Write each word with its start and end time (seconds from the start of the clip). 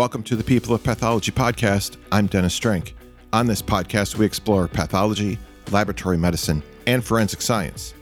Welcome 0.00 0.22
to 0.22 0.34
the 0.34 0.42
People 0.42 0.74
of 0.74 0.82
Pathology 0.82 1.30
podcast. 1.30 1.98
I'm 2.10 2.26
Dennis 2.26 2.54
Strand. 2.54 2.94
On 3.34 3.46
this 3.46 3.60
podcast, 3.60 4.16
we 4.16 4.24
explore 4.24 4.66
pathology, 4.66 5.38
laboratory 5.70 6.16
medicine, 6.16 6.62
and 6.86 7.04
forensic 7.04 7.42
science. 7.42 7.92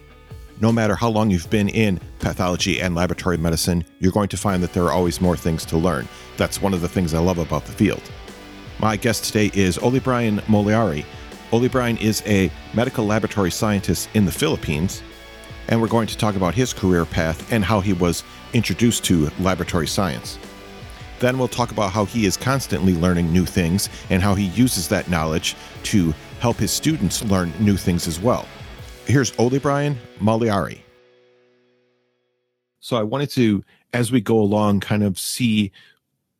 No 0.60 0.70
matter 0.70 0.94
how 0.94 1.08
long 1.08 1.28
you've 1.28 1.50
been 1.50 1.68
in 1.68 1.98
pathology 2.20 2.80
and 2.80 2.94
laboratory 2.94 3.36
medicine, 3.36 3.84
you're 3.98 4.12
going 4.12 4.28
to 4.28 4.36
find 4.36 4.62
that 4.62 4.72
there 4.72 4.84
are 4.84 4.92
always 4.92 5.20
more 5.20 5.36
things 5.36 5.64
to 5.64 5.76
learn. 5.76 6.06
That's 6.36 6.62
one 6.62 6.72
of 6.72 6.82
the 6.82 6.88
things 6.88 7.14
I 7.14 7.18
love 7.18 7.38
about 7.38 7.64
the 7.64 7.72
field. 7.72 8.12
My 8.78 8.96
guest 8.96 9.24
today 9.24 9.50
is 9.52 9.76
Oli 9.78 9.98
Brian 9.98 10.38
Maliari. 10.42 11.04
Oli 11.50 11.66
Brian 11.66 11.96
is 11.96 12.22
a 12.26 12.48
medical 12.74 13.06
laboratory 13.06 13.50
scientist 13.50 14.08
in 14.14 14.24
the 14.24 14.30
Philippines, 14.30 15.02
and 15.66 15.80
we're 15.80 15.88
going 15.88 16.06
to 16.06 16.16
talk 16.16 16.36
about 16.36 16.54
his 16.54 16.72
career 16.72 17.04
path 17.04 17.52
and 17.52 17.64
how 17.64 17.80
he 17.80 17.92
was 17.92 18.22
introduced 18.52 19.02
to 19.06 19.32
laboratory 19.40 19.88
science. 19.88 20.38
Then 21.20 21.38
we'll 21.38 21.48
talk 21.48 21.70
about 21.70 21.92
how 21.92 22.04
he 22.04 22.26
is 22.26 22.36
constantly 22.36 22.94
learning 22.94 23.32
new 23.32 23.44
things 23.44 23.88
and 24.10 24.22
how 24.22 24.34
he 24.34 24.46
uses 24.46 24.88
that 24.88 25.10
knowledge 25.10 25.56
to 25.84 26.14
help 26.40 26.56
his 26.56 26.70
students 26.70 27.24
learn 27.24 27.52
new 27.58 27.76
things 27.76 28.06
as 28.06 28.20
well. 28.20 28.46
Here's 29.06 29.32
Oli 29.38 29.58
Brian 29.58 29.98
Maliari. 30.20 30.80
So 32.80 32.96
I 32.96 33.02
wanted 33.02 33.30
to, 33.30 33.64
as 33.92 34.12
we 34.12 34.20
go 34.20 34.38
along, 34.38 34.80
kind 34.80 35.02
of 35.02 35.18
see 35.18 35.72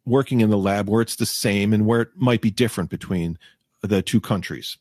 working 0.05 0.41
in 0.41 0.50
the 0.50 0.59
lab 0.59 0.88
where 0.88 1.02
it's 1.02 1.16
the 1.16 1.27
same 1.27 1.72
and 1.72 1.86
where 1.86 2.02
it 2.02 2.10
might 2.14 2.41
be 2.41 2.50
different 2.50 2.91
between 2.91 3.38
the 3.83 4.02
two 4.02 4.20
countries. 4.20 4.78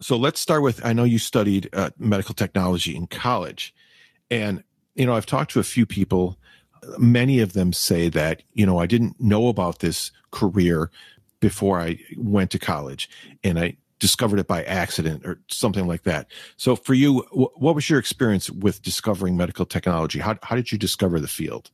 So 0.00 0.16
let's 0.16 0.40
start 0.40 0.62
with 0.62 0.84
I 0.84 0.92
know 0.92 1.04
you 1.04 1.18
studied 1.18 1.68
uh, 1.72 1.90
medical 1.98 2.34
technology 2.34 2.96
in 2.96 3.06
college. 3.06 3.74
And, 4.30 4.62
you 4.94 5.06
know, 5.06 5.14
I've 5.14 5.26
talked 5.26 5.50
to 5.52 5.60
a 5.60 5.64
few 5.64 5.86
people 5.86 6.38
many 6.98 7.40
of 7.40 7.52
them 7.52 7.72
say 7.72 8.08
that, 8.08 8.42
you 8.54 8.66
know, 8.66 8.78
I 8.78 8.86
didn't 8.86 9.20
know 9.20 9.48
about 9.48 9.80
this 9.80 10.10
career 10.30 10.90
before 11.40 11.80
I 11.80 11.98
went 12.16 12.50
to 12.52 12.58
college 12.58 13.08
and 13.42 13.58
I 13.58 13.76
discovered 13.98 14.38
it 14.38 14.46
by 14.46 14.64
accident 14.64 15.24
or 15.26 15.40
something 15.48 15.86
like 15.86 16.02
that. 16.04 16.26
So 16.56 16.74
for 16.74 16.94
you, 16.94 17.20
what 17.32 17.74
was 17.74 17.88
your 17.88 17.98
experience 17.98 18.50
with 18.50 18.82
discovering 18.82 19.36
medical 19.36 19.66
technology? 19.66 20.18
How, 20.18 20.38
how 20.42 20.56
did 20.56 20.72
you 20.72 20.78
discover 20.78 21.20
the 21.20 21.28
field? 21.28 21.70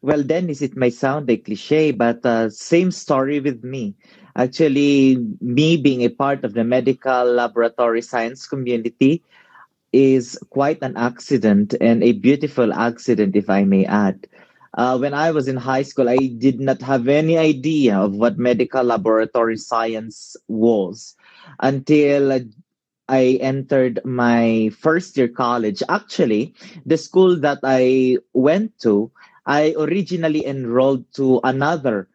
Well, 0.00 0.22
Dennis, 0.22 0.60
it 0.60 0.76
may 0.76 0.90
sound 0.90 1.30
a 1.30 1.36
cliche, 1.36 1.90
but 1.90 2.24
uh, 2.26 2.50
same 2.50 2.90
story 2.90 3.40
with 3.40 3.64
me. 3.64 3.94
Actually, 4.36 5.16
me 5.40 5.76
being 5.76 6.02
a 6.02 6.08
part 6.08 6.44
of 6.44 6.52
the 6.54 6.62
medical 6.62 7.24
laboratory 7.24 8.02
science 8.02 8.46
community, 8.46 9.22
is 9.94 10.36
quite 10.50 10.82
an 10.82 10.96
accident 10.96 11.74
and 11.80 12.02
a 12.02 12.12
beautiful 12.12 12.74
accident, 12.74 13.36
if 13.36 13.48
I 13.48 13.62
may 13.62 13.86
add. 13.86 14.26
Uh, 14.74 14.98
when 14.98 15.14
I 15.14 15.30
was 15.30 15.46
in 15.46 15.56
high 15.56 15.86
school, 15.86 16.08
I 16.08 16.16
did 16.16 16.58
not 16.58 16.82
have 16.82 17.06
any 17.06 17.38
idea 17.38 17.96
of 17.96 18.14
what 18.14 18.36
medical 18.36 18.82
laboratory 18.82 19.56
science 19.56 20.34
was 20.48 21.14
until 21.60 22.40
I 23.08 23.38
entered 23.38 24.00
my 24.04 24.74
first 24.74 25.16
year 25.16 25.28
college. 25.28 25.80
Actually, 25.88 26.54
the 26.84 26.98
school 26.98 27.38
that 27.38 27.60
I 27.62 28.18
went 28.32 28.76
to, 28.80 29.12
I 29.46 29.76
originally 29.78 30.44
enrolled 30.44 31.06
to 31.14 31.38
another 31.44 32.08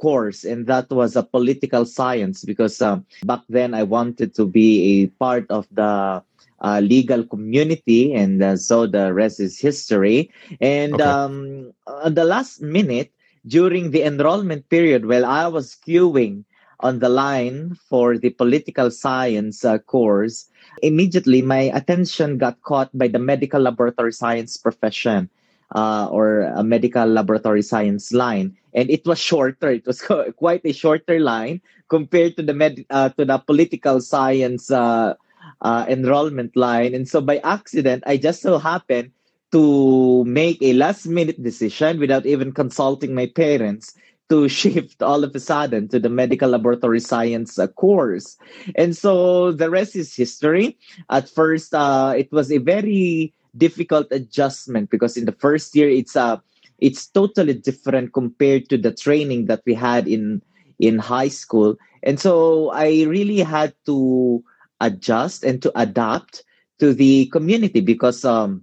course, 0.00 0.44
and 0.44 0.68
that 0.68 0.90
was 0.90 1.16
a 1.16 1.26
political 1.26 1.84
science 1.84 2.44
because 2.44 2.80
uh, 2.80 3.00
back 3.24 3.40
then 3.48 3.74
I 3.74 3.82
wanted 3.82 4.36
to 4.36 4.46
be 4.46 5.02
a 5.02 5.06
part 5.18 5.50
of 5.50 5.66
the 5.72 6.22
uh, 6.64 6.80
legal 6.80 7.22
community, 7.28 8.16
and 8.16 8.42
uh, 8.42 8.56
so 8.56 8.88
the 8.88 9.12
rest 9.12 9.38
is 9.38 9.60
history. 9.60 10.32
And 10.60 10.94
okay. 10.94 11.04
um, 11.04 11.72
on 11.86 12.14
the 12.14 12.24
last 12.24 12.62
minute, 12.62 13.12
during 13.46 13.92
the 13.92 14.02
enrollment 14.02 14.72
period, 14.72 15.04
while 15.04 15.28
I 15.28 15.46
was 15.46 15.76
queuing 15.76 16.48
on 16.80 16.98
the 17.04 17.12
line 17.12 17.76
for 17.88 18.16
the 18.16 18.30
political 18.30 18.90
science 18.90 19.62
uh, 19.62 19.76
course, 19.78 20.48
immediately 20.80 21.42
my 21.42 21.68
attention 21.76 22.38
got 22.38 22.62
caught 22.62 22.88
by 22.96 23.08
the 23.08 23.20
medical 23.20 23.60
laboratory 23.60 24.12
science 24.12 24.56
profession. 24.56 25.28
Uh, 25.74 26.06
or 26.12 26.42
a 26.54 26.62
medical 26.62 27.08
laboratory 27.08 27.62
science 27.62 28.12
line, 28.12 28.54
and 28.74 28.90
it 28.90 29.04
was 29.06 29.18
shorter. 29.18 29.70
It 29.72 29.84
was 29.86 29.98
quite 30.36 30.60
a 30.62 30.72
shorter 30.72 31.18
line 31.18 31.62
compared 31.88 32.36
to 32.36 32.44
the 32.44 32.54
med 32.54 32.84
uh, 32.90 33.08
to 33.18 33.24
the 33.24 33.38
political 33.38 33.98
science 33.98 34.70
uh, 34.70 35.14
uh, 35.60 35.86
enrollment 35.88 36.56
line. 36.56 36.94
And 36.94 37.08
so 37.08 37.20
by 37.20 37.38
accident, 37.38 38.04
I 38.06 38.16
just 38.16 38.42
so 38.42 38.58
happened 38.58 39.10
to 39.52 40.24
make 40.24 40.58
a 40.62 40.72
last 40.72 41.06
minute 41.06 41.42
decision 41.42 42.00
without 42.00 42.26
even 42.26 42.52
consulting 42.52 43.14
my 43.14 43.26
parents 43.26 43.94
to 44.28 44.48
shift 44.60 45.02
all 45.02 45.22
of 45.24 45.34
a 45.34 45.40
sudden 45.40 45.88
to 45.88 45.98
the 45.98 46.08
medical 46.08 46.50
laboratory 46.50 47.00
science 47.00 47.58
uh, 47.58 47.66
course. 47.68 48.36
And 48.74 48.96
so 48.96 49.52
the 49.52 49.70
rest 49.70 49.96
is 49.96 50.14
history. 50.14 50.76
At 51.10 51.28
first, 51.28 51.74
uh, 51.74 52.14
it 52.16 52.32
was 52.32 52.50
a 52.50 52.58
very 52.58 53.32
difficult 53.56 54.08
adjustment 54.10 54.90
because 54.90 55.16
in 55.16 55.26
the 55.26 55.38
first 55.38 55.74
year, 55.76 55.88
it's 55.88 56.16
a 56.16 56.20
uh, 56.20 56.36
it's 56.80 57.06
totally 57.06 57.54
different 57.54 58.12
compared 58.12 58.68
to 58.68 58.76
the 58.76 58.92
training 58.92 59.46
that 59.46 59.62
we 59.64 59.74
had 59.74 60.08
in 60.08 60.42
in 60.80 60.98
high 60.98 61.28
school. 61.28 61.76
And 62.02 62.18
so 62.18 62.70
I 62.70 63.04
really 63.04 63.38
had 63.38 63.72
to 63.86 64.42
adjust 64.80 65.44
and 65.44 65.62
to 65.62 65.72
adapt 65.78 66.44
to 66.78 66.92
the 66.94 67.26
community 67.26 67.80
because 67.80 68.24
um, 68.24 68.62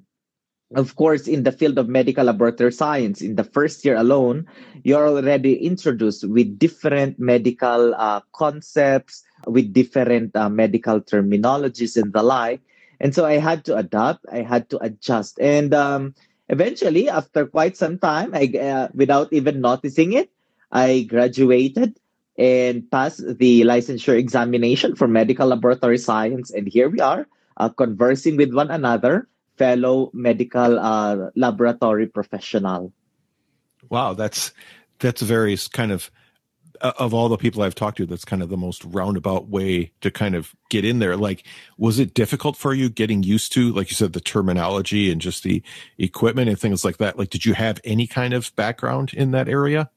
of 0.75 0.95
course 0.95 1.27
in 1.27 1.43
the 1.43 1.51
field 1.51 1.77
of 1.77 1.89
medical 1.89 2.25
laboratory 2.25 2.71
science 2.71 3.21
in 3.21 3.35
the 3.35 3.43
first 3.43 3.83
year 3.83 3.95
alone 3.95 4.47
you're 4.83 5.07
already 5.07 5.55
introduced 5.55 6.27
with 6.27 6.57
different 6.59 7.19
medical 7.19 7.93
uh, 7.95 8.21
concepts 8.33 9.23
with 9.47 9.73
different 9.73 10.35
uh, 10.35 10.49
medical 10.49 11.01
terminologies 11.01 12.01
and 12.01 12.13
the 12.13 12.23
like. 12.23 12.61
And 12.99 13.15
so 13.15 13.25
i 13.25 13.37
had 13.37 13.65
to 13.65 13.75
adapt 13.75 14.25
i 14.31 14.41
had 14.41 14.69
to 14.69 14.77
adjust. 14.83 15.39
And 15.39 15.73
um, 15.73 16.13
eventually 16.49 17.09
after 17.09 17.45
quite 17.45 17.75
some 17.77 17.97
time 17.97 18.31
I, 18.33 18.51
uh, 18.57 18.87
without 18.93 19.33
even 19.33 19.61
noticing 19.61 20.13
it 20.13 20.29
i 20.71 21.07
graduated 21.09 21.97
and 22.37 22.89
pass 22.89 23.17
the 23.17 23.61
licensure 23.61 24.17
examination 24.17 24.95
for 24.95 25.07
medical 25.07 25.47
laboratory 25.47 25.97
science. 25.97 26.51
And 26.51 26.67
here 26.67 26.89
we 26.89 26.99
are 26.99 27.27
uh, 27.57 27.69
conversing 27.69 28.37
with 28.37 28.53
one 28.53 28.71
another, 28.71 29.27
fellow 29.57 30.09
medical 30.13 30.79
uh, 30.79 31.29
laboratory 31.35 32.07
professional. 32.07 32.93
Wow, 33.89 34.13
that's 34.13 34.53
that's 34.99 35.21
very 35.21 35.57
kind 35.73 35.91
of 35.91 36.09
uh, 36.81 36.93
of 36.97 37.13
all 37.13 37.29
the 37.29 37.37
people 37.37 37.61
I've 37.61 37.75
talked 37.75 37.97
to, 37.97 38.05
that's 38.05 38.25
kind 38.25 38.41
of 38.41 38.49
the 38.49 38.57
most 38.57 38.83
roundabout 38.85 39.49
way 39.49 39.91
to 40.01 40.09
kind 40.09 40.35
of 40.35 40.55
get 40.69 40.83
in 40.83 40.99
there. 40.99 41.15
Like, 41.15 41.45
was 41.77 41.99
it 41.99 42.13
difficult 42.13 42.57
for 42.57 42.73
you 42.73 42.89
getting 42.89 43.23
used 43.23 43.51
to, 43.53 43.71
like 43.73 43.89
you 43.89 43.95
said, 43.95 44.13
the 44.13 44.21
terminology 44.21 45.11
and 45.11 45.21
just 45.21 45.43
the 45.43 45.61
equipment 45.97 46.49
and 46.49 46.59
things 46.59 46.83
like 46.83 46.97
that? 46.97 47.19
Like, 47.19 47.29
did 47.29 47.45
you 47.45 47.53
have 47.53 47.79
any 47.83 48.07
kind 48.07 48.33
of 48.33 48.55
background 48.55 49.13
in 49.13 49.31
that 49.31 49.47
area? 49.47 49.91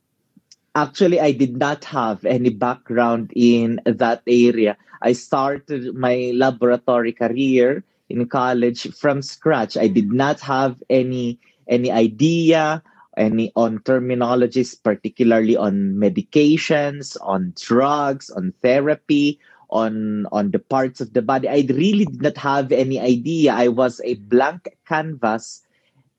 Actually, 0.75 1.21
I 1.21 1.33
did 1.33 1.57
not 1.57 1.85
have 1.85 2.25
any 2.25 2.51
background 2.51 3.33
in 3.37 3.81
that 3.87 4.23
area. 4.27 4.77
I 5.03 5.13
started 5.13 5.95
my 5.95 6.33
laboratory 6.35 7.13
career 7.13 7.85
in 8.09 8.27
college 8.27 8.93
from 8.95 9.23
scratch. 9.23 9.77
I 9.77 9.87
did 9.87 10.13
not 10.13 10.41
have 10.41 10.83
any 10.91 11.39
any 11.69 11.91
idea 11.91 12.83
any 13.17 13.53
on 13.55 13.79
terminologies, 13.81 14.75
particularly 14.83 15.57
on 15.57 15.95
medications, 15.95 17.17
on 17.23 17.55
drugs, 17.61 18.31
on 18.31 18.53
therapy, 18.63 19.39
on 19.71 20.27
on 20.33 20.51
the 20.51 20.59
parts 20.59 21.01
of 21.01 21.13
the 21.13 21.23
body. 21.23 21.49
I 21.49 21.67
really 21.71 22.05
did 22.05 22.23
not 22.23 22.37
have 22.39 22.73
any 22.73 23.01
idea. 23.01 23.55
I 23.55 23.69
was 23.69 24.01
a 24.05 24.15
blank 24.15 24.69
canvas 24.87 25.63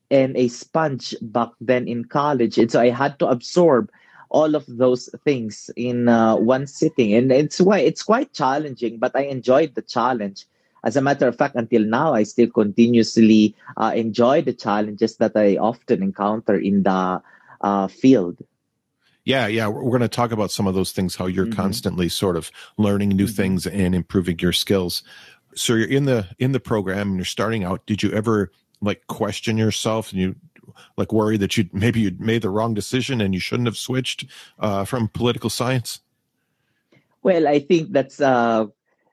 and 0.10 0.38
a 0.38 0.48
sponge 0.48 1.16
back 1.22 1.50
then 1.60 1.88
in 1.88 2.06
college, 2.06 2.57
and 2.57 2.72
so 2.72 2.80
I 2.80 2.90
had 2.90 3.19
to 3.19 3.28
absorb 3.28 3.92
all 4.36 4.54
of 4.54 4.66
those 4.68 5.08
things 5.24 5.72
in 5.78 6.10
uh, 6.10 6.36
one 6.36 6.68
sitting. 6.68 7.14
And 7.14 7.32
it's 7.32 7.62
why 7.62 7.80
it's 7.80 8.04
quite 8.04 8.34
challenging 8.34 9.00
but 9.00 9.16
i 9.16 9.24
enjoyed 9.36 9.76
the 9.76 9.82
challenge. 9.82 10.46
As 10.84 10.96
a 10.98 11.02
matter 11.02 11.28
of 11.28 11.38
fact 11.38 11.56
until 11.56 11.84
now 11.84 12.14
i 12.14 12.24
still 12.24 12.52
continuously 12.52 13.56
uh, 13.78 13.94
enjoy 13.96 14.42
the 14.42 14.54
challenges 14.54 15.16
that 15.18 15.32
i 15.36 15.56
often 15.56 16.04
encounter 16.04 16.56
in 16.58 16.84
the 16.84 17.22
uh, 17.62 17.88
field. 17.88 18.38
Yeah 19.24 19.48
yeah. 19.48 19.68
We're 19.68 19.96
going 19.98 20.10
to 20.12 20.18
talk 20.20 20.32
about 20.32 20.52
some 20.52 20.68
of 20.68 20.76
those 20.76 20.92
things 20.92 21.16
how 21.16 21.28
you're 21.28 21.46
mm-hmm. 21.46 21.64
constantly 21.64 22.10
sort 22.10 22.36
of 22.36 22.52
learning 22.78 23.10
new 23.10 23.26
mm-hmm. 23.26 23.42
things 23.42 23.66
and 23.66 23.96
improving 23.96 24.38
your 24.40 24.54
skills. 24.54 25.02
So 25.56 25.74
you're 25.76 25.96
in 26.00 26.06
the 26.12 26.28
in 26.38 26.52
the 26.52 26.60
program 26.60 27.08
and 27.08 27.18
you're 27.18 27.34
starting 27.38 27.64
out. 27.64 27.86
Did 27.86 28.04
you 28.04 28.12
ever 28.12 28.52
like 28.81 29.08
question 29.08 29.58
yourself 29.58 30.12
and 30.12 30.20
you 30.20 30.36
like 30.98 31.12
worry 31.12 31.38
that 31.38 31.58
you 31.58 31.70
maybe 31.72 32.00
you'd 32.02 32.22
made 32.22 32.42
the 32.42 32.50
wrong 32.50 32.74
decision 32.74 33.22
and 33.22 33.34
you 33.34 33.40
shouldn't 33.40 33.68
have 33.68 33.78
switched 33.78 34.26
uh, 34.60 34.86
from 34.86 35.08
political 35.08 35.50
science? 35.50 36.02
Well, 37.24 37.48
I 37.48 37.60
think 37.60 37.92
that's 37.92 38.22
uh, 38.22 38.68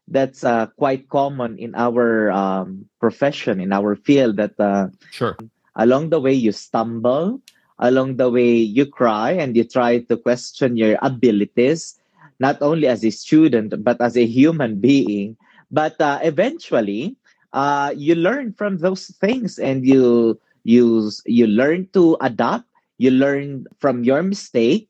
that's 0.09 0.45
uh, 0.45 0.67
quite 0.77 1.09
common 1.09 1.59
in 1.59 1.75
our 1.75 2.31
um, 2.31 2.87
profession, 3.01 3.61
in 3.61 3.73
our 3.73 3.97
field. 3.97 4.37
That 4.37 4.59
uh, 4.61 4.89
sure 5.11 5.37
along 5.77 6.11
the 6.11 6.21
way 6.21 6.33
you 6.33 6.53
stumble, 6.53 7.41
along 7.79 8.17
the 8.17 8.31
way 8.31 8.53
you 8.55 8.87
cry 8.87 9.33
and 9.33 9.57
you 9.57 9.65
try 9.65 9.99
to 9.99 10.17
question 10.17 10.77
your 10.77 10.99
abilities 11.03 11.99
not 12.39 12.61
only 12.63 12.87
as 12.87 13.05
a 13.05 13.11
student 13.11 13.75
but 13.85 14.01
as 14.01 14.17
a 14.17 14.25
human 14.27 14.81
being 14.81 15.37
but 15.71 15.99
uh, 16.01 16.19
eventually 16.23 17.17
uh, 17.53 17.93
you 17.97 18.15
learn 18.15 18.53
from 18.53 18.79
those 18.79 19.09
things 19.21 19.59
and 19.59 19.85
you 19.87 20.39
you 20.65 21.11
you 21.27 21.47
learn 21.47 21.89
to 21.93 22.17
adapt 22.21 22.67
you 23.03 23.11
learn 23.11 23.67
from 23.83 24.05
your 24.07 24.23
mistake. 24.23 24.87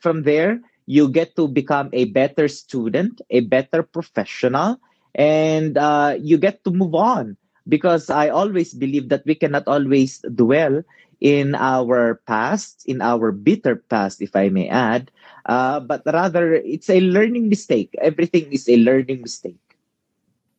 From 0.00 0.24
there 0.24 0.60
you 0.86 1.08
get 1.12 1.36
to 1.36 1.48
become 1.48 1.90
a 1.92 2.06
better 2.16 2.48
student 2.48 3.20
a 3.28 3.40
better 3.44 3.82
professional 3.82 4.78
and 5.14 5.76
uh, 5.76 6.16
you 6.20 6.38
get 6.38 6.64
to 6.64 6.70
move 6.70 6.94
on. 6.94 7.36
Because 7.68 8.08
i 8.08 8.30
always 8.30 8.72
believe 8.72 9.10
that 9.10 9.26
we 9.26 9.34
cannot 9.34 9.66
always 9.66 10.22
dwell 10.32 10.86
in 11.18 11.56
our 11.56 12.22
past 12.28 12.86
in 12.86 13.02
our 13.02 13.32
bitter 13.32 13.74
past 13.90 14.22
if 14.22 14.36
i 14.36 14.48
may 14.48 14.68
add. 14.70 15.10
Uh, 15.46 15.80
but 15.80 16.02
rather 16.06 16.54
it's 16.54 16.88
a 16.88 17.00
learning 17.00 17.48
mistake. 17.48 17.90
Everything 17.98 18.46
is 18.52 18.68
a 18.68 18.78
learning 18.78 19.20
mistake. 19.20 19.58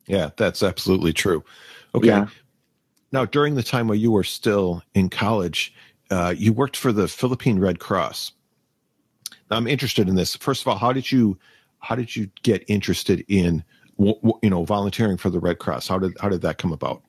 Yeah 0.06 0.30
that's 0.36 0.62
absolutely 0.62 1.16
true. 1.16 1.42
Okay. 1.94 2.06
Yeah. 2.12 2.28
Now 3.12 3.24
during 3.24 3.54
the 3.54 3.62
time 3.62 3.88
where 3.88 3.96
you 3.96 4.10
were 4.10 4.24
still 4.24 4.82
in 4.94 5.08
college 5.08 5.74
uh, 6.10 6.34
you 6.36 6.52
worked 6.52 6.76
for 6.76 6.92
the 6.92 7.08
philippine 7.08 7.58
red 7.58 7.78
cross. 7.78 8.32
I'm 9.50 9.66
interested 9.66 10.08
in 10.08 10.14
this. 10.14 10.36
First 10.36 10.62
of 10.62 10.68
all 10.68 10.78
how 10.78 10.92
did 10.92 11.10
you 11.10 11.38
how 11.80 11.94
did 11.94 12.14
you 12.16 12.30
get 12.42 12.64
interested 12.68 13.24
in 13.28 13.64
you 13.98 14.50
know 14.50 14.64
volunteering 14.64 15.16
for 15.16 15.30
the 15.30 15.40
red 15.40 15.58
cross? 15.58 15.88
How 15.88 15.98
did 15.98 16.16
how 16.20 16.28
did 16.28 16.42
that 16.42 16.58
come 16.58 16.72
about? 16.72 17.02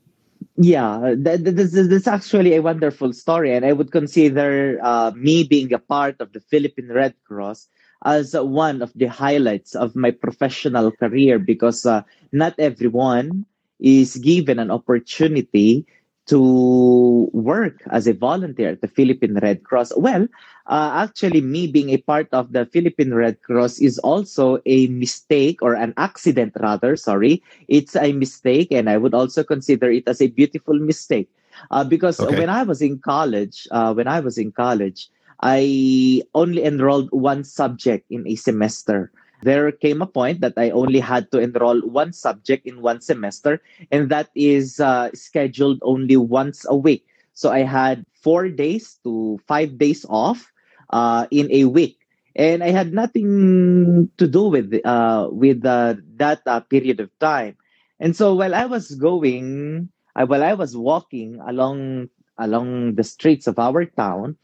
Yeah 0.58 1.16
this, 1.18 1.74
is 1.74 2.08
actually 2.08 2.56
a 2.56 2.62
wonderful 2.62 3.14
story 3.14 3.54
and 3.54 3.66
i 3.66 3.74
would 3.74 3.92
consider 3.92 4.80
uh, 4.82 5.12
me 5.16 5.44
being 5.44 5.74
a 5.74 5.80
part 5.80 6.16
of 6.20 6.32
the 6.32 6.40
philippine 6.40 6.88
red 6.88 7.14
cross 7.26 7.68
as 8.06 8.34
one 8.34 8.82
of 8.82 8.92
the 8.96 9.08
highlights 9.08 9.76
of 9.76 9.96
my 9.96 10.12
professional 10.12 10.92
career 10.92 11.40
because 11.40 11.86
uh, 11.86 12.02
not 12.32 12.56
everyone 12.58 13.46
is 13.80 14.18
given 14.18 14.60
an 14.60 14.72
opportunity 14.72 15.86
to 16.30 17.28
work 17.34 17.82
as 17.90 18.06
a 18.06 18.14
volunteer 18.14 18.70
at 18.70 18.82
the 18.82 18.88
Philippine 18.88 19.34
Red 19.42 19.64
Cross. 19.64 19.98
Well, 19.98 20.28
uh, 20.68 21.02
actually, 21.02 21.42
me 21.42 21.66
being 21.66 21.90
a 21.90 21.98
part 21.98 22.30
of 22.32 22.54
the 22.54 22.68
Philippine 22.68 23.16
Red 23.16 23.42
Cross 23.42 23.80
is 23.80 23.98
also 24.00 24.62
a 24.68 24.86
mistake 24.88 25.64
or 25.64 25.74
an 25.74 25.94
accident, 25.98 26.54
rather. 26.62 26.96
Sorry. 26.96 27.42
It's 27.68 27.96
a 27.96 28.14
mistake, 28.14 28.70
and 28.70 28.90
I 28.90 28.98
would 28.98 29.16
also 29.16 29.44
consider 29.44 29.90
it 29.90 30.08
as 30.08 30.22
a 30.22 30.28
beautiful 30.28 30.78
mistake. 30.78 31.30
Uh, 31.72 31.84
because 31.84 32.20
okay. 32.20 32.38
when 32.38 32.50
I 32.50 32.62
was 32.62 32.82
in 32.82 33.00
college, 33.00 33.68
uh, 33.72 33.94
when 33.94 34.08
I 34.08 34.20
was 34.20 34.38
in 34.38 34.52
college, 34.52 35.10
I 35.42 36.22
only 36.36 36.64
enrolled 36.64 37.10
one 37.10 37.44
subject 37.44 38.06
in 38.12 38.28
a 38.28 38.36
semester 38.36 39.12
there 39.42 39.72
came 39.72 40.02
a 40.02 40.08
point 40.08 40.42
that 40.42 40.54
I 40.58 40.70
only 40.72 41.00
had 41.00 41.32
to 41.32 41.40
enroll 41.40 41.82
one 41.82 42.14
subject 42.14 42.66
in 42.68 42.82
one 42.82 43.02
semester, 43.02 43.62
and 43.92 44.10
that 44.10 44.30
is 44.36 44.80
uh, 44.80 45.10
scheduled 45.14 45.80
only 45.82 46.18
once 46.18 46.66
a 46.68 46.76
week. 46.76 47.06
So 47.34 47.52
I 47.52 47.64
had 47.64 48.06
four 48.22 48.50
days 48.50 49.00
to 49.04 49.40
five 49.48 49.78
days 49.78 50.06
off 50.10 50.52
uh, 50.90 51.28
in 51.32 51.48
a 51.52 51.66
week, 51.66 51.98
and 52.36 52.64
I 52.64 52.70
had 52.72 52.94
nothing 52.94 54.10
to 54.18 54.28
do 54.28 54.44
with 54.48 54.74
uh, 54.86 55.30
with 55.32 55.66
uh, 55.66 55.96
that 56.18 56.42
uh, 56.46 56.60
period 56.62 57.00
of 57.00 57.10
time. 57.20 57.56
And 58.00 58.16
so 58.16 58.36
while 58.36 58.56
I 58.56 58.66
was 58.66 58.96
going, 58.96 59.90
uh, 60.16 60.26
while 60.26 60.44
I 60.44 60.54
was 60.54 60.76
walking 60.76 61.40
along 61.48 62.10
along 62.38 62.96
the 62.96 63.04
streets 63.04 63.48
of 63.48 63.60
our 63.60 63.86
town, 63.86 64.38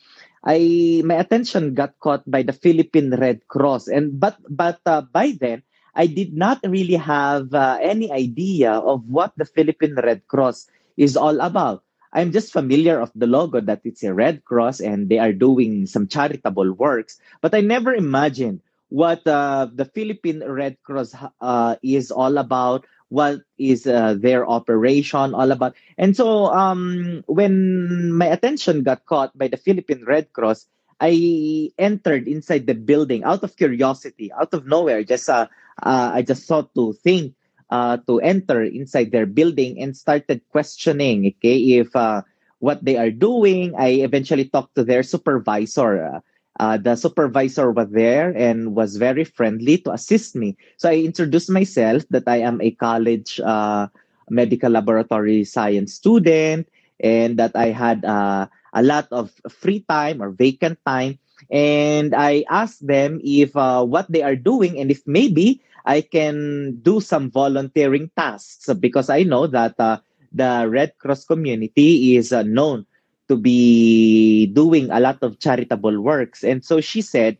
I 0.45 1.01
my 1.03 1.15
attention 1.17 1.73
got 1.73 1.97
caught 1.99 2.21
by 2.29 2.45
the 2.45 2.53
Philippine 2.53 3.09
Red 3.09 3.47
Cross, 3.49 3.89
and 3.89 4.19
but 4.19 4.37
but 4.45 4.79
uh, 4.85 5.01
by 5.01 5.33
then 5.33 5.65
I 5.95 6.05
did 6.05 6.37
not 6.37 6.61
really 6.63 7.01
have 7.01 7.53
uh, 7.53 7.79
any 7.81 8.11
idea 8.11 8.71
of 8.71 9.09
what 9.09 9.33
the 9.37 9.45
Philippine 9.45 9.95
Red 9.95 10.27
Cross 10.27 10.69
is 10.97 11.17
all 11.17 11.41
about. 11.41 11.81
I'm 12.13 12.31
just 12.31 12.53
familiar 12.53 13.01
of 13.01 13.11
the 13.15 13.27
logo 13.27 13.59
that 13.59 13.81
it's 13.83 14.03
a 14.03 14.13
Red 14.13 14.45
Cross 14.45 14.79
and 14.79 15.09
they 15.09 15.19
are 15.19 15.33
doing 15.33 15.85
some 15.87 16.07
charitable 16.07 16.71
works, 16.71 17.19
but 17.41 17.53
I 17.53 17.59
never 17.59 17.93
imagined 17.93 18.61
what 18.89 19.25
uh, 19.27 19.67
the 19.73 19.83
Philippine 19.83 20.39
Red 20.45 20.77
Cross 20.83 21.15
uh, 21.41 21.75
is 21.83 22.11
all 22.11 22.37
about, 22.37 22.85
what 23.09 23.41
is 23.57 23.85
uh, 23.87 24.15
their 24.17 24.47
operation 24.47 25.33
all 25.33 25.51
about. 25.51 25.75
And 25.97 26.15
so 26.15 26.47
um, 26.47 27.23
when 27.27 28.11
my 28.11 28.27
attention 28.27 28.83
got 28.83 29.05
caught 29.05 29.37
by 29.37 29.47
the 29.47 29.57
Philippine 29.57 30.03
Red 30.05 30.33
Cross, 30.33 30.67
I 30.99 31.71
entered 31.77 32.27
inside 32.27 32.67
the 32.67 32.73
building 32.73 33.23
out 33.23 33.43
of 33.43 33.55
curiosity, 33.55 34.31
out 34.31 34.53
of 34.53 34.65
nowhere. 34.65 35.03
Just 35.03 35.29
uh, 35.29 35.47
uh, 35.81 36.11
I 36.15 36.21
just 36.21 36.47
thought 36.47 36.73
to 36.75 36.93
think 36.93 37.35
uh, 37.69 37.97
to 38.07 38.19
enter 38.19 38.63
inside 38.63 39.11
their 39.11 39.25
building 39.25 39.81
and 39.81 39.95
started 39.95 40.41
questioning. 40.49 41.35
Okay, 41.35 41.83
if 41.83 41.95
uh, 41.95 42.23
what 42.59 42.83
they 42.83 42.97
are 42.97 43.11
doing, 43.11 43.75
I 43.77 44.07
eventually 44.07 44.45
talked 44.45 44.75
to 44.75 44.83
their 44.83 45.03
supervisor. 45.03 46.23
Uh, 46.59 46.77
the 46.77 46.95
supervisor 46.95 47.71
was 47.71 47.89
there 47.91 48.31
and 48.35 48.75
was 48.75 48.95
very 48.95 49.23
friendly 49.23 49.77
to 49.77 49.91
assist 49.91 50.35
me. 50.35 50.55
So 50.77 50.89
I 50.89 51.03
introduced 51.03 51.49
myself 51.49 52.03
that 52.09 52.23
I 52.27 52.37
am 52.37 52.61
a 52.61 52.71
college 52.71 53.39
uh, 53.43 53.87
medical 54.29 54.71
laboratory 54.71 55.43
science 55.43 55.93
student 55.93 56.67
and 56.99 57.37
that 57.37 57.55
I 57.55 57.67
had 57.75 58.05
uh, 58.05 58.47
a 58.73 58.83
lot 58.83 59.07
of 59.11 59.31
free 59.49 59.83
time 59.87 60.21
or 60.21 60.31
vacant 60.31 60.79
time. 60.85 61.19
And 61.51 62.15
I 62.15 62.45
asked 62.49 62.85
them 62.87 63.19
if 63.23 63.55
uh, 63.55 63.83
what 63.83 64.09
they 64.09 64.23
are 64.23 64.35
doing 64.35 64.79
and 64.79 64.89
if 64.89 65.03
maybe 65.05 65.61
I 65.85 66.01
can 66.01 66.79
do 66.81 67.01
some 67.01 67.29
volunteering 67.29 68.09
tasks 68.17 68.71
because 68.79 69.09
I 69.09 69.23
know 69.23 69.45
that 69.47 69.75
uh, 69.79 69.99
the 70.31 70.67
Red 70.69 70.97
Cross 70.97 71.25
community 71.25 72.15
is 72.15 72.31
uh, 72.33 72.43
known 72.43 72.85
to 73.27 73.35
be 73.35 74.47
doing 74.47 74.89
a 74.91 74.99
lot 74.99 75.19
of 75.21 75.39
charitable 75.39 76.01
works. 76.01 76.43
And 76.43 76.63
so 76.63 76.81
she 76.81 77.01
said, 77.01 77.37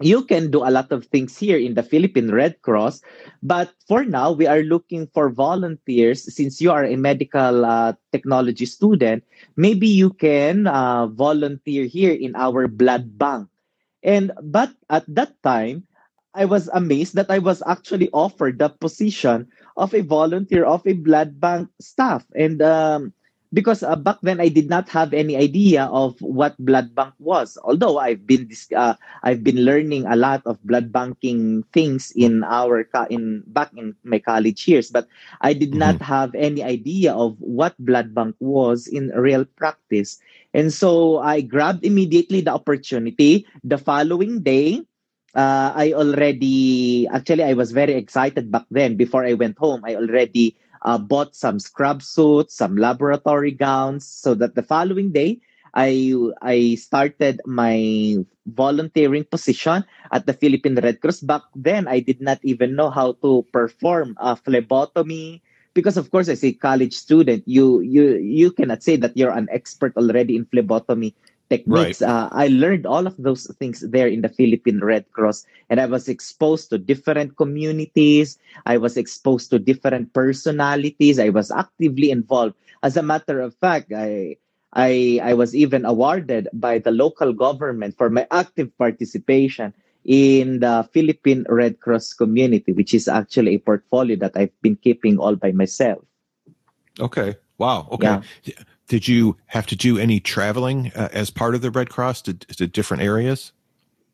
you 0.00 0.24
can 0.24 0.50
do 0.50 0.64
a 0.64 0.72
lot 0.72 0.90
of 0.92 1.04
things 1.06 1.36
here 1.36 1.58
in 1.58 1.74
the 1.74 1.82
Philippine 1.82 2.32
Red 2.32 2.60
Cross, 2.62 3.02
but 3.42 3.70
for 3.86 4.02
now, 4.02 4.32
we 4.32 4.46
are 4.46 4.62
looking 4.64 5.06
for 5.12 5.28
volunteers. 5.28 6.24
Since 6.24 6.60
you 6.60 6.72
are 6.72 6.84
a 6.84 6.96
medical 6.96 7.64
uh, 7.64 7.92
technology 8.10 8.64
student, 8.64 9.24
maybe 9.56 9.86
you 9.86 10.10
can 10.10 10.66
uh, 10.66 11.06
volunteer 11.08 11.84
here 11.84 12.12
in 12.12 12.34
our 12.34 12.66
blood 12.66 13.18
bank. 13.18 13.48
And 14.02 14.32
but 14.42 14.72
at 14.88 15.04
that 15.08 15.36
time, 15.42 15.84
I 16.32 16.46
was 16.46 16.68
amazed 16.72 17.14
that 17.16 17.30
I 17.30 17.38
was 17.38 17.62
actually 17.66 18.08
offered 18.12 18.58
the 18.58 18.70
position 18.70 19.48
of 19.76 19.92
a 19.92 20.00
volunteer 20.00 20.64
of 20.64 20.86
a 20.86 20.94
blood 20.94 21.40
bank 21.40 21.68
staff. 21.80 22.24
And 22.34 22.62
um, 22.62 23.12
because 23.52 23.82
uh, 23.82 23.96
back 23.96 24.18
then 24.22 24.40
I 24.40 24.48
did 24.48 24.70
not 24.70 24.88
have 24.88 25.12
any 25.12 25.36
idea 25.36 25.84
of 25.90 26.20
what 26.22 26.56
blood 26.58 26.94
bank 26.94 27.14
was. 27.18 27.58
Although 27.64 27.98
I've 27.98 28.26
been 28.26 28.50
uh, 28.74 28.94
I've 29.22 29.42
been 29.42 29.64
learning 29.64 30.06
a 30.06 30.16
lot 30.16 30.42
of 30.46 30.62
blood 30.62 30.92
banking 30.92 31.64
things 31.72 32.12
in 32.14 32.44
our 32.44 32.86
in 33.10 33.42
back 33.46 33.70
in 33.76 33.94
my 34.04 34.18
college 34.18 34.66
years, 34.68 34.90
but 34.90 35.08
I 35.40 35.52
did 35.52 35.70
mm-hmm. 35.70 35.86
not 35.86 36.02
have 36.02 36.34
any 36.34 36.62
idea 36.62 37.12
of 37.12 37.36
what 37.40 37.74
blood 37.78 38.14
bank 38.14 38.36
was 38.38 38.86
in 38.86 39.10
real 39.10 39.44
practice. 39.44 40.18
And 40.54 40.72
so 40.72 41.18
I 41.18 41.40
grabbed 41.42 41.84
immediately 41.84 42.40
the 42.40 42.54
opportunity. 42.54 43.46
The 43.62 43.78
following 43.78 44.42
day, 44.42 44.82
uh, 45.34 45.72
I 45.74 45.92
already 45.94 47.06
actually 47.08 47.44
I 47.44 47.54
was 47.54 47.70
very 47.70 47.94
excited 47.94 48.50
back 48.50 48.66
then. 48.70 48.96
Before 48.96 49.24
I 49.24 49.34
went 49.34 49.58
home, 49.58 49.82
I 49.84 49.94
already 49.94 50.56
uh, 50.82 50.98
bought 50.98 51.34
some 51.36 51.58
scrub 51.58 52.02
suits, 52.02 52.54
some 52.54 52.76
laboratory 52.76 53.52
gowns, 53.52 54.06
so 54.06 54.34
that 54.34 54.54
the 54.54 54.62
following 54.62 55.12
day, 55.12 55.40
I 55.74 56.12
I 56.42 56.74
started 56.74 57.40
my 57.46 58.16
volunteering 58.46 59.24
position 59.24 59.84
at 60.10 60.26
the 60.26 60.34
Philippine 60.34 60.74
Red 60.74 61.00
Cross. 61.00 61.20
Back 61.20 61.42
then, 61.54 61.86
I 61.86 62.00
did 62.00 62.20
not 62.20 62.40
even 62.42 62.74
know 62.74 62.90
how 62.90 63.12
to 63.22 63.46
perform 63.52 64.16
a 64.18 64.34
phlebotomy 64.34 65.42
because, 65.74 65.96
of 65.96 66.10
course, 66.10 66.28
as 66.28 66.42
a 66.42 66.52
college 66.52 66.94
student, 66.94 67.46
you 67.46 67.80
you 67.80 68.18
you 68.18 68.50
cannot 68.50 68.82
say 68.82 68.96
that 68.96 69.16
you're 69.16 69.34
an 69.34 69.48
expert 69.52 69.94
already 69.96 70.34
in 70.34 70.46
phlebotomy 70.46 71.14
techniques. 71.50 72.00
Right. 72.00 72.08
Uh, 72.08 72.30
I 72.32 72.46
learned 72.48 72.86
all 72.86 73.06
of 73.06 73.18
those 73.18 73.50
things 73.58 73.82
there 73.82 74.06
in 74.06 74.22
the 74.22 74.30
Philippine 74.30 74.78
Red 74.80 75.10
Cross, 75.12 75.44
and 75.68 75.82
I 75.82 75.86
was 75.86 76.08
exposed 76.08 76.70
to 76.70 76.78
different 76.78 77.36
communities. 77.36 78.38
I 78.64 78.78
was 78.78 78.96
exposed 78.96 79.50
to 79.50 79.58
different 79.58 80.14
personalities. 80.14 81.18
I 81.18 81.28
was 81.28 81.50
actively 81.50 82.14
involved. 82.14 82.54
As 82.82 82.96
a 82.96 83.02
matter 83.02 83.42
of 83.42 83.52
fact, 83.58 83.92
I 83.92 84.38
I 84.72 85.18
I 85.20 85.34
was 85.34 85.52
even 85.52 85.84
awarded 85.84 86.48
by 86.54 86.78
the 86.78 86.94
local 86.94 87.34
government 87.34 87.98
for 87.98 88.08
my 88.08 88.24
active 88.30 88.70
participation 88.78 89.74
in 90.06 90.64
the 90.64 90.88
Philippine 90.94 91.44
Red 91.50 91.82
Cross 91.82 92.14
community, 92.14 92.72
which 92.72 92.94
is 92.94 93.04
actually 93.04 93.58
a 93.58 93.60
portfolio 93.60 94.16
that 94.22 94.32
I've 94.38 94.54
been 94.62 94.78
keeping 94.78 95.18
all 95.18 95.36
by 95.36 95.52
myself. 95.52 96.06
Okay. 96.96 97.36
Wow. 97.58 97.92
Okay. 97.92 98.24
Yeah 98.46 98.54
did 98.90 99.06
you 99.06 99.38
have 99.46 99.70
to 99.70 99.76
do 99.76 99.98
any 100.02 100.18
traveling 100.18 100.90
uh, 100.96 101.08
as 101.14 101.30
part 101.30 101.54
of 101.54 101.62
the 101.62 101.70
Red 101.70 101.88
Cross 101.88 102.22
to, 102.22 102.34
to 102.34 102.66
different 102.66 103.04
areas? 103.04 103.52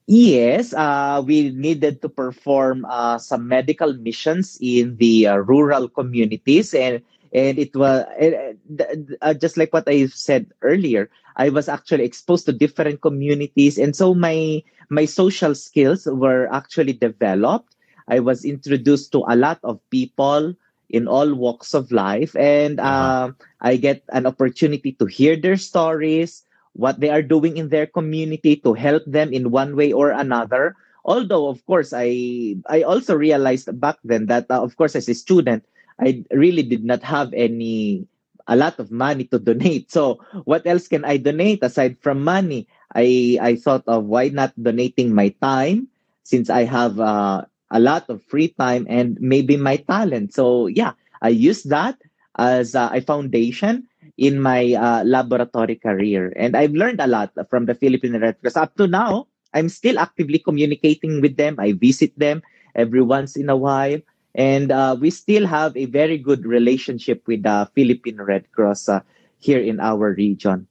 Yes, 0.06 0.74
uh, 0.74 1.24
we 1.24 1.50
needed 1.50 2.02
to 2.02 2.08
perform 2.12 2.84
uh, 2.84 3.16
some 3.16 3.48
medical 3.48 3.94
missions 3.94 4.58
in 4.60 4.94
the 4.98 5.26
uh, 5.26 5.36
rural 5.40 5.88
communities, 5.88 6.74
and 6.74 7.02
and 7.32 7.58
it 7.58 7.74
was 7.74 8.04
uh, 8.06 9.34
just 9.34 9.56
like 9.56 9.72
what 9.72 9.88
I 9.88 10.06
said 10.06 10.52
earlier. 10.62 11.10
I 11.34 11.48
was 11.48 11.68
actually 11.68 12.04
exposed 12.04 12.44
to 12.46 12.52
different 12.52 13.00
communities, 13.00 13.80
and 13.80 13.96
so 13.96 14.14
my 14.14 14.62
my 14.92 15.06
social 15.08 15.56
skills 15.56 16.06
were 16.06 16.46
actually 16.52 16.92
developed. 16.92 17.74
I 18.06 18.20
was 18.20 18.44
introduced 18.44 19.10
to 19.16 19.24
a 19.26 19.34
lot 19.34 19.58
of 19.64 19.80
people 19.90 20.54
in 20.90 21.08
all 21.08 21.34
walks 21.34 21.74
of 21.74 21.90
life, 21.90 22.36
and 22.36 22.78
uh, 22.80 23.32
I 23.60 23.76
get 23.76 24.02
an 24.10 24.26
opportunity 24.26 24.92
to 24.98 25.06
hear 25.06 25.36
their 25.36 25.56
stories 25.56 26.46
what 26.76 27.00
they 27.00 27.08
are 27.08 27.24
doing 27.24 27.56
in 27.56 27.70
their 27.72 27.88
community 27.88 28.54
to 28.60 28.74
help 28.76 29.02
them 29.08 29.32
in 29.32 29.50
one 29.50 29.74
way 29.74 29.92
or 29.92 30.12
another. 30.12 30.76
Although 31.04 31.48
of 31.48 31.64
course 31.66 31.94
i 31.96 32.58
i 32.68 32.82
also 32.82 33.16
realized 33.16 33.70
back 33.80 33.96
then 34.04 34.26
that 34.26 34.46
uh, 34.50 34.60
of 34.60 34.76
course 34.76 34.94
as 34.94 35.08
a 35.08 35.14
student 35.14 35.64
i 36.02 36.22
really 36.34 36.62
did 36.66 36.84
not 36.84 37.00
have 37.02 37.32
any 37.32 38.04
a 38.46 38.54
lot 38.54 38.78
of 38.78 38.90
money 38.90 39.24
to 39.30 39.38
donate. 39.42 39.90
So 39.90 40.20
what 40.44 40.66
else 40.66 40.86
can 40.86 41.04
i 41.06 41.16
donate 41.16 41.62
aside 41.62 41.96
from 42.02 42.22
money? 42.22 42.68
I 42.94 43.38
i 43.40 43.56
thought 43.56 43.86
of 43.88 44.04
why 44.06 44.28
not 44.28 44.52
donating 44.60 45.14
my 45.14 45.30
time 45.40 45.88
since 46.26 46.50
i 46.50 46.66
have 46.66 46.98
uh, 47.00 47.46
a 47.70 47.80
lot 47.80 48.08
of 48.08 48.22
free 48.24 48.48
time 48.48 48.86
and 48.88 49.18
maybe 49.20 49.56
my 49.56 49.76
talent 49.76 50.32
so 50.32 50.66
yeah 50.66 50.92
i 51.22 51.28
used 51.28 51.68
that 51.68 51.96
as 52.38 52.74
a 52.74 53.00
foundation 53.00 53.88
in 54.16 54.40
my 54.40 54.72
uh, 54.74 55.04
laboratory 55.04 55.76
career. 55.76 56.32
And 56.36 56.56
I've 56.56 56.72
learned 56.72 57.00
a 57.00 57.06
lot 57.06 57.32
from 57.48 57.66
the 57.66 57.74
Philippine 57.74 58.18
Red 58.18 58.40
Cross. 58.40 58.56
Up 58.56 58.76
to 58.76 58.86
now, 58.86 59.28
I'm 59.52 59.68
still 59.68 59.98
actively 59.98 60.38
communicating 60.38 61.20
with 61.20 61.36
them. 61.36 61.56
I 61.58 61.72
visit 61.72 62.18
them 62.18 62.42
every 62.74 63.02
once 63.02 63.36
in 63.36 63.48
a 63.48 63.56
while. 63.56 64.00
And 64.34 64.70
uh, 64.70 64.96
we 65.00 65.10
still 65.10 65.46
have 65.46 65.76
a 65.76 65.86
very 65.86 66.18
good 66.18 66.44
relationship 66.44 67.26
with 67.26 67.42
the 67.42 67.68
Philippine 67.74 68.20
Red 68.20 68.50
Cross 68.52 68.88
uh, 68.88 69.00
here 69.38 69.60
in 69.60 69.80
our 69.80 70.12
region. 70.12 70.66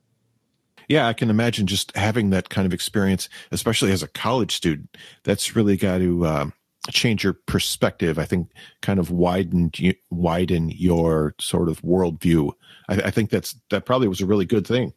Yeah, 0.87 1.07
I 1.07 1.13
can 1.13 1.31
imagine 1.31 1.65
just 1.65 1.95
having 1.97 2.29
that 2.29 2.49
kind 2.49 2.67
of 2.67 2.73
experience, 2.73 3.27
especially 3.51 3.91
as 3.91 4.03
a 4.03 4.07
college 4.07 4.55
student. 4.55 4.95
That's 5.23 5.55
really 5.55 5.77
got 5.77 5.97
to 5.97 6.25
uh, 6.25 6.49
change 6.91 7.23
your 7.23 7.33
perspective. 7.33 8.19
I 8.19 8.25
think 8.25 8.49
kind 8.81 8.99
of 8.99 9.11
widen 9.11 9.71
widen 10.09 10.69
your 10.69 11.35
sort 11.39 11.69
of 11.69 11.81
worldview. 11.81 12.51
I, 12.89 13.09
I 13.09 13.11
think 13.11 13.29
that's 13.29 13.55
that 13.69 13.85
probably 13.85 14.07
was 14.07 14.21
a 14.21 14.25
really 14.25 14.45
good 14.45 14.67
thing. 14.67 14.93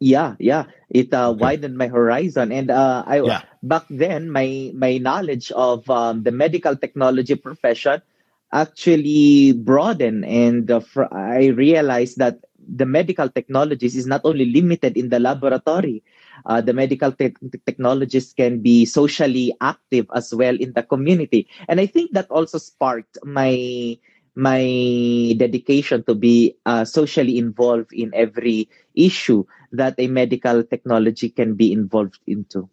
Yeah, 0.00 0.36
yeah, 0.38 0.64
it 0.90 1.12
uh, 1.12 1.30
okay. 1.30 1.40
widened 1.40 1.76
my 1.76 1.88
horizon, 1.88 2.52
and 2.52 2.70
uh, 2.70 3.02
I 3.06 3.20
yeah. 3.20 3.42
back 3.62 3.82
then 3.90 4.30
my 4.30 4.70
my 4.74 4.98
knowledge 4.98 5.50
of 5.52 5.88
um, 5.90 6.22
the 6.22 6.30
medical 6.30 6.76
technology 6.76 7.34
profession 7.34 8.00
actually 8.52 9.52
broadened, 9.52 10.24
and 10.24 10.70
uh, 10.70 10.80
fr- 10.80 11.10
I 11.10 11.46
realized 11.50 12.18
that 12.18 12.38
the 12.68 12.86
medical 12.86 13.28
technologies 13.28 13.96
is 13.96 14.06
not 14.06 14.20
only 14.22 14.44
limited 14.44 14.96
in 14.96 15.08
the 15.08 15.18
laboratory 15.18 16.04
uh, 16.46 16.60
the 16.60 16.72
medical 16.72 17.12
te- 17.12 17.34
technologists 17.66 18.32
can 18.32 18.60
be 18.60 18.84
socially 18.84 19.54
active 19.60 20.06
as 20.14 20.34
well 20.34 20.56
in 20.56 20.72
the 20.72 20.82
community 20.82 21.48
and 21.68 21.80
i 21.80 21.86
think 21.86 22.12
that 22.12 22.30
also 22.30 22.58
sparked 22.58 23.18
my 23.24 23.96
my 24.34 25.34
dedication 25.36 26.04
to 26.04 26.14
be 26.14 26.54
uh, 26.64 26.84
socially 26.84 27.38
involved 27.38 27.92
in 27.92 28.14
every 28.14 28.68
issue 28.94 29.42
that 29.72 29.98
a 29.98 30.06
medical 30.06 30.62
technology 30.62 31.28
can 31.28 31.54
be 31.54 31.72
involved 31.72 32.20
into 32.26 32.70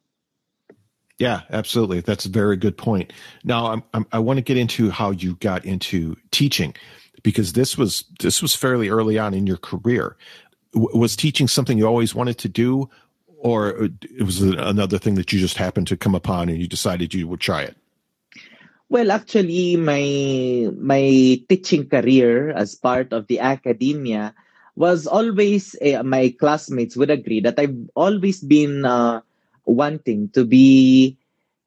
yeah, 1.18 1.42
absolutely. 1.50 2.02
That's 2.02 2.26
a 2.26 2.30
very 2.30 2.58
good 2.58 2.78
point. 2.78 3.14
Now, 3.44 3.68
I'm, 3.68 3.84
I'm, 3.94 4.06
i 4.12 4.20
want 4.20 4.38
to 4.38 4.44
get 4.44 4.58
into 4.58 4.90
how 4.90 5.12
you 5.12 5.36
got 5.36 5.64
into 5.64 6.18
teaching, 6.32 6.76
because 7.24 7.54
this 7.54 7.78
was 7.78 8.04
this 8.20 8.42
was 8.42 8.54
fairly 8.54 8.90
early 8.90 9.18
on 9.18 9.34
in 9.34 9.48
your 9.48 9.58
career. 9.58 10.18
W- 10.74 10.98
was 10.98 11.16
teaching 11.16 11.48
something 11.48 11.78
you 11.78 11.88
always 11.88 12.14
wanted 12.14 12.38
to 12.40 12.50
do, 12.50 12.90
or 13.46 13.78
it 14.02 14.26
was 14.26 14.42
another 14.42 14.98
thing 14.98 15.14
that 15.14 15.30
you 15.30 15.38
just 15.38 15.56
happened 15.56 15.86
to 15.86 15.96
come 15.96 16.18
upon 16.18 16.50
and 16.50 16.58
you 16.58 16.66
decided 16.66 17.14
you 17.14 17.28
would 17.30 17.40
try 17.40 17.62
it? 17.62 17.78
Well, 18.90 19.14
actually, 19.14 19.78
my 19.78 20.74
my 20.74 21.38
teaching 21.46 21.86
career 21.86 22.50
as 22.50 22.74
part 22.74 23.14
of 23.14 23.30
the 23.30 23.46
academia 23.46 24.34
was 24.74 25.06
always 25.06 25.78
uh, 25.78 26.02
my 26.02 26.34
classmates 26.34 26.98
would 26.98 27.14
agree 27.14 27.38
that 27.46 27.62
I've 27.62 27.78
always 27.94 28.42
been 28.42 28.82
uh, 28.82 29.22
wanting 29.70 30.34
to 30.34 30.42
be 30.42 31.14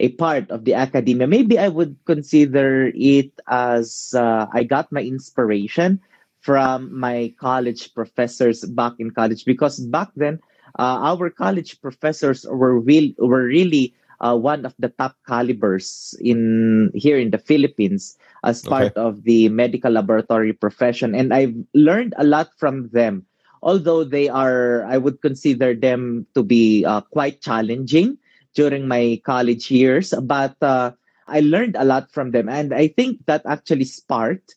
a 0.03 0.11
part 0.19 0.51
of 0.51 0.67
the 0.67 0.75
academia. 0.75 1.31
Maybe 1.31 1.63
I 1.63 1.71
would 1.71 1.95
consider 2.11 2.91
it 2.91 3.31
as 3.47 4.19
uh, 4.19 4.51
I 4.51 4.67
got 4.67 4.91
my 4.91 5.03
inspiration 5.07 6.03
from 6.43 6.91
my 6.91 7.35
college 7.39 7.95
professors 7.95 8.67
back 8.67 8.99
in 8.99 9.15
college 9.15 9.47
because 9.47 9.79
back 9.79 10.11
then 10.19 10.43
uh, 10.77 11.01
our 11.01 11.31
college 11.31 11.81
professors 11.81 12.45
were 12.45 12.79
real, 12.79 13.13
were 13.19 13.45
really 13.45 13.95
uh, 14.21 14.37
one 14.37 14.67
of 14.67 14.75
the 14.79 14.89
top 14.89 15.17
calibers 15.27 16.15
in 16.21 16.91
here 16.95 17.19
in 17.19 17.31
the 17.31 17.39
Philippines 17.39 18.19
as 18.45 18.63
part 18.63 18.93
okay. 18.93 19.01
of 19.01 19.23
the 19.25 19.49
medical 19.49 19.93
laboratory 19.93 20.53
profession, 20.53 21.15
and 21.15 21.33
I've 21.33 21.55
learned 21.75 22.15
a 22.19 22.25
lot 22.25 22.51
from 22.57 22.89
them. 22.91 23.25
Although 23.63 24.05
they 24.05 24.29
are, 24.29 24.87
I 24.87 24.99
would 24.99 25.21
consider 25.21 25.75
them 25.75 26.27
to 26.35 26.43
be 26.43 26.85
uh, 26.85 27.03
quite 27.11 27.43
challenging 27.43 28.19
during 28.55 28.87
my 28.87 29.21
college 29.27 29.71
years, 29.71 30.15
but 30.23 30.55
uh, 30.63 30.93
I 31.27 31.41
learned 31.41 31.75
a 31.75 31.85
lot 31.85 32.11
from 32.11 32.31
them, 32.31 32.49
and 32.49 32.73
I 32.73 32.89
think 32.89 33.27
that 33.27 33.43
actually 33.47 33.85
sparked 33.85 34.55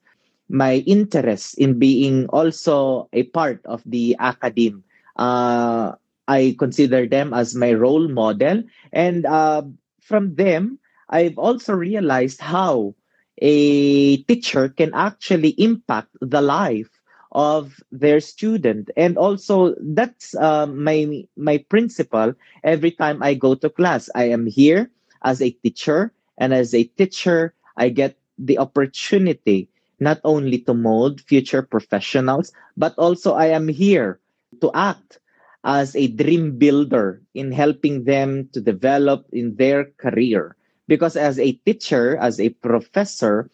my 0.51 0.83
interest 0.85 1.57
in 1.57 1.79
being 1.79 2.27
also 2.27 3.09
a 3.13 3.23
part 3.23 3.65
of 3.65 3.81
the 3.85 4.15
academe. 4.19 4.83
Uh, 5.15 5.93
I 6.31 6.55
consider 6.57 7.05
them 7.05 7.33
as 7.35 7.55
my 7.55 7.73
role 7.73 8.07
model. 8.07 8.63
And 8.93 9.25
uh, 9.25 9.63
from 9.99 10.35
them, 10.35 10.79
I've 11.09 11.37
also 11.37 11.73
realized 11.75 12.39
how 12.39 12.95
a 13.41 14.17
teacher 14.23 14.69
can 14.69 14.93
actually 14.93 15.49
impact 15.59 16.15
the 16.21 16.39
life 16.41 16.89
of 17.31 17.79
their 17.91 18.19
student 18.19 18.91
and 18.97 19.17
also 19.17 19.73
that's 19.95 20.35
uh, 20.35 20.67
my 20.67 21.23
my 21.37 21.57
principle 21.71 22.35
every 22.63 22.91
time 22.91 23.23
i 23.23 23.33
go 23.33 23.55
to 23.55 23.71
class 23.71 24.11
i 24.19 24.27
am 24.27 24.45
here 24.45 24.91
as 25.23 25.41
a 25.41 25.55
teacher 25.63 26.11
and 26.37 26.53
as 26.53 26.75
a 26.75 26.83
teacher 26.99 27.55
i 27.77 27.87
get 27.87 28.19
the 28.37 28.59
opportunity 28.59 29.69
not 30.03 30.19
only 30.27 30.59
to 30.59 30.73
mold 30.75 31.21
future 31.23 31.63
professionals 31.63 32.51
but 32.75 32.91
also 32.99 33.31
i 33.31 33.47
am 33.47 33.71
here 33.71 34.19
to 34.59 34.67
act 34.75 35.21
as 35.63 35.95
a 35.95 36.07
dream 36.07 36.57
builder 36.57 37.21
in 37.33 37.51
helping 37.51 38.03
them 38.05 38.49
to 38.53 38.61
develop 38.61 39.25
in 39.31 39.55
their 39.55 39.85
career. 39.97 40.55
Because 40.87 41.15
as 41.15 41.39
a 41.39 41.53
teacher, 41.53 42.17
as 42.17 42.39
a 42.39 42.49
professor, 42.49 43.49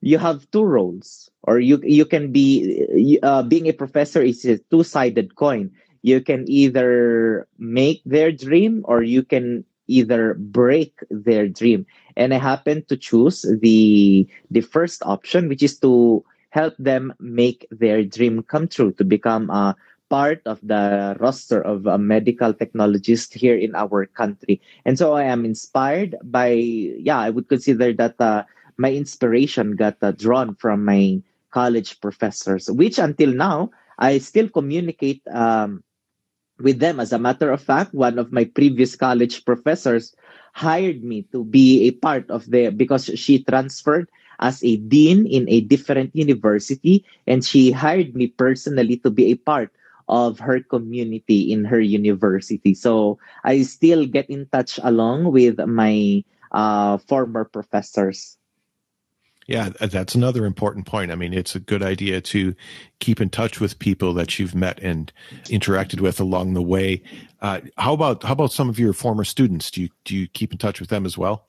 you 0.00 0.18
have 0.18 0.48
two 0.50 0.62
roles, 0.62 1.30
or 1.42 1.58
you 1.58 1.80
you 1.82 2.04
can 2.04 2.32
be 2.32 3.18
uh, 3.22 3.42
being 3.42 3.66
a 3.66 3.72
professor 3.72 4.22
is 4.22 4.44
a 4.44 4.58
two 4.70 4.84
sided 4.84 5.34
coin. 5.34 5.70
You 6.02 6.20
can 6.20 6.44
either 6.48 7.48
make 7.58 8.02
their 8.06 8.30
dream, 8.30 8.84
or 8.84 9.02
you 9.02 9.22
can 9.22 9.64
either 9.88 10.34
break 10.34 10.94
their 11.10 11.48
dream. 11.48 11.86
And 12.16 12.32
I 12.32 12.38
happen 12.38 12.84
to 12.86 12.96
choose 12.96 13.42
the 13.42 14.28
the 14.50 14.60
first 14.60 15.02
option, 15.04 15.48
which 15.48 15.62
is 15.62 15.78
to 15.80 16.24
help 16.50 16.74
them 16.78 17.12
make 17.18 17.66
their 17.70 18.04
dream 18.04 18.42
come 18.42 18.68
true 18.68 18.92
to 18.92 19.04
become 19.04 19.50
a 19.50 19.76
part 20.08 20.42
of 20.46 20.60
the 20.62 21.16
roster 21.20 21.60
of 21.60 21.86
uh, 21.86 21.98
medical 21.98 22.54
technologists 22.54 23.34
here 23.34 23.56
in 23.56 23.74
our 23.74 24.06
country. 24.06 24.60
And 24.84 24.98
so 24.98 25.14
I 25.14 25.24
am 25.24 25.44
inspired 25.44 26.16
by, 26.22 26.52
yeah, 26.52 27.18
I 27.18 27.30
would 27.30 27.48
consider 27.48 27.92
that 27.94 28.20
uh, 28.20 28.44
my 28.76 28.92
inspiration 28.92 29.76
got 29.76 29.96
uh, 30.02 30.12
drawn 30.12 30.54
from 30.54 30.84
my 30.84 31.22
college 31.50 32.00
professors, 32.00 32.70
which 32.70 32.98
until 32.98 33.32
now, 33.32 33.70
I 33.98 34.18
still 34.18 34.48
communicate 34.48 35.22
um, 35.32 35.82
with 36.60 36.78
them. 36.78 37.00
As 37.00 37.12
a 37.12 37.18
matter 37.18 37.50
of 37.50 37.62
fact, 37.62 37.94
one 37.94 38.18
of 38.18 38.32
my 38.32 38.44
previous 38.44 38.94
college 38.94 39.44
professors 39.44 40.14
hired 40.52 41.02
me 41.02 41.22
to 41.32 41.44
be 41.44 41.88
a 41.88 41.92
part 41.92 42.30
of 42.30 42.44
the, 42.50 42.70
because 42.70 43.06
she 43.14 43.42
transferred 43.44 44.08
as 44.38 44.62
a 44.62 44.76
dean 44.76 45.26
in 45.26 45.48
a 45.48 45.62
different 45.62 46.14
university 46.14 47.04
and 47.26 47.44
she 47.44 47.70
hired 47.72 48.14
me 48.14 48.26
personally 48.28 48.98
to 48.98 49.10
be 49.10 49.32
a 49.32 49.34
part 49.36 49.72
of 50.08 50.38
her 50.38 50.60
community 50.60 51.52
in 51.52 51.64
her 51.64 51.80
university. 51.80 52.74
So 52.74 53.18
I 53.44 53.62
still 53.62 54.06
get 54.06 54.30
in 54.30 54.46
touch 54.46 54.78
along 54.82 55.32
with 55.32 55.58
my 55.66 56.24
uh, 56.52 56.98
former 56.98 57.44
professors. 57.44 58.36
Yeah, 59.46 59.70
that's 59.80 60.16
another 60.16 60.44
important 60.44 60.86
point. 60.86 61.12
I 61.12 61.14
mean, 61.14 61.32
it's 61.32 61.54
a 61.54 61.60
good 61.60 61.82
idea 61.82 62.20
to 62.20 62.54
keep 62.98 63.20
in 63.20 63.30
touch 63.30 63.60
with 63.60 63.78
people 63.78 64.12
that 64.14 64.38
you've 64.38 64.56
met 64.56 64.80
and 64.82 65.12
interacted 65.44 66.00
with 66.00 66.18
along 66.18 66.54
the 66.54 66.62
way. 66.62 67.00
Uh, 67.40 67.60
how 67.78 67.92
about 67.92 68.24
how 68.24 68.32
about 68.32 68.50
some 68.50 68.68
of 68.68 68.78
your 68.78 68.92
former 68.92 69.22
students? 69.22 69.70
Do 69.70 69.82
you 69.82 69.88
do 70.04 70.16
you 70.16 70.26
keep 70.26 70.50
in 70.50 70.58
touch 70.58 70.80
with 70.80 70.88
them 70.88 71.06
as 71.06 71.16
well? 71.16 71.46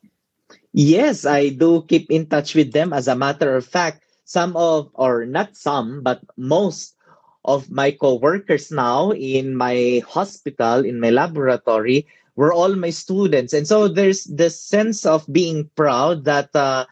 Yes, 0.72 1.26
I 1.26 1.48
do 1.48 1.82
keep 1.88 2.08
in 2.08 2.26
touch 2.26 2.54
with 2.54 2.72
them. 2.72 2.92
As 2.92 3.08
a 3.08 3.16
matter 3.16 3.56
of 3.56 3.66
fact, 3.66 4.04
some 4.24 4.56
of 4.56 4.90
or 4.94 5.26
not 5.26 5.56
some, 5.56 6.02
but 6.02 6.22
most 6.36 6.94
of 7.48 7.72
my 7.72 7.90
co-workers 7.90 8.70
now 8.70 9.10
in 9.16 9.56
my 9.56 10.04
hospital, 10.04 10.84
in 10.84 11.00
my 11.00 11.08
laboratory, 11.08 12.06
were 12.36 12.52
all 12.52 12.76
my 12.76 12.90
students, 12.92 13.56
and 13.56 13.66
so 13.66 13.88
there's 13.88 14.24
this 14.28 14.60
sense 14.60 15.08
of 15.08 15.24
being 15.32 15.70
proud 15.74 16.24
that. 16.28 16.54
Uh, 16.54 16.84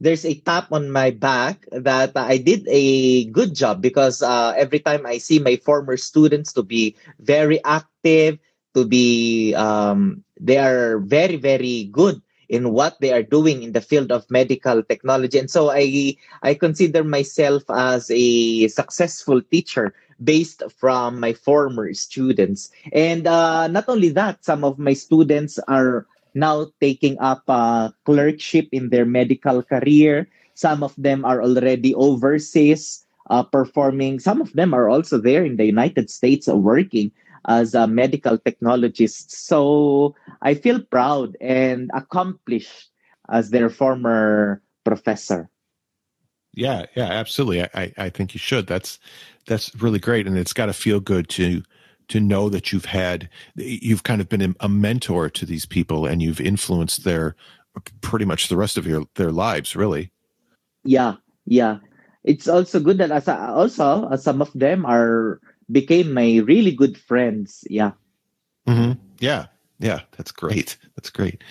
there's 0.00 0.24
a 0.24 0.38
tap 0.46 0.70
on 0.70 0.94
my 0.94 1.10
back 1.10 1.66
that 1.72 2.12
I 2.14 2.38
did 2.38 2.62
a 2.70 3.24
good 3.34 3.50
job 3.52 3.82
because 3.82 4.22
uh, 4.22 4.54
every 4.56 4.78
time 4.78 5.04
I 5.04 5.18
see 5.18 5.40
my 5.40 5.56
former 5.56 5.96
students 5.96 6.52
to 6.54 6.62
be 6.62 6.94
very 7.18 7.58
active, 7.64 8.38
to 8.74 8.86
be 8.86 9.54
um, 9.54 10.22
they 10.38 10.58
are 10.58 10.98
very 10.98 11.34
very 11.34 11.90
good 11.90 12.22
in 12.48 12.72
what 12.72 13.00
they 13.00 13.12
are 13.12 13.22
doing 13.22 13.62
in 13.62 13.72
the 13.72 13.80
field 13.80 14.10
of 14.10 14.30
medical 14.30 14.82
technology, 14.82 15.38
and 15.38 15.50
so 15.50 15.70
I 15.70 16.16
I 16.42 16.54
consider 16.54 17.04
myself 17.04 17.62
as 17.68 18.10
a 18.10 18.68
successful 18.68 19.42
teacher 19.42 19.94
based 20.22 20.62
from 20.76 21.20
my 21.20 21.32
former 21.32 21.92
students, 21.94 22.70
and 22.92 23.26
uh, 23.26 23.68
not 23.68 23.88
only 23.88 24.10
that, 24.10 24.44
some 24.44 24.64
of 24.64 24.78
my 24.78 24.92
students 24.92 25.58
are 25.68 26.06
now 26.34 26.66
taking 26.80 27.18
up 27.20 27.42
a 27.48 27.92
clerkship 28.04 28.68
in 28.72 28.90
their 28.90 29.04
medical 29.04 29.62
career. 29.62 30.28
Some 30.54 30.82
of 30.82 30.94
them 30.98 31.24
are 31.24 31.42
already 31.42 31.94
overseas 31.94 33.06
uh, 33.30 33.42
performing. 33.42 34.18
Some 34.18 34.40
of 34.40 34.52
them 34.52 34.74
are 34.74 34.88
also 34.88 35.18
there 35.18 35.44
in 35.44 35.56
the 35.56 35.66
United 35.66 36.10
States 36.10 36.48
working 36.48 37.12
as 37.46 37.74
a 37.74 37.86
medical 37.86 38.38
technologist. 38.38 39.30
So 39.30 40.14
I 40.42 40.54
feel 40.54 40.80
proud 40.80 41.36
and 41.40 41.90
accomplished 41.94 42.90
as 43.28 43.50
their 43.50 43.70
former 43.70 44.62
professor. 44.84 45.50
Yeah, 46.54 46.86
yeah, 46.96 47.04
absolutely. 47.04 47.62
I, 47.62 47.92
I 47.96 48.10
think 48.10 48.34
you 48.34 48.40
should. 48.40 48.66
That's 48.66 48.98
that's 49.46 49.74
really 49.76 49.98
great, 49.98 50.26
and 50.26 50.36
it's 50.36 50.52
got 50.52 50.66
to 50.66 50.72
feel 50.72 50.98
good 50.98 51.28
to 51.30 51.62
to 52.08 52.20
know 52.20 52.48
that 52.48 52.72
you've 52.72 52.86
had 52.86 53.28
you've 53.54 54.02
kind 54.02 54.20
of 54.20 54.28
been 54.28 54.54
a 54.60 54.68
mentor 54.68 55.28
to 55.30 55.46
these 55.46 55.66
people 55.66 56.06
and 56.06 56.22
you've 56.22 56.40
influenced 56.40 57.04
their 57.04 57.36
pretty 58.00 58.24
much 58.24 58.48
the 58.48 58.56
rest 58.56 58.76
of 58.76 58.86
your 58.86 59.04
their 59.14 59.30
lives 59.30 59.76
really 59.76 60.10
yeah 60.84 61.14
yeah 61.44 61.78
it's 62.24 62.48
also 62.48 62.80
good 62.80 62.98
that 62.98 63.10
as 63.10 63.28
a, 63.28 63.38
also 63.50 64.04
uh, 64.04 64.16
some 64.16 64.42
of 64.42 64.50
them 64.54 64.84
are 64.84 65.40
became 65.70 66.12
my 66.12 66.38
really 66.38 66.72
good 66.72 66.96
friends 66.96 67.64
yeah 67.68 67.92
mm-hmm. 68.66 68.92
yeah 69.18 69.46
yeah 69.78 70.00
that's 70.16 70.32
great 70.32 70.76
that's 70.96 71.10
great 71.10 71.42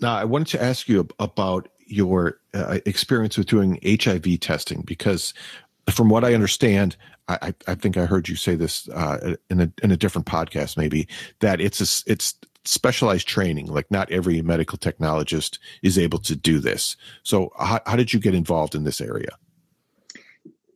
now 0.00 0.14
i 0.14 0.24
wanted 0.24 0.48
to 0.48 0.62
ask 0.62 0.88
you 0.88 1.06
about 1.18 1.68
your 1.86 2.38
uh, 2.54 2.78
experience 2.86 3.36
with 3.36 3.46
doing 3.46 3.78
hiv 4.00 4.40
testing 4.40 4.82
because 4.82 5.34
from 5.90 6.08
what 6.08 6.24
i 6.24 6.34
understand 6.34 6.96
I, 7.28 7.54
I 7.68 7.74
think 7.76 7.96
I 7.96 8.06
heard 8.06 8.28
you 8.28 8.36
say 8.36 8.56
this 8.56 8.88
uh, 8.90 9.36
in 9.48 9.60
a 9.60 9.72
in 9.82 9.90
a 9.90 9.96
different 9.96 10.26
podcast, 10.26 10.76
maybe 10.76 11.06
that 11.38 11.60
it's 11.60 11.80
a, 11.80 12.10
it's 12.10 12.34
specialized 12.64 13.26
training. 13.26 13.66
Like 13.66 13.90
not 13.90 14.10
every 14.10 14.40
medical 14.42 14.78
technologist 14.78 15.58
is 15.82 15.98
able 15.98 16.18
to 16.20 16.36
do 16.36 16.58
this. 16.58 16.96
So 17.22 17.52
how, 17.58 17.80
how 17.86 17.96
did 17.96 18.12
you 18.12 18.20
get 18.20 18.34
involved 18.34 18.74
in 18.74 18.84
this 18.84 19.00
area? 19.00 19.30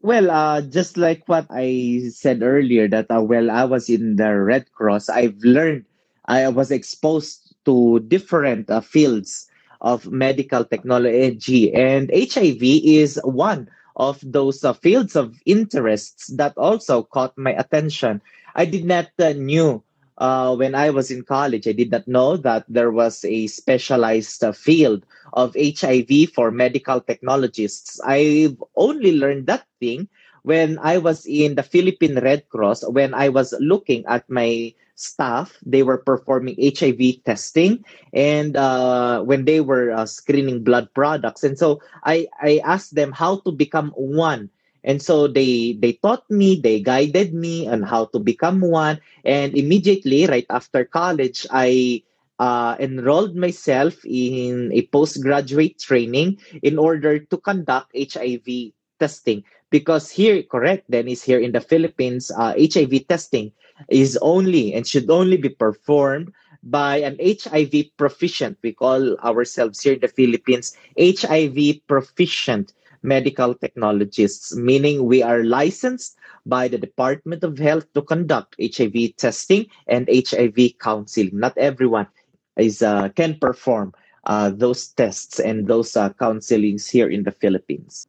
Well, 0.07 0.31
uh, 0.31 0.63
just 0.63 0.97
like 0.97 1.27
what 1.27 1.47
I 1.51 2.09
said 2.15 2.43
earlier, 2.43 2.87
that 2.89 3.11
uh, 3.11 3.21
while 3.21 3.51
I 3.51 3.65
was 3.65 3.91
in 3.91 4.15
the 4.17 4.31
Red 4.39 4.71
Cross, 4.73 5.09
I've 5.11 5.37
learned, 5.43 5.85
I 6.27 6.49
was 6.49 6.71
exposed 6.71 7.55
to 7.67 7.99
different 8.07 8.71
uh, 8.71 8.81
fields 8.81 9.51
of 9.81 10.07
medical 10.11 10.65
technology, 10.65 11.75
and 11.75 12.11
HIV 12.15 12.63
is 12.63 13.21
one 13.25 13.69
of 13.97 14.21
those 14.23 14.63
uh, 14.65 14.73
fields 14.75 15.17
of 15.17 15.35
interests 15.45 16.29
that 16.39 16.57
also 16.57 17.03
caught 17.03 17.37
my 17.37 17.53
attention. 17.53 18.23
I 18.55 18.65
did 18.65 18.85
not 18.85 19.11
uh, 19.19 19.33
knew 19.33 19.83
uh, 20.19 20.55
when 20.57 20.75
I 20.75 20.91
was 20.91 21.11
in 21.11 21.23
college. 21.23 21.67
I 21.67 21.73
did 21.73 21.91
not 21.91 22.07
know 22.09 22.37
that 22.37 22.65
there 22.69 22.91
was 22.91 23.25
a 23.25 23.47
specialized 23.47 24.43
uh, 24.45 24.53
field 24.53 25.05
of 25.33 25.57
HIV 25.59 26.31
for 26.35 26.51
medical 26.51 27.01
technologists. 27.01 28.01
I've 28.01 28.57
only 28.77 29.13
learned 29.19 29.47
that 29.47 29.65
thing 29.81 30.09
when 30.47 30.79
I 30.79 30.99
was 30.99 31.27
in 31.27 31.57
the 31.57 31.65
Philippine 31.67 32.23
Red 32.23 32.49
Cross 32.51 32.87
when 32.87 33.15
I 33.15 33.29
was 33.29 33.53
looking 33.59 34.07
at 34.07 34.31
my 34.31 34.73
staff, 34.95 35.59
they 35.67 35.83
were 35.83 35.99
performing 35.99 36.55
HIV 36.63 37.25
testing 37.25 37.85
and 38.15 38.57
uh, 38.57 39.23
when 39.23 39.45
they 39.45 39.61
were 39.61 39.91
uh, 39.91 40.07
screening 40.07 40.63
blood 40.63 40.89
products. 40.95 41.43
And 41.43 41.59
so 41.59 41.83
I, 42.05 42.29
I 42.41 42.61
asked 42.65 42.95
them 42.95 43.11
how 43.11 43.41
to 43.41 43.51
become 43.51 43.91
one. 43.97 44.49
And 44.87 45.03
so 45.03 45.27
they 45.27 45.75
they 45.83 45.99
taught 45.99 46.25
me, 46.31 46.63
they 46.63 46.81
guided 46.81 47.35
me 47.35 47.67
on 47.67 47.83
how 47.83 48.07
to 48.15 48.19
become 48.23 48.63
one. 48.63 49.03
And 49.27 49.59
immediately, 49.59 50.27
right 50.27 50.47
after 50.49 50.87
college, 50.87 51.45
I 51.51 52.03
uh, 52.39 52.77
enrolled 52.79 53.35
myself 53.35 53.99
in 54.07 54.71
a 54.73 54.87
postgraduate 54.89 55.81
training 55.81 56.39
in 56.63 56.79
order 56.79 57.19
to 57.19 57.37
conduct 57.37 57.91
HIV 57.99 58.73
testing. 59.01 59.43
Because 59.71 60.09
here, 60.09 60.43
correct, 60.45 60.89
Dennis, 60.89 61.23
here 61.23 61.41
in 61.41 61.51
the 61.51 61.61
Philippines, 61.61 62.31
uh, 62.31 62.55
HIV 62.55 63.09
testing 63.09 63.51
is 63.91 64.17
only 64.23 64.73
and 64.73 64.87
should 64.87 65.11
only 65.11 65.37
be 65.37 65.49
performed 65.51 66.33
by 66.63 66.99
an 66.99 67.19
HIV 67.19 67.97
proficient. 67.97 68.59
We 68.63 68.73
call 68.73 69.19
ourselves 69.19 69.83
here 69.83 69.95
in 69.95 70.01
the 70.01 70.09
Philippines 70.09 70.77
HIV 70.99 71.87
proficient 71.87 72.73
medical 73.07 73.55
technologists, 73.55 74.55
meaning 74.57 75.07
we 75.07 75.23
are 75.23 75.45
licensed 75.45 76.19
by 76.45 76.69
the 76.69 76.79
Department 76.79 77.45
of 77.45 77.59
Health 77.59 77.87
to 77.95 78.03
conduct 78.03 78.57
HIV 78.59 79.17
testing 79.17 79.67
and 79.87 80.11
HIV 80.11 80.79
counseling. 80.79 81.31
Not 81.33 81.57
everyone 81.57 82.09
is 82.57 82.83
uh, 82.83 83.09
can 83.11 83.39
perform 83.39 83.95
uh, 84.25 84.51
those 84.51 84.89
tests 84.89 85.39
and 85.39 85.69
those 85.69 85.97
uh, 85.97 86.11
counselings 86.21 86.91
here 86.91 87.09
in 87.09 87.23
the 87.23 87.33
Philippines. 87.33 88.07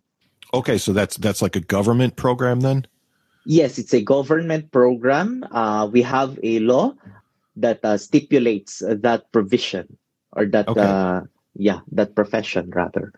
Okay, 0.54 0.78
so 0.78 0.92
that's 0.92 1.18
that's 1.18 1.42
like 1.42 1.56
a 1.56 1.62
government 1.62 2.16
program 2.16 2.62
then. 2.62 2.88
Yes, 3.46 3.78
it's 3.78 3.94
a 3.94 4.02
government 4.02 4.72
program. 4.72 5.46
Uh, 5.52 5.88
we 5.88 6.02
have 6.02 6.40
a 6.44 6.60
law 6.60 6.94
that 7.56 7.80
uh, 7.84 7.98
stipulates 7.98 8.84
that 8.86 9.32
provision 9.32 9.98
or 10.34 10.46
that, 10.46 10.68
okay. 10.68 10.82
uh, 10.82 11.22
yeah, 11.56 11.80
that 11.92 12.14
profession 12.14 12.70
rather. 12.72 13.14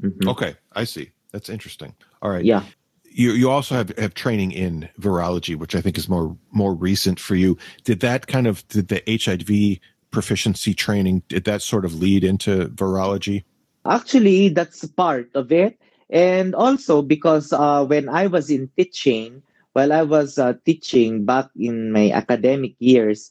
Mm-hmm. 0.00 0.28
Okay, 0.28 0.56
I 0.72 0.84
see. 0.84 1.12
That's 1.36 1.50
interesting. 1.50 1.92
All 2.22 2.30
right. 2.30 2.46
Yeah. 2.46 2.64
You 3.04 3.32
you 3.32 3.50
also 3.50 3.74
have, 3.74 3.92
have 3.98 4.14
training 4.14 4.52
in 4.52 4.88
virology, 4.98 5.54
which 5.54 5.74
I 5.74 5.82
think 5.82 5.98
is 5.98 6.08
more 6.08 6.34
more 6.50 6.72
recent 6.72 7.20
for 7.20 7.34
you. 7.34 7.58
Did 7.84 8.00
that 8.00 8.26
kind 8.26 8.46
of 8.46 8.66
did 8.68 8.88
the 8.88 9.04
HIV 9.04 9.84
proficiency 10.10 10.72
training 10.72 11.24
did 11.28 11.44
that 11.44 11.60
sort 11.60 11.84
of 11.84 11.92
lead 11.92 12.24
into 12.24 12.72
virology? 12.72 13.44
Actually, 13.84 14.48
that's 14.48 14.88
part 14.96 15.28
of 15.34 15.52
it, 15.52 15.78
and 16.08 16.54
also 16.54 17.02
because 17.02 17.52
uh, 17.52 17.84
when 17.84 18.08
I 18.08 18.28
was 18.28 18.48
in 18.48 18.70
teaching, 18.78 19.42
while 19.74 19.92
I 19.92 20.08
was 20.08 20.38
uh, 20.38 20.54
teaching 20.64 21.26
back 21.26 21.52
in 21.54 21.92
my 21.92 22.12
academic 22.12 22.76
years, 22.78 23.30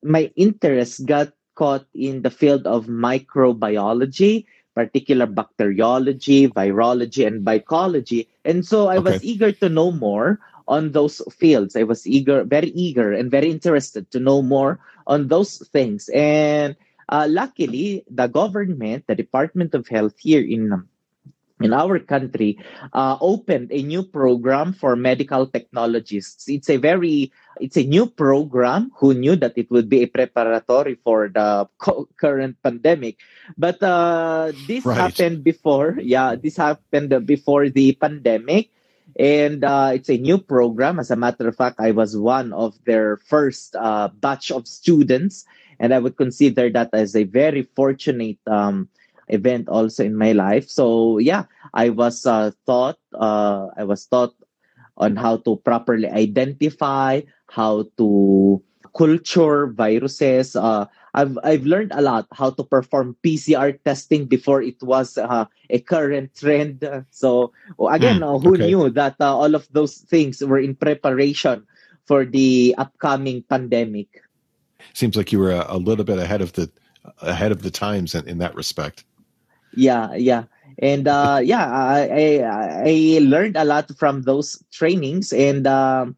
my 0.00 0.30
interest 0.36 1.06
got 1.06 1.32
caught 1.56 1.86
in 1.92 2.22
the 2.22 2.30
field 2.30 2.68
of 2.68 2.86
microbiology, 2.86 4.46
particular 4.74 5.26
bacteriology, 5.26 6.48
virology, 6.48 7.26
and 7.26 7.44
mycology. 7.44 8.28
And 8.44 8.64
so 8.66 8.88
I 8.88 8.96
okay. 8.98 9.12
was 9.12 9.24
eager 9.24 9.52
to 9.52 9.68
know 9.68 9.92
more 9.92 10.40
on 10.68 10.92
those 10.92 11.20
fields. 11.32 11.76
I 11.76 11.82
was 11.82 12.06
eager, 12.06 12.44
very 12.44 12.68
eager, 12.70 13.12
and 13.12 13.30
very 13.30 13.50
interested 13.50 14.10
to 14.12 14.20
know 14.20 14.42
more 14.42 14.80
on 15.06 15.28
those 15.28 15.58
things. 15.68 16.08
And 16.14 16.76
uh, 17.08 17.26
luckily, 17.28 18.04
the 18.10 18.26
government, 18.26 19.06
the 19.06 19.14
Department 19.14 19.74
of 19.74 19.88
Health 19.88 20.14
here 20.18 20.42
in 20.42 20.88
in 21.62 21.72
our 21.72 21.98
country 21.98 22.58
uh, 22.92 23.16
opened 23.20 23.70
a 23.70 23.82
new 23.82 24.02
program 24.02 24.72
for 24.72 24.96
medical 24.96 25.46
technologists 25.46 26.48
it's 26.48 26.68
a 26.68 26.76
very 26.76 27.30
it's 27.60 27.76
a 27.76 27.84
new 27.84 28.06
program. 28.06 28.90
Who 28.96 29.14
knew 29.14 29.36
that 29.36 29.56
it 29.56 29.70
would 29.70 29.88
be 29.88 30.02
a 30.02 30.06
preparatory 30.06 30.96
for 31.02 31.28
the 31.28 31.68
co- 31.78 32.08
current 32.16 32.56
pandemic? 32.62 33.18
But 33.56 33.82
uh, 33.82 34.52
this 34.66 34.84
right. 34.84 34.96
happened 34.96 35.44
before. 35.44 35.98
Yeah 36.00 36.36
this 36.36 36.56
happened 36.56 37.14
before 37.26 37.68
the 37.68 37.92
pandemic. 37.94 38.70
And 39.18 39.62
uh, 39.62 39.92
it's 39.92 40.08
a 40.08 40.16
new 40.16 40.38
program. 40.38 40.98
As 40.98 41.10
a 41.10 41.16
matter 41.16 41.48
of 41.48 41.56
fact 41.56 41.80
i 41.80 41.90
was 41.90 42.16
one 42.16 42.52
of 42.52 42.78
their 42.84 43.18
first 43.18 43.76
uh, 43.76 44.08
batch 44.08 44.50
of 44.50 44.66
students. 44.66 45.44
And 45.78 45.92
i 45.92 45.98
would 45.98 46.16
consider 46.16 46.70
that 46.70 46.90
as 46.92 47.16
a 47.16 47.24
very 47.24 47.68
fortunate 47.74 48.38
um, 48.46 48.88
event 49.28 49.68
also 49.68 50.04
in 50.04 50.16
my 50.16 50.32
life. 50.32 50.68
So 50.68 51.18
yeah, 51.18 51.44
I 51.74 51.90
was 51.90 52.26
uh, 52.26 52.52
taught 52.66 52.98
uh, 53.14 53.68
I 53.76 53.84
was 53.84 54.06
taught 54.06 54.34
on 54.96 55.16
how 55.16 55.38
to 55.38 55.56
properly 55.56 56.08
identify, 56.08 57.20
how 57.48 57.84
to 57.96 58.62
culture 58.96 59.68
viruses. 59.68 60.56
Uh, 60.56 60.86
I've 61.14 61.38
I've 61.44 61.64
learned 61.64 61.92
a 61.94 62.00
lot 62.00 62.26
how 62.32 62.50
to 62.50 62.64
perform 62.64 63.16
PCR 63.24 63.76
testing 63.84 64.26
before 64.26 64.62
it 64.62 64.82
was 64.82 65.16
uh, 65.16 65.46
a 65.70 65.78
current 65.80 66.34
trend. 66.34 66.84
So 67.10 67.52
again, 67.80 68.20
mm, 68.20 68.42
who 68.42 68.54
okay. 68.54 68.66
knew 68.66 68.90
that 68.90 69.16
uh, 69.20 69.36
all 69.36 69.54
of 69.54 69.68
those 69.72 69.96
things 70.08 70.42
were 70.42 70.60
in 70.60 70.74
preparation 70.74 71.66
for 72.06 72.24
the 72.24 72.74
upcoming 72.78 73.44
pandemic? 73.48 74.08
Seems 74.94 75.16
like 75.16 75.32
you 75.32 75.38
were 75.38 75.52
a, 75.52 75.66
a 75.68 75.78
little 75.78 76.04
bit 76.04 76.18
ahead 76.18 76.40
of 76.40 76.52
the 76.52 76.70
ahead 77.20 77.52
of 77.52 77.62
the 77.62 77.70
times 77.70 78.14
in, 78.14 78.28
in 78.28 78.38
that 78.38 78.54
respect. 78.54 79.04
Yeah, 79.74 80.14
yeah 80.14 80.44
and 80.82 81.08
uh, 81.08 81.40
yeah, 81.42 81.64
I, 81.64 82.00
I, 82.10 82.26
I 82.90 83.18
learned 83.22 83.56
a 83.56 83.64
lot 83.64 83.90
from 83.96 84.22
those 84.22 84.62
trainings, 84.72 85.32
and 85.32 85.66
um, 85.66 86.16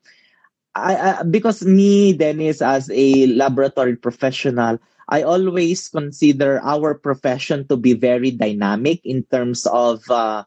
I, 0.74 0.96
I 0.96 1.22
because 1.22 1.64
me 1.64 2.12
Dennis 2.14 2.62
as 2.62 2.90
a 2.92 3.26
laboratory 3.26 3.96
professional, 3.96 4.78
I 5.08 5.22
always 5.22 5.88
consider 5.88 6.60
our 6.62 6.94
profession 6.94 7.68
to 7.68 7.76
be 7.76 7.94
very 7.94 8.30
dynamic 8.32 9.00
in 9.04 9.24
terms 9.24 9.66
of 9.66 10.08
uh, 10.10 10.44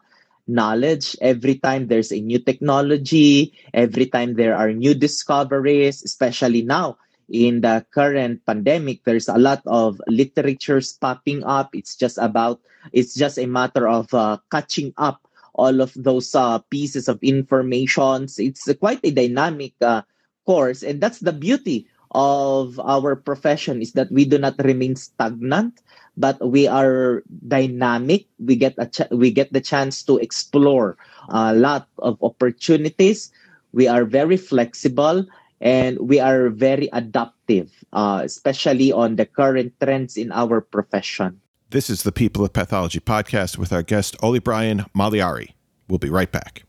knowledge. 0.47 1.15
Every 1.21 1.55
time 1.55 1.87
there's 1.87 2.11
a 2.11 2.21
new 2.21 2.39
technology, 2.39 3.53
every 3.73 4.07
time 4.07 4.35
there 4.35 4.55
are 4.55 4.71
new 4.73 4.93
discoveries, 4.95 6.03
especially 6.03 6.63
now 6.63 6.97
in 7.29 7.61
the 7.61 7.85
current 7.93 8.45
pandemic, 8.45 9.03
there's 9.05 9.27
a 9.29 9.37
lot 9.37 9.61
of 9.65 10.01
literatures 10.07 10.93
popping 10.93 11.43
up. 11.43 11.69
It's 11.73 11.95
just 11.95 12.17
about, 12.17 12.61
it's 12.93 13.13
just 13.13 13.37
a 13.37 13.45
matter 13.45 13.87
of 13.87 14.13
uh, 14.13 14.37
catching 14.51 14.93
up 14.97 15.27
all 15.53 15.81
of 15.81 15.91
those 15.95 16.33
uh, 16.35 16.59
pieces 16.69 17.07
of 17.07 17.19
information. 17.21 18.27
It's 18.37 18.69
quite 18.79 18.99
a 19.03 19.11
dynamic 19.11 19.73
uh, 19.81 20.03
course, 20.45 20.83
and 20.83 21.01
that's 21.01 21.19
the 21.19 21.33
beauty 21.33 21.87
of 22.11 22.79
our 22.79 23.15
profession 23.15 23.81
is 23.81 23.93
that 23.93 24.11
we 24.11 24.23
do 24.23 24.37
not 24.37 24.55
remain 24.63 24.95
stagnant, 24.95 25.81
but 26.15 26.39
we 26.39 26.67
are 26.67 27.23
dynamic. 27.47 28.25
We 28.39 28.55
get 28.55 28.75
a 28.77 28.87
ch- 28.87 29.11
we 29.11 29.31
get 29.31 29.51
the 29.51 29.61
chance 29.61 30.03
to 30.03 30.17
explore 30.17 30.97
a 31.29 31.53
lot 31.53 31.87
of 31.99 32.17
opportunities. 32.23 33.31
We 33.73 33.87
are 33.87 34.05
very 34.05 34.37
flexible 34.37 35.27
and 35.59 35.99
we 35.99 36.19
are 36.19 36.49
very 36.49 36.89
adaptive, 36.93 37.83
uh, 37.91 38.21
especially 38.23 38.91
on 38.91 39.15
the 39.17 39.25
current 39.25 39.73
trends 39.81 40.17
in 40.17 40.31
our 40.31 40.61
profession. 40.61 41.41
This 41.71 41.89
is 41.89 42.03
the 42.03 42.13
People 42.13 42.45
of 42.45 42.53
Pathology 42.53 43.01
podcast 43.01 43.57
with 43.57 43.73
our 43.73 43.83
guest, 43.83 44.15
Oli 44.23 44.39
Brian 44.39 44.85
Maliari. 44.95 45.49
We'll 45.89 45.99
be 45.99 46.09
right 46.09 46.31
back. 46.31 46.63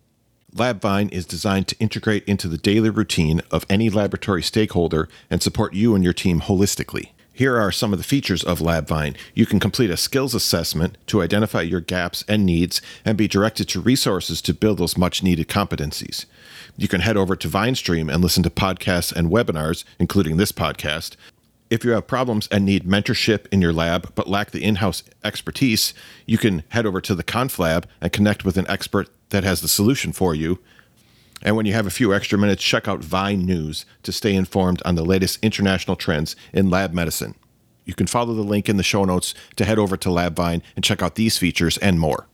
LabVine 0.52 1.12
is 1.12 1.24
designed 1.24 1.68
to 1.68 1.78
integrate 1.78 2.24
into 2.24 2.48
the 2.48 2.58
daily 2.58 2.90
routine 2.90 3.40
of 3.52 3.64
any 3.70 3.90
laboratory 3.90 4.42
stakeholder 4.42 5.08
and 5.30 5.40
support 5.40 5.72
you 5.72 5.94
and 5.94 6.02
your 6.02 6.12
team 6.12 6.40
holistically. 6.40 7.10
Here 7.32 7.56
are 7.56 7.70
some 7.70 7.92
of 7.92 8.00
the 8.00 8.04
features 8.04 8.42
of 8.42 8.58
LabVine. 8.58 9.16
You 9.34 9.46
can 9.46 9.60
complete 9.60 9.90
a 9.90 9.96
skills 9.96 10.34
assessment 10.34 10.98
to 11.06 11.22
identify 11.22 11.62
your 11.62 11.80
gaps 11.80 12.24
and 12.26 12.44
needs 12.44 12.82
and 13.04 13.16
be 13.16 13.28
directed 13.28 13.68
to 13.68 13.80
resources 13.80 14.42
to 14.42 14.52
build 14.52 14.78
those 14.78 14.98
much 14.98 15.22
needed 15.22 15.46
competencies. 15.46 16.26
You 16.76 16.88
can 16.88 17.02
head 17.02 17.16
over 17.16 17.36
to 17.36 17.48
VineStream 17.48 18.12
and 18.12 18.20
listen 18.20 18.42
to 18.42 18.50
podcasts 18.50 19.12
and 19.12 19.30
webinars, 19.30 19.84
including 20.00 20.38
this 20.38 20.50
podcast. 20.50 21.14
If 21.70 21.84
you 21.84 21.90
have 21.90 22.06
problems 22.06 22.48
and 22.50 22.64
need 22.64 22.84
mentorship 22.84 23.46
in 23.52 23.60
your 23.60 23.72
lab 23.72 24.12
but 24.14 24.28
lack 24.28 24.52
the 24.52 24.64
in 24.64 24.76
house 24.76 25.02
expertise, 25.22 25.92
you 26.24 26.38
can 26.38 26.62
head 26.70 26.86
over 26.86 27.00
to 27.02 27.14
the 27.14 27.24
Conflab 27.24 27.84
and 28.00 28.12
connect 28.12 28.44
with 28.44 28.56
an 28.56 28.68
expert 28.68 29.08
that 29.30 29.44
has 29.44 29.60
the 29.60 29.68
solution 29.68 30.12
for 30.12 30.34
you. 30.34 30.58
And 31.42 31.56
when 31.56 31.66
you 31.66 31.74
have 31.74 31.86
a 31.86 31.90
few 31.90 32.14
extra 32.14 32.38
minutes, 32.38 32.64
check 32.64 32.88
out 32.88 33.04
Vine 33.04 33.44
News 33.44 33.84
to 34.02 34.12
stay 34.12 34.34
informed 34.34 34.82
on 34.84 34.94
the 34.94 35.04
latest 35.04 35.38
international 35.42 35.94
trends 35.94 36.34
in 36.52 36.70
lab 36.70 36.92
medicine. 36.94 37.34
You 37.84 37.94
can 37.94 38.06
follow 38.06 38.34
the 38.34 38.42
link 38.42 38.68
in 38.68 38.76
the 38.76 38.82
show 38.82 39.04
notes 39.04 39.34
to 39.56 39.64
head 39.64 39.78
over 39.78 39.96
to 39.96 40.08
LabVine 40.08 40.62
and 40.74 40.84
check 40.84 41.02
out 41.02 41.14
these 41.14 41.38
features 41.38 41.78
and 41.78 42.00
more. 42.00 42.26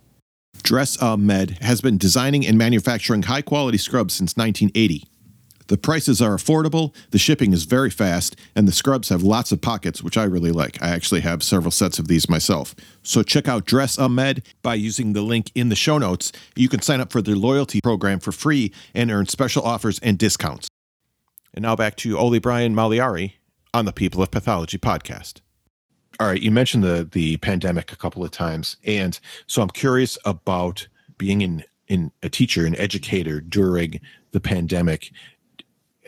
Dress 0.63 1.01
Med 1.03 1.59
has 1.61 1.81
been 1.81 1.99
designing 1.99 2.47
and 2.47 2.57
manufacturing 2.57 3.23
high 3.23 3.43
quality 3.43 3.79
scrubs 3.79 4.15
since 4.15 4.37
1980. 4.37 5.05
The 5.69 5.79
prices 5.79 6.21
are 6.21 6.37
affordable, 6.37 6.95
the 7.11 7.19
shipping 7.19 7.53
is 7.53 7.65
very 7.65 7.91
fast, 7.91 8.37
and 8.55 8.69
the 8.69 8.73
scrubs 8.73 9.09
have 9.09 9.23
lots 9.23 9.51
of 9.51 9.61
pockets, 9.61 10.03
which 10.03 10.19
I 10.19 10.25
really 10.25 10.53
like. 10.53 10.83
I 10.83 10.91
actually 10.91 11.23
have 11.23 11.43
several 11.43 11.71
sets 11.71 11.99
of 11.99 12.09
these 12.09 12.29
myself. 12.29 12.75
So 13.03 13.23
check 13.23 13.49
out 13.49 13.65
Dress 13.65 13.97
A 13.97 14.09
Med 14.09 14.43
by 14.63 14.75
using 14.75 15.15
the 15.15 15.23
link 15.23 15.51
in 15.55 15.71
the 15.71 15.77
show 15.77 15.99
notes. 15.99 16.33
You 16.55 16.69
can 16.69 16.83
sign 16.83 17.01
up 17.01 17.13
for 17.13 17.23
their 17.23 17.37
loyalty 17.37 17.81
program 17.83 18.21
for 18.21 18.33
free 18.33 18.73
and 18.95 19.11
earn 19.11 19.27
special 19.27 19.63
offers 19.63 19.99
and 20.01 20.19
discounts. 20.19 20.69
And 21.55 21.63
now 21.63 21.77
back 21.77 21.97
to 21.97 22.19
Oli 22.19 22.41
Brian 22.41 22.75
Maliari 22.75 23.35
on 23.73 23.85
the 23.85 23.93
People 23.93 24.23
of 24.23 24.31
Pathology 24.31 24.79
podcast. 24.79 25.41
All 26.21 26.29
right, 26.29 26.41
you 26.41 26.51
mentioned 26.51 26.85
the 26.85 27.09
the 27.11 27.39
pandemic 27.39 27.91
a 27.91 27.97
couple 27.97 28.23
of 28.23 28.31
times, 28.31 28.77
and 28.85 29.19
so 29.49 29.63
I'm 29.63 29.71
curious 29.71 30.17
about 30.25 30.87
being 31.19 31.41
in 31.41 31.65
in 31.89 32.13
a 32.23 32.29
teacher, 32.29 32.67
an 32.67 32.77
educator 32.77 33.41
during 33.41 34.01
the 34.31 34.41
pandemic 34.41 35.11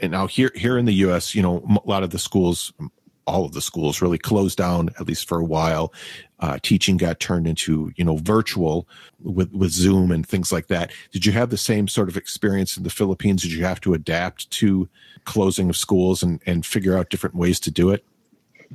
and 0.01 0.13
now 0.13 0.27
here 0.27 0.53
here 0.55 0.79
in 0.79 0.85
the 0.85 0.95
U.S., 0.95 1.35
you 1.35 1.43
know, 1.43 1.65
a 1.85 1.89
lot 1.89 2.03
of 2.03 2.11
the 2.11 2.19
schools, 2.19 2.73
all 3.27 3.45
of 3.45 3.53
the 3.53 3.61
schools, 3.61 4.03
really 4.03 4.19
closed 4.19 4.59
down 4.59 4.91
at 5.01 5.07
least 5.07 5.29
for 5.29 5.39
a 5.39 5.45
while. 5.45 5.93
Uh, 6.39 6.59
teaching 6.63 6.99
got 6.99 7.19
turned 7.19 7.47
into 7.47 7.93
you 7.97 8.05
know 8.05 8.17
virtual 8.19 8.87
with 9.23 9.53
with 9.53 9.71
Zoom 9.71 10.11
and 10.11 10.27
things 10.27 10.53
like 10.53 10.67
that. 10.69 10.93
Did 11.13 11.25
you 11.25 11.33
have 11.33 11.51
the 11.51 11.57
same 11.57 11.89
sort 11.89 12.09
of 12.09 12.17
experience 12.17 12.77
in 12.77 12.83
the 12.83 12.91
Philippines? 12.91 13.43
Did 13.43 13.53
you 13.53 13.65
have 13.65 13.81
to 13.83 13.95
adapt 13.95 14.51
to 14.53 14.89
closing 15.25 15.69
of 15.69 15.77
schools 15.77 16.23
and 16.23 16.41
and 16.47 16.65
figure 16.67 16.97
out 16.97 17.11
different 17.11 17.37
ways 17.37 17.59
to 17.61 17.71
do 17.71 17.91
it? 17.91 18.05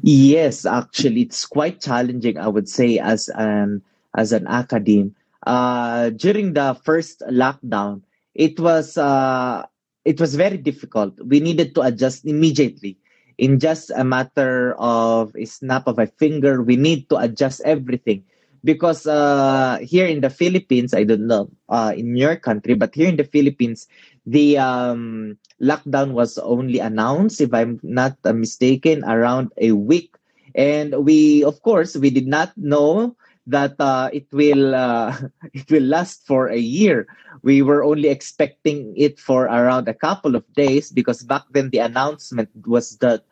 Yes, 0.02 0.66
actually, 0.66 1.22
it's 1.22 1.46
quite 1.46 1.82
challenging. 1.82 2.38
I 2.38 2.48
would 2.48 2.70
say 2.70 2.98
as 2.98 3.30
an 3.36 3.82
as 4.16 4.32
an 4.32 4.48
academe. 4.48 5.16
Uh, 5.46 6.12
during 6.12 6.54
the 6.54 6.80
first 6.84 7.22
lockdown, 7.22 8.02
it 8.36 8.60
was 8.60 8.98
uh, 8.98 9.66
it 10.06 10.20
was 10.20 10.36
very 10.36 10.58
difficult. 10.58 11.14
We 11.22 11.40
needed 11.40 11.76
to 11.76 11.82
adjust 11.82 12.26
immediately. 12.26 12.98
In 13.38 13.60
just 13.60 13.92
a 13.96 14.04
matter 14.04 14.76
of 14.78 15.36
a 15.36 15.46
snap 15.46 15.88
of 15.88 16.00
a 16.00 16.08
finger, 16.08 16.62
we 16.62 16.76
need 16.76 17.10
to 17.10 17.18
adjust 17.18 17.62
everything. 17.66 18.24
Because 18.64 19.08
uh, 19.08 19.80
here 19.82 20.06
in 20.06 20.22
the 20.22 20.30
Philippines, 20.30 20.94
I 20.94 21.04
don't 21.04 21.26
know 21.26 21.50
uh, 21.70 21.94
in 21.98 22.16
your 22.16 22.36
country, 22.36 22.76
but 22.76 22.94
here 22.94 23.10
in 23.10 23.18
the 23.18 23.24
Philippines, 23.24 23.88
the 24.26 24.60
um, 24.60 25.38
lockdown 25.60 26.14
was 26.14 26.38
only 26.38 26.78
announced, 26.78 27.42
if 27.42 27.54
I'm 27.54 27.80
not 27.82 28.18
mistaken, 28.24 29.04
around 29.04 29.52
a 29.58 29.72
week. 29.72 30.14
And 30.54 30.94
we, 31.06 31.44
of 31.44 31.64
course, 31.64 31.96
we 31.96 32.12
did 32.12 32.28
not 32.28 32.54
know 32.56 33.16
that 33.48 33.76
uh, 33.80 34.10
it 34.14 34.28
will 34.32 34.76
uh, 34.76 35.18
it 35.54 35.70
will 35.70 35.84
last 35.84 36.26
for 36.26 36.48
a 36.48 36.60
year. 36.60 37.08
We 37.42 37.62
were 37.62 37.84
only 37.84 38.10
expecting 38.10 38.94
it 38.96 39.20
for 39.20 39.46
around 39.46 39.88
a 39.88 39.94
couple 39.94 40.36
of 40.36 40.46
days 40.54 40.92
because 40.92 41.24
back 41.24 41.44
then 41.52 41.70
the 41.70 41.80
announcement 41.80 42.50
was 42.66 42.98
that 42.98 43.24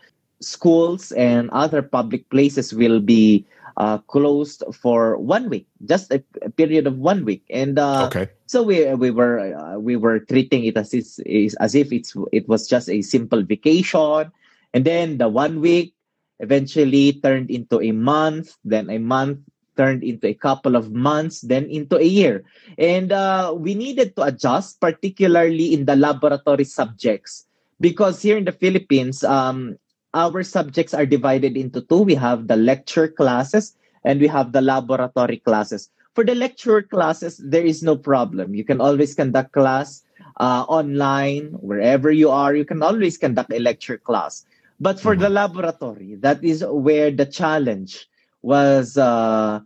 schools 0.41 1.11
and 1.11 1.49
other 1.51 1.81
public 1.81 2.29
places 2.29 2.73
will 2.73 2.99
be 2.99 3.45
uh, 3.77 3.97
closed 4.11 4.63
for 4.73 5.17
one 5.17 5.49
week, 5.49 5.67
just 5.85 6.11
a, 6.11 6.23
a 6.41 6.49
period 6.49 6.87
of 6.87 6.97
one 6.97 7.23
week, 7.23 7.43
and 7.49 7.79
uh, 7.79 8.07
okay. 8.07 8.29
so 8.45 8.61
we 8.61 8.83
we 8.95 9.09
were 9.09 9.39
uh, 9.39 9.79
we 9.79 9.95
were 9.95 10.19
treating 10.19 10.65
it 10.65 10.75
as 10.75 10.93
is, 10.93 11.21
as 11.59 11.75
if 11.75 11.91
it's 11.93 12.15
it 12.31 12.47
was 12.49 12.67
just 12.67 12.89
a 12.89 13.01
simple 13.01 13.41
vacation, 13.41 14.31
and 14.73 14.83
then 14.83 15.17
the 15.17 15.29
one 15.29 15.61
week 15.61 15.93
eventually 16.39 17.13
turned 17.13 17.49
into 17.49 17.81
a 17.81 17.91
month, 17.91 18.55
then 18.63 18.89
a 18.89 18.97
month 18.97 19.39
turned 19.79 20.03
into 20.03 20.27
a 20.27 20.35
couple 20.35 20.75
of 20.75 20.91
months, 20.91 21.39
then 21.47 21.71
into 21.71 21.95
a 21.95 22.03
year. 22.03 22.43
And 22.75 23.15
uh, 23.15 23.55
we 23.55 23.79
needed 23.79 24.19
to 24.19 24.27
adjust, 24.27 24.83
particularly 24.83 25.71
in 25.71 25.87
the 25.87 25.95
laboratory 25.95 26.67
subjects, 26.67 27.47
because 27.79 28.19
here 28.19 28.35
in 28.35 28.43
the 28.43 28.51
Philippines, 28.51 29.23
um, 29.23 29.79
our 30.11 30.43
subjects 30.43 30.91
are 30.91 31.07
divided 31.07 31.55
into 31.55 31.79
two. 31.79 32.03
We 32.03 32.19
have 32.19 32.51
the 32.51 32.59
lecture 32.59 33.07
classes 33.07 33.79
and 34.03 34.19
we 34.19 34.27
have 34.27 34.51
the 34.51 34.59
laboratory 34.59 35.39
classes. 35.39 35.87
For 36.11 36.27
the 36.27 36.35
lecture 36.35 36.83
classes, 36.83 37.39
there 37.39 37.63
is 37.63 37.79
no 37.79 37.95
problem. 37.95 38.51
You 38.51 38.67
can 38.67 38.81
always 38.81 39.15
conduct 39.15 39.53
class 39.53 40.03
uh, 40.43 40.67
online, 40.67 41.55
wherever 41.63 42.11
you 42.11 42.27
are. 42.27 42.51
You 42.51 42.65
can 42.65 42.83
always 42.83 43.17
conduct 43.17 43.53
a 43.53 43.59
lecture 43.59 43.97
class. 43.97 44.43
But 44.79 44.99
for 44.99 45.13
mm-hmm. 45.13 45.23
the 45.23 45.29
laboratory, 45.29 46.15
that 46.19 46.43
is 46.43 46.65
where 46.67 47.11
the 47.11 47.27
challenge 47.27 48.09
was 48.41 48.97
uh, 48.97 49.59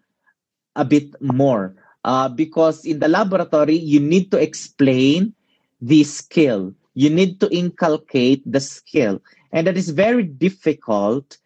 a 0.76 0.86
bit 0.86 1.10
more 1.22 1.76
uh, 2.04 2.30
because 2.30 2.86
in 2.86 3.00
the 3.00 3.08
laboratory 3.08 3.76
you 3.76 4.00
need 4.00 4.32
to 4.32 4.38
explain 4.38 5.34
the 5.82 6.04
skill 6.04 6.74
you 6.94 7.10
need 7.10 7.40
to 7.40 7.50
inculcate 7.52 8.42
the 8.46 8.60
skill 8.60 9.22
and 9.52 9.68
that 9.68 9.78
is 9.78 9.90
very 9.90 10.24
difficult 10.24 11.38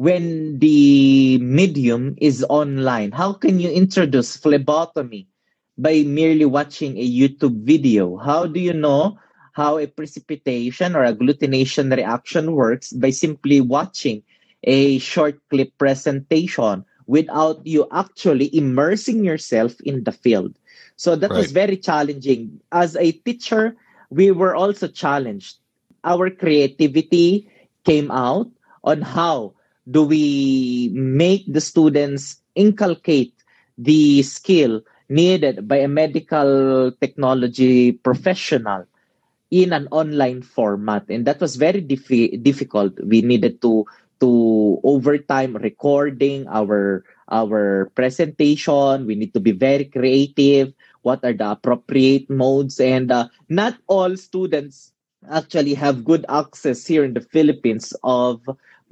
when 0.00 0.58
the 0.60 1.36
medium 1.42 2.16
is 2.16 2.42
online? 2.48 3.12
How 3.12 3.34
can 3.34 3.60
you 3.60 3.68
introduce 3.68 4.34
phlebotomy 4.34 5.28
by 5.76 6.04
merely 6.04 6.46
watching 6.46 6.96
a 6.96 7.04
YouTube 7.04 7.60
video? 7.68 8.16
How 8.16 8.46
do 8.46 8.58
you 8.60 8.72
know 8.72 9.18
how 9.52 9.76
a 9.76 9.86
precipitation 9.86 10.96
or 10.96 11.04
agglutination 11.04 11.94
reaction 11.94 12.52
works 12.52 12.94
by 12.94 13.10
simply 13.10 13.60
watching 13.60 14.22
a 14.64 14.98
short 14.98 15.40
clip 15.50 15.76
presentation 15.78 16.84
without 17.06 17.64
you 17.66 17.86
actually 17.92 18.54
immersing 18.56 19.24
yourself 19.24 19.80
in 19.82 20.04
the 20.04 20.12
field? 20.12 20.54
So 20.96 21.16
that 21.16 21.30
right. 21.30 21.38
was 21.38 21.52
very 21.52 21.76
challenging. 21.76 22.60
As 22.72 22.96
a 22.96 23.12
teacher, 23.12 23.76
we 24.10 24.30
were 24.30 24.54
also 24.54 24.86
challenged. 24.86 25.56
Our 26.04 26.30
creativity 26.30 27.48
came 27.84 28.10
out 28.10 28.48
on 28.84 29.02
how 29.02 29.54
do 29.90 30.04
we 30.04 30.90
make 30.92 31.44
the 31.48 31.60
students 31.60 32.40
inculcate 32.54 33.34
the 33.78 34.22
skill 34.22 34.82
needed 35.08 35.66
by 35.66 35.76
a 35.76 35.88
medical 35.88 36.92
technology 37.00 37.92
professional 37.92 38.86
in 39.50 39.72
an 39.72 39.88
online 39.90 40.42
format 40.42 41.02
and 41.08 41.26
that 41.26 41.40
was 41.40 41.56
very 41.56 41.80
difficult 41.80 42.94
we 43.02 43.20
needed 43.20 43.60
to 43.60 43.84
to 44.20 44.80
overtime 44.84 45.56
recording 45.56 46.46
our 46.48 47.04
our 47.28 47.90
presentation. 47.94 49.06
We 49.06 49.14
need 49.14 49.32
to 49.34 49.40
be 49.40 49.52
very 49.52 49.86
creative. 49.86 50.74
What 51.02 51.24
are 51.24 51.32
the 51.32 51.56
appropriate 51.56 52.28
modes? 52.28 52.80
And 52.80 53.10
uh, 53.10 53.28
not 53.48 53.78
all 53.88 54.16
students 54.16 54.92
actually 55.28 55.74
have 55.74 56.04
good 56.04 56.24
access 56.28 56.86
here 56.86 57.04
in 57.04 57.14
the 57.14 57.24
Philippines 57.24 57.92
of 58.02 58.44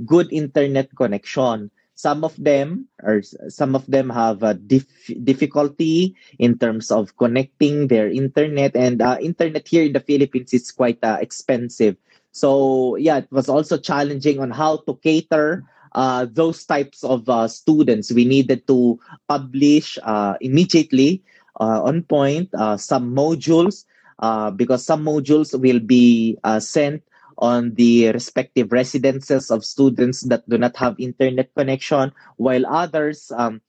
good 0.06 0.32
internet 0.32 0.94
connection. 0.96 1.70
Some 1.98 2.22
of 2.22 2.38
them 2.38 2.86
or 3.02 3.26
some 3.50 3.74
of 3.74 3.82
them 3.90 4.08
have 4.10 4.46
a 4.46 4.54
dif- 4.54 5.10
difficulty 5.24 6.14
in 6.38 6.56
terms 6.56 6.92
of 6.94 7.16
connecting 7.18 7.88
their 7.88 8.08
internet. 8.08 8.76
And 8.76 9.02
uh, 9.02 9.18
internet 9.20 9.66
here 9.66 9.82
in 9.82 9.98
the 9.98 10.00
philippines 10.00 10.54
is 10.54 10.70
quite 10.70 11.02
uh, 11.02 11.18
expensive 11.20 11.98
so 12.38 12.96
yeah 12.96 13.18
it 13.18 13.30
was 13.30 13.48
also 13.48 13.76
challenging 13.76 14.38
on 14.40 14.50
how 14.50 14.76
to 14.86 14.94
cater 15.02 15.64
uh, 15.92 16.26
those 16.30 16.64
types 16.64 17.02
of 17.02 17.28
uh, 17.28 17.48
students 17.48 18.12
we 18.12 18.24
needed 18.24 18.66
to 18.66 18.98
publish 19.28 19.98
uh, 20.02 20.34
immediately 20.40 21.22
uh, 21.60 21.82
on 21.82 22.02
point 22.02 22.48
uh, 22.54 22.76
some 22.76 23.14
modules 23.14 23.84
uh, 24.20 24.50
because 24.50 24.84
some 24.84 25.04
modules 25.04 25.58
will 25.58 25.80
be 25.80 26.38
sent 26.58 27.02
on 27.38 27.74
the 27.74 28.10
respective 28.10 28.72
residences 28.72 29.50
of 29.50 29.64
students 29.64 30.22
that 30.22 30.48
do 30.48 30.58
not 30.58 30.76
have 30.76 30.98
internet 30.98 31.54
connection, 31.54 32.10
while 32.36 32.66
others 32.66 33.30
um, 33.36 33.60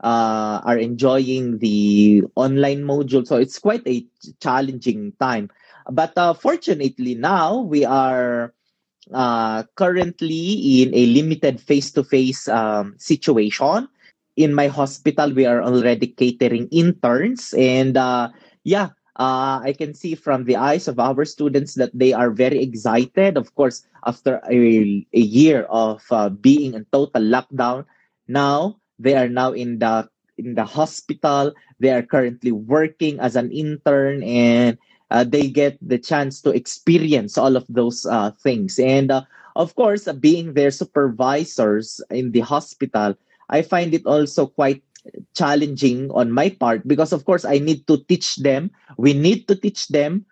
are 0.00 0.76
enjoying 0.76 1.56
the 1.58 2.22
online 2.34 2.82
module. 2.82 3.26
So 3.26 3.36
it's 3.36 3.58
quite 3.58 3.80
a 3.86 4.06
challenging 4.40 5.12
time. 5.18 5.50
But 5.90 6.16
uh, 6.16 6.34
fortunately, 6.34 7.14
now 7.14 7.60
we 7.60 7.84
are 7.84 8.54
uh, 9.12 9.64
currently 9.76 10.82
in 10.82 10.94
a 10.94 11.06
limited 11.06 11.60
face 11.60 11.92
to 11.92 12.04
face 12.04 12.48
situation. 12.96 13.88
In 14.36 14.54
my 14.54 14.66
hospital, 14.66 15.32
we 15.32 15.46
are 15.46 15.62
already 15.62 16.08
catering 16.08 16.66
interns, 16.72 17.54
and 17.54 17.96
uh, 17.96 18.30
yeah, 18.64 18.90
uh, 19.14 19.62
I 19.62 19.74
can 19.78 19.94
see 19.94 20.16
from 20.16 20.44
the 20.44 20.56
eyes 20.56 20.88
of 20.88 20.98
our 20.98 21.24
students 21.24 21.74
that 21.74 21.94
they 21.94 22.12
are 22.12 22.30
very 22.30 22.58
excited. 22.60 23.36
Of 23.38 23.54
course, 23.54 23.86
after 24.06 24.42
a, 24.50 25.06
a 25.14 25.20
year 25.20 25.70
of 25.70 26.02
uh, 26.10 26.30
being 26.30 26.74
in 26.74 26.84
total 26.90 27.22
lockdown, 27.22 27.86
now 28.26 28.80
they 28.98 29.14
are 29.14 29.28
now 29.28 29.52
in 29.52 29.78
the 29.78 30.08
in 30.36 30.56
the 30.56 30.64
hospital. 30.64 31.54
They 31.78 31.90
are 31.90 32.02
currently 32.02 32.50
working 32.50 33.20
as 33.20 33.36
an 33.36 33.52
intern, 33.52 34.24
and 34.24 34.78
uh, 35.10 35.24
they 35.24 35.48
get 35.48 35.78
the 35.80 35.98
chance 35.98 36.40
to 36.42 36.50
experience 36.50 37.36
all 37.38 37.56
of 37.56 37.64
those 37.68 38.06
uh, 38.06 38.30
things. 38.32 38.78
And 38.78 39.10
uh, 39.10 39.22
of 39.56 39.74
course, 39.74 40.10
being 40.20 40.54
their 40.54 40.70
supervisors 40.70 42.00
in 42.10 42.32
the 42.32 42.40
hospital, 42.40 43.14
I 43.48 43.62
find 43.62 43.94
it 43.94 44.06
also 44.06 44.46
quite 44.46 44.82
challenging 45.34 46.10
on 46.12 46.32
my 46.32 46.48
part 46.48 46.86
because 46.88 47.12
of 47.12 47.24
course 47.24 47.44
I 47.44 47.58
need 47.58 47.86
to 47.88 47.98
teach 48.08 48.36
them. 48.36 48.70
We 48.96 49.12
need 49.12 49.48
to 49.48 49.54
teach 49.54 49.88
them 49.88 50.24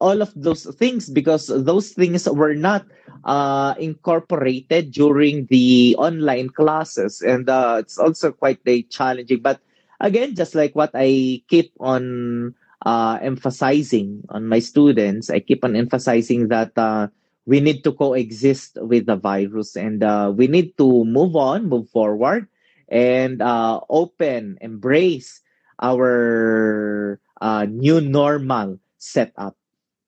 all 0.00 0.20
of 0.20 0.32
those 0.36 0.64
things 0.76 1.08
because 1.08 1.46
those 1.48 1.92
things 1.92 2.28
were 2.28 2.54
not 2.54 2.84
uh, 3.24 3.74
incorporated 3.78 4.92
during 4.92 5.46
the 5.46 5.96
online 5.98 6.50
classes 6.50 7.22
and 7.22 7.48
uh, 7.48 7.76
it's 7.80 7.98
also 7.98 8.30
quite 8.32 8.60
a 8.66 8.82
challenging 8.84 9.40
but 9.40 9.60
again 10.00 10.34
just 10.34 10.54
like 10.54 10.74
what 10.76 10.90
i 10.94 11.40
keep 11.48 11.72
on 11.80 12.54
uh, 12.84 13.18
emphasizing 13.22 14.22
on 14.28 14.46
my 14.46 14.58
students 14.58 15.30
i 15.30 15.40
keep 15.40 15.64
on 15.64 15.74
emphasizing 15.74 16.48
that 16.48 16.76
uh, 16.76 17.08
we 17.46 17.60
need 17.60 17.82
to 17.84 17.92
coexist 17.92 18.76
with 18.82 19.06
the 19.06 19.16
virus 19.16 19.76
and 19.76 20.02
uh, 20.02 20.32
we 20.34 20.46
need 20.46 20.76
to 20.76 21.04
move 21.04 21.36
on 21.36 21.68
move 21.68 21.88
forward 21.90 22.46
and 22.88 23.42
uh, 23.42 23.80
open, 23.88 24.58
embrace 24.60 25.40
our 25.80 27.20
uh, 27.40 27.66
new 27.68 28.00
normal 28.00 28.78
setup. 28.98 29.56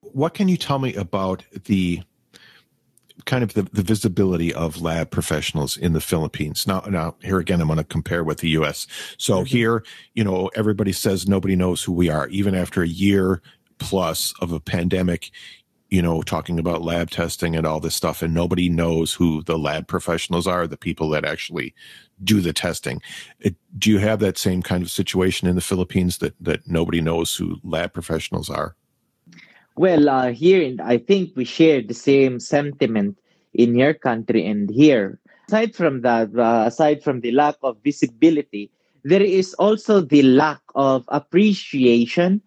What 0.00 0.34
can 0.34 0.48
you 0.48 0.56
tell 0.56 0.78
me 0.78 0.94
about 0.94 1.44
the 1.64 2.02
kind 3.24 3.42
of 3.42 3.54
the, 3.54 3.62
the 3.62 3.82
visibility 3.82 4.52
of 4.52 4.80
lab 4.80 5.10
professionals 5.10 5.76
in 5.76 5.92
the 5.92 6.00
Philippines? 6.00 6.66
Now, 6.66 6.80
now 6.88 7.16
here 7.22 7.38
again, 7.38 7.60
I'm 7.60 7.68
going 7.68 7.78
to 7.78 7.84
compare 7.84 8.24
with 8.24 8.38
the 8.38 8.50
U.S. 8.50 8.86
So 9.16 9.36
mm-hmm. 9.36 9.44
here, 9.44 9.84
you 10.14 10.24
know, 10.24 10.50
everybody 10.54 10.92
says 10.92 11.28
nobody 11.28 11.56
knows 11.56 11.82
who 11.82 11.92
we 11.92 12.08
are, 12.08 12.28
even 12.28 12.54
after 12.54 12.82
a 12.82 12.88
year 12.88 13.42
plus 13.78 14.34
of 14.40 14.52
a 14.52 14.60
pandemic 14.60 15.30
you 15.90 16.02
know, 16.02 16.22
talking 16.22 16.58
about 16.58 16.82
lab 16.82 17.10
testing 17.10 17.56
and 17.56 17.66
all 17.66 17.80
this 17.80 17.94
stuff, 17.94 18.22
and 18.22 18.34
nobody 18.34 18.68
knows 18.68 19.14
who 19.14 19.42
the 19.44 19.58
lab 19.58 19.88
professionals 19.88 20.46
are, 20.46 20.66
the 20.66 20.76
people 20.76 21.08
that 21.10 21.24
actually 21.24 21.74
do 22.22 22.40
the 22.40 22.52
testing. 22.52 23.00
It, 23.40 23.56
do 23.78 23.90
you 23.90 23.98
have 23.98 24.20
that 24.20 24.36
same 24.36 24.62
kind 24.62 24.82
of 24.82 24.90
situation 24.90 25.48
in 25.48 25.54
the 25.54 25.62
Philippines 25.62 26.18
that 26.18 26.34
that 26.40 26.66
nobody 26.66 27.00
knows 27.00 27.34
who 27.34 27.56
lab 27.64 27.92
professionals 27.92 28.50
are? 28.50 28.76
Well, 29.78 30.08
uh, 30.08 30.32
here 30.32 30.60
in, 30.60 30.80
I 30.80 30.98
think 30.98 31.36
we 31.36 31.44
share 31.44 31.80
the 31.80 31.94
same 31.94 32.40
sentiment 32.40 33.16
in 33.54 33.78
your 33.78 33.94
country 33.94 34.44
and 34.44 34.68
here. 34.68 35.20
Aside 35.46 35.76
from 35.76 36.02
that, 36.02 36.34
uh, 36.34 36.64
aside 36.66 37.04
from 37.04 37.20
the 37.20 37.30
lack 37.30 37.54
of 37.62 37.78
visibility, 37.84 38.72
there 39.04 39.22
is 39.22 39.54
also 39.54 40.00
the 40.00 40.22
lack 40.22 40.58
of 40.74 41.04
appreciation 41.06 42.42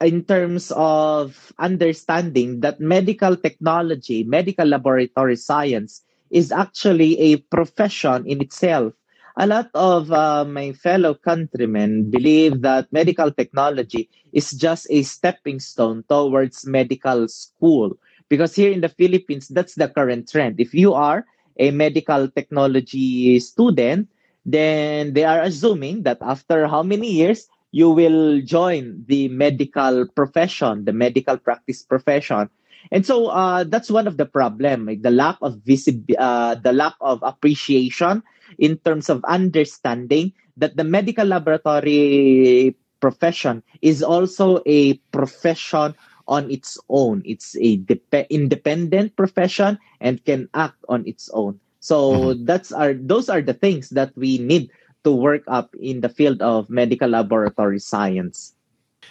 in 0.00 0.22
terms 0.22 0.70
of 0.76 1.52
understanding 1.58 2.60
that 2.60 2.78
medical 2.78 3.34
technology, 3.34 4.22
medical 4.22 4.64
laboratory 4.64 5.34
science 5.34 6.04
is 6.30 6.52
actually 6.52 7.18
a 7.18 7.38
profession 7.50 8.24
in 8.30 8.40
itself. 8.40 8.94
A 9.36 9.46
lot 9.46 9.68
of 9.74 10.10
uh, 10.10 10.44
my 10.48 10.72
fellow 10.72 11.12
countrymen 11.12 12.10
believe 12.10 12.62
that 12.62 12.90
medical 12.90 13.30
technology 13.30 14.08
is 14.32 14.50
just 14.52 14.86
a 14.88 15.02
stepping 15.02 15.60
stone 15.60 16.04
towards 16.08 16.64
medical 16.64 17.28
school. 17.28 17.98
Because 18.30 18.56
here 18.56 18.72
in 18.72 18.80
the 18.80 18.88
Philippines, 18.88 19.48
that's 19.48 19.74
the 19.74 19.88
current 19.88 20.30
trend. 20.30 20.58
If 20.58 20.72
you 20.72 20.94
are 20.94 21.26
a 21.58 21.70
medical 21.70 22.28
technology 22.28 23.38
student, 23.40 24.08
then 24.46 25.12
they 25.12 25.24
are 25.24 25.42
assuming 25.42 26.04
that 26.04 26.18
after 26.22 26.66
how 26.66 26.82
many 26.82 27.12
years 27.12 27.46
you 27.72 27.90
will 27.90 28.40
join 28.40 29.04
the 29.06 29.28
medical 29.28 30.06
profession, 30.16 30.86
the 30.86 30.92
medical 30.92 31.36
practice 31.36 31.82
profession. 31.82 32.48
And 32.90 33.04
so 33.04 33.26
uh, 33.28 33.64
that's 33.64 33.90
one 33.90 34.06
of 34.06 34.16
the 34.16 34.26
problem, 34.26 34.86
like 34.86 35.02
the 35.02 35.10
lack 35.10 35.36
of 35.42 35.60
visib- 35.66 36.14
uh, 36.16 36.54
the 36.54 36.72
lack 36.72 36.94
of 37.00 37.20
appreciation 37.22 38.22
in 38.58 38.78
terms 38.78 39.08
of 39.08 39.24
understanding 39.24 40.32
that 40.56 40.76
the 40.76 40.84
medical 40.84 41.26
laboratory 41.26 42.74
profession 43.00 43.62
is 43.82 44.02
also 44.02 44.62
a 44.66 44.94
profession 45.12 45.94
on 46.28 46.50
its 46.50 46.78
own. 46.88 47.22
It's 47.24 47.56
a 47.60 47.76
de- 47.76 48.26
independent 48.30 49.16
profession 49.16 49.78
and 50.00 50.24
can 50.24 50.48
act 50.54 50.78
on 50.88 51.06
its 51.06 51.30
own. 51.32 51.60
So 51.80 52.34
mm-hmm. 52.34 52.44
that's 52.44 52.72
our 52.72 52.94
those 52.94 53.28
are 53.28 53.40
the 53.40 53.54
things 53.54 53.90
that 53.90 54.10
we 54.16 54.38
need 54.38 54.70
to 55.04 55.12
work 55.12 55.44
up 55.46 55.70
in 55.78 56.00
the 56.00 56.08
field 56.08 56.42
of 56.42 56.68
medical 56.68 57.08
laboratory 57.08 57.78
science. 57.78 58.54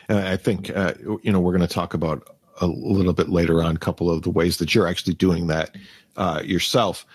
Uh, 0.10 0.24
I 0.26 0.36
think 0.36 0.76
uh, 0.76 0.93
you 1.24 1.32
know 1.32 1.39
we're 1.39 1.56
going 1.56 1.67
to 1.67 1.74
talk 1.74 1.93
about 1.93 2.28
a 2.60 2.67
little 2.67 3.13
bit 3.13 3.30
later 3.30 3.63
on 3.63 3.76
a 3.76 3.80
couple 3.80 4.10
of 4.10 4.24
the 4.24 4.30
ways 4.30 4.58
that 4.58 4.76
you're 4.76 4.88
actually 4.88 5.13
doing 5.13 5.48
that 5.48 5.76
uh, 6.17 6.41
yourself. 6.43 7.06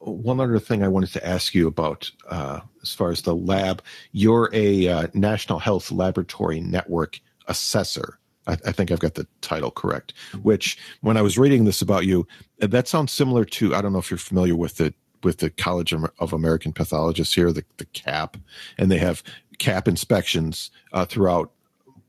One 0.00 0.40
other 0.40 0.58
thing 0.58 0.82
I 0.82 0.88
wanted 0.88 1.12
to 1.14 1.26
ask 1.26 1.54
you 1.54 1.66
about, 1.66 2.10
uh, 2.28 2.60
as 2.82 2.94
far 2.94 3.10
as 3.10 3.22
the 3.22 3.34
lab, 3.34 3.82
you're 4.12 4.48
a 4.52 4.88
uh, 4.88 5.06
National 5.14 5.58
Health 5.58 5.90
Laboratory 5.90 6.60
Network 6.60 7.20
assessor. 7.48 8.18
I, 8.46 8.52
I, 8.52 8.72
think 8.72 8.90
I've 8.90 9.00
got 9.00 9.14
the 9.14 9.26
title 9.40 9.70
correct. 9.70 10.14
Which, 10.42 10.78
when 11.00 11.16
I 11.16 11.22
was 11.22 11.36
reading 11.36 11.64
this 11.64 11.82
about 11.82 12.06
you, 12.06 12.26
that 12.58 12.88
sounds 12.88 13.12
similar 13.12 13.44
to 13.44 13.74
I 13.74 13.82
don't 13.82 13.92
know 13.92 13.98
if 13.98 14.10
you're 14.10 14.18
familiar 14.18 14.56
with 14.56 14.76
the 14.76 14.94
with 15.22 15.38
the 15.38 15.50
College 15.50 15.92
of 15.92 16.32
American 16.32 16.72
Pathologists 16.72 17.34
here, 17.34 17.52
the, 17.52 17.64
the 17.78 17.84
CAP, 17.86 18.36
and 18.78 18.90
they 18.90 18.98
have 18.98 19.22
CAP 19.58 19.88
inspections 19.88 20.70
uh, 20.92 21.04
throughout 21.04 21.50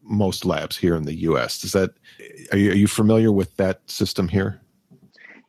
most 0.04 0.45
labs 0.45 0.78
here 0.78 0.95
in 0.95 1.04
the 1.04 1.15
U.S. 1.15 1.63
Is 1.63 1.71
that 1.73 1.91
are 2.52 2.58
you, 2.58 2.71
are 2.71 2.75
you 2.75 2.88
familiar 2.88 3.32
with 3.32 3.56
that 3.58 3.82
system 3.89 4.28
here? 4.28 4.62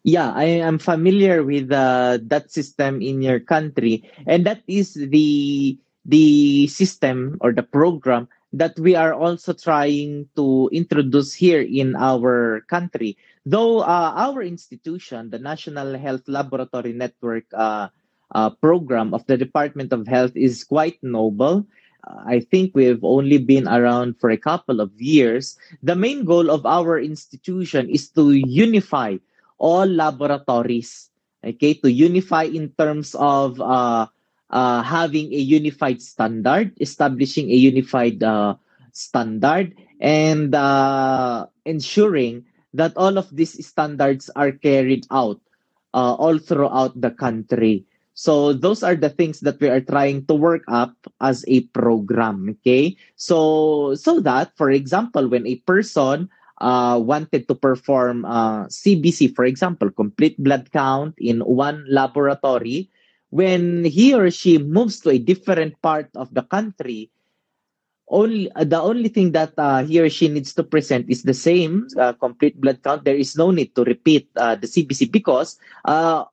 Yeah, 0.03 0.33
I 0.33 0.65
am 0.65 0.79
familiar 0.79 1.45
with 1.45 1.71
uh, 1.71 2.19
that 2.33 2.51
system 2.51 3.03
in 3.03 3.21
your 3.21 3.41
country, 3.41 4.09
and 4.27 4.47
that 4.47 4.65
is 4.67 4.95
the 4.95 5.77
the 6.09 6.67
system 6.69 7.37
or 7.45 7.53
the 7.53 7.63
program 7.63 8.29
that 8.57 8.79
we 8.81 8.97
are 8.97 9.13
also 9.13 9.53
trying 9.53 10.27
to 10.35 10.71
introduce 10.73 11.35
here 11.37 11.61
in 11.61 11.95
our 11.95 12.65
country. 12.67 13.21
Though 13.45 13.81
uh, 13.85 14.13
our 14.17 14.41
institution, 14.43 15.29
the 15.29 15.39
National 15.39 15.93
Health 15.99 16.25
Laboratory 16.27 16.97
Network 16.97 17.45
uh, 17.53 17.89
uh, 18.33 18.51
program 18.57 19.13
of 19.13 19.27
the 19.27 19.37
Department 19.37 19.93
of 19.93 20.09
Health, 20.09 20.33
is 20.35 20.65
quite 20.65 20.97
noble. 21.03 21.67
I 22.03 22.41
think 22.41 22.73
we've 22.75 23.05
only 23.05 23.37
been 23.37 23.69
around 23.69 24.17
for 24.19 24.31
a 24.31 24.41
couple 24.41 24.81
of 24.81 24.91
years. 24.97 25.61
The 25.83 25.95
main 25.95 26.25
goal 26.25 26.51
of 26.51 26.65
our 26.65 26.99
institution 26.99 27.91
is 27.91 28.09
to 28.17 28.33
unify 28.33 29.21
all 29.61 29.85
laboratories, 29.85 31.13
okay, 31.45 31.77
to 31.85 31.93
unify 31.93 32.49
in 32.49 32.73
terms 32.75 33.15
of 33.15 33.61
uh, 33.61 34.09
uh, 34.49 34.83
having 34.83 35.31
a 35.31 35.39
unified 35.39 36.01
standard, 36.01 36.73
establishing 36.81 37.53
a 37.53 37.61
unified 37.61 38.25
uh, 38.25 38.57
standard, 38.93 39.77
and 40.01 40.57
uh, 40.57 41.47
ensuring 41.69 42.45
that 42.73 42.97
all 42.97 43.19
of 43.21 43.29
these 43.31 43.55
standards 43.61 44.31
are 44.35 44.51
carried 44.51 45.07
out 45.13 45.39
uh, 45.93 46.15
all 46.17 46.39
throughout 46.39 46.99
the 46.99 47.11
country. 47.11 47.85
So 48.15 48.53
those 48.53 48.83
are 48.83 48.97
the 48.97 49.09
things 49.09 49.41
that 49.41 49.61
we 49.61 49.69
are 49.69 49.81
trying 49.81 50.27
to 50.27 50.35
work 50.35 50.63
up 50.69 50.93
as 51.21 51.45
a 51.49 51.65
program. 51.73 52.61
Okay, 52.61 52.97
so 53.17 53.95
so 53.95 54.21
that, 54.21 54.53
for 54.57 54.71
example, 54.71 55.29
when 55.29 55.47
a 55.47 55.57
person 55.65 56.29
uh, 56.61 57.01
wanted 57.01 57.49
to 57.49 57.55
perform 57.55 58.25
uh, 58.25 58.67
CBC, 58.67 59.35
for 59.35 59.45
example, 59.45 59.91
complete 59.91 60.37
blood 60.43 60.71
count 60.73 61.15
in 61.19 61.41
one 61.41 61.85
laboratory, 61.89 62.91
when 63.31 63.85
he 63.85 64.15
or 64.15 64.31
she 64.31 64.59
moves 64.59 65.01
to 65.01 65.11
a 65.11 65.19
different 65.19 65.81
part 65.83 66.11
of 66.17 66.33
the 66.35 66.43
country, 66.43 67.11
only 68.11 68.51
uh, 68.53 68.65
the 68.65 68.81
only 68.81 69.09
thing 69.09 69.33
that 69.33 69.55
uh, 69.57 69.85
he 69.85 70.01
or 70.01 70.11
she 70.11 70.29
needs 70.29 70.53
to 70.55 70.63
present 70.63 71.09
is 71.09 71.23
the 71.23 71.35
same 71.35 71.87
uh, 71.97 72.13
complete 72.15 72.61
blood 72.61 72.83
count. 72.83 73.05
There 73.05 73.17
is 73.17 73.37
no 73.37 73.51
need 73.51 73.75
to 73.77 73.85
repeat 73.85 74.29
uh, 74.37 74.57
the 74.57 74.67
CBC 74.67 75.11
because 75.11 75.57
uh, 75.85 76.25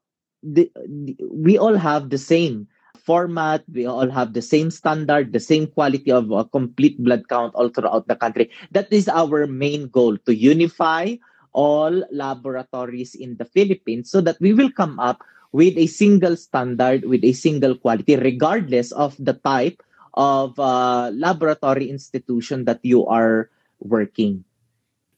the, 0.42 0.72
the, 0.76 1.16
we 1.32 1.58
all 1.58 1.76
have 1.76 2.10
the 2.10 2.18
same 2.18 2.68
format. 3.08 3.64
We 3.72 3.88
all 3.88 4.12
have 4.12 4.36
the 4.36 4.44
same 4.44 4.68
standard, 4.68 5.32
the 5.32 5.40
same 5.40 5.72
quality 5.72 6.12
of 6.12 6.28
a 6.36 6.44
complete 6.44 7.00
blood 7.00 7.32
count 7.32 7.56
all 7.56 7.72
throughout 7.72 8.12
the 8.12 8.20
country. 8.20 8.52
That 8.76 8.92
is 8.92 9.08
our 9.08 9.48
main 9.48 9.88
goal 9.88 10.20
to 10.28 10.36
unify 10.36 11.16
all 11.56 12.04
laboratories 12.12 13.16
in 13.16 13.40
the 13.40 13.48
Philippines 13.48 14.12
so 14.12 14.20
that 14.22 14.36
we 14.44 14.52
will 14.52 14.70
come 14.70 15.00
up 15.00 15.24
with 15.56 15.80
a 15.80 15.88
single 15.88 16.36
standard, 16.36 17.08
with 17.08 17.24
a 17.24 17.32
single 17.32 17.80
quality, 17.80 18.20
regardless 18.20 18.92
of 18.92 19.16
the 19.18 19.40
type 19.40 19.82
of 20.14 20.60
uh, 20.60 21.10
laboratory 21.16 21.90
institution 21.90 22.66
that 22.66 22.84
you 22.84 23.08
are 23.08 23.50
working. 23.80 24.44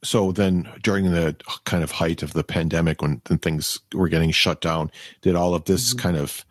So 0.04 0.32
then, 0.32 0.70
during 0.84 1.12
the 1.12 1.36
kind 1.66 1.84
of 1.84 1.92
height 1.92 2.24
of 2.24 2.32
the 2.32 2.44
pandemic, 2.44 3.02
when 3.02 3.20
things 3.44 3.80
were 3.92 4.08
getting 4.08 4.32
shut 4.32 4.62
down, 4.62 4.92
did 5.22 5.36
all 5.36 5.56
of 5.56 5.66
this 5.66 5.90
mm-hmm. 5.90 6.00
kind 6.00 6.18
of 6.18 6.46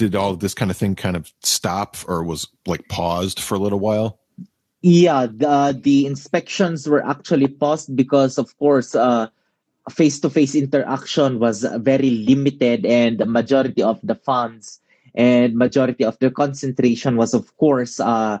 did 0.00 0.16
all 0.16 0.34
this 0.34 0.56
kind 0.56 0.70
of 0.70 0.76
thing 0.80 0.96
kind 0.96 1.14
of 1.14 1.28
stop 1.44 1.96
or 2.08 2.24
was 2.24 2.48
like 2.64 2.88
paused 2.88 3.38
for 3.38 3.54
a 3.54 3.58
little 3.60 3.78
while? 3.78 4.18
Yeah, 4.80 5.28
the, 5.28 5.76
the 5.76 6.06
inspections 6.06 6.88
were 6.88 7.04
actually 7.04 7.48
paused 7.48 7.94
because, 7.94 8.38
of 8.38 8.56
course, 8.56 8.96
uh, 8.96 9.28
face-to-face 9.92 10.54
interaction 10.54 11.38
was 11.38 11.68
very 11.84 12.24
limited 12.24 12.86
and 12.86 13.18
the 13.18 13.26
majority 13.26 13.82
of 13.82 14.00
the 14.02 14.14
funds 14.14 14.80
and 15.14 15.54
majority 15.54 16.04
of 16.04 16.16
the 16.20 16.30
concentration 16.30 17.16
was 17.16 17.34
of 17.34 17.56
course 17.56 17.98
uh, 17.98 18.38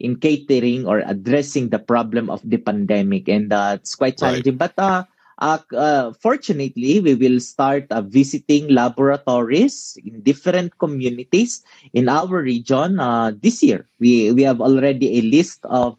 in 0.00 0.16
catering 0.16 0.84
or 0.84 0.98
addressing 1.06 1.68
the 1.68 1.78
problem 1.78 2.28
of 2.28 2.40
the 2.42 2.56
pandemic 2.56 3.28
and 3.28 3.52
uh, 3.52 3.78
it's 3.78 3.94
quite 3.94 4.18
challenging 4.18 4.58
right. 4.58 4.74
but 4.74 5.06
uh, 5.38 5.58
uh, 5.72 5.76
uh, 5.76 6.12
fortunately 6.20 7.00
we 7.00 7.14
will 7.14 7.40
start 7.40 7.86
uh, 7.90 8.02
visiting 8.02 8.68
laboratories 8.68 9.98
in 10.04 10.20
different 10.22 10.76
communities 10.78 11.62
in 11.92 12.08
our 12.08 12.42
region 12.42 12.96
this 13.40 13.62
year 13.62 13.88
we 13.98 14.32
we 14.32 14.42
have 14.42 14.60
already 14.60 15.18
a 15.18 15.22
list 15.22 15.64
of 15.66 15.96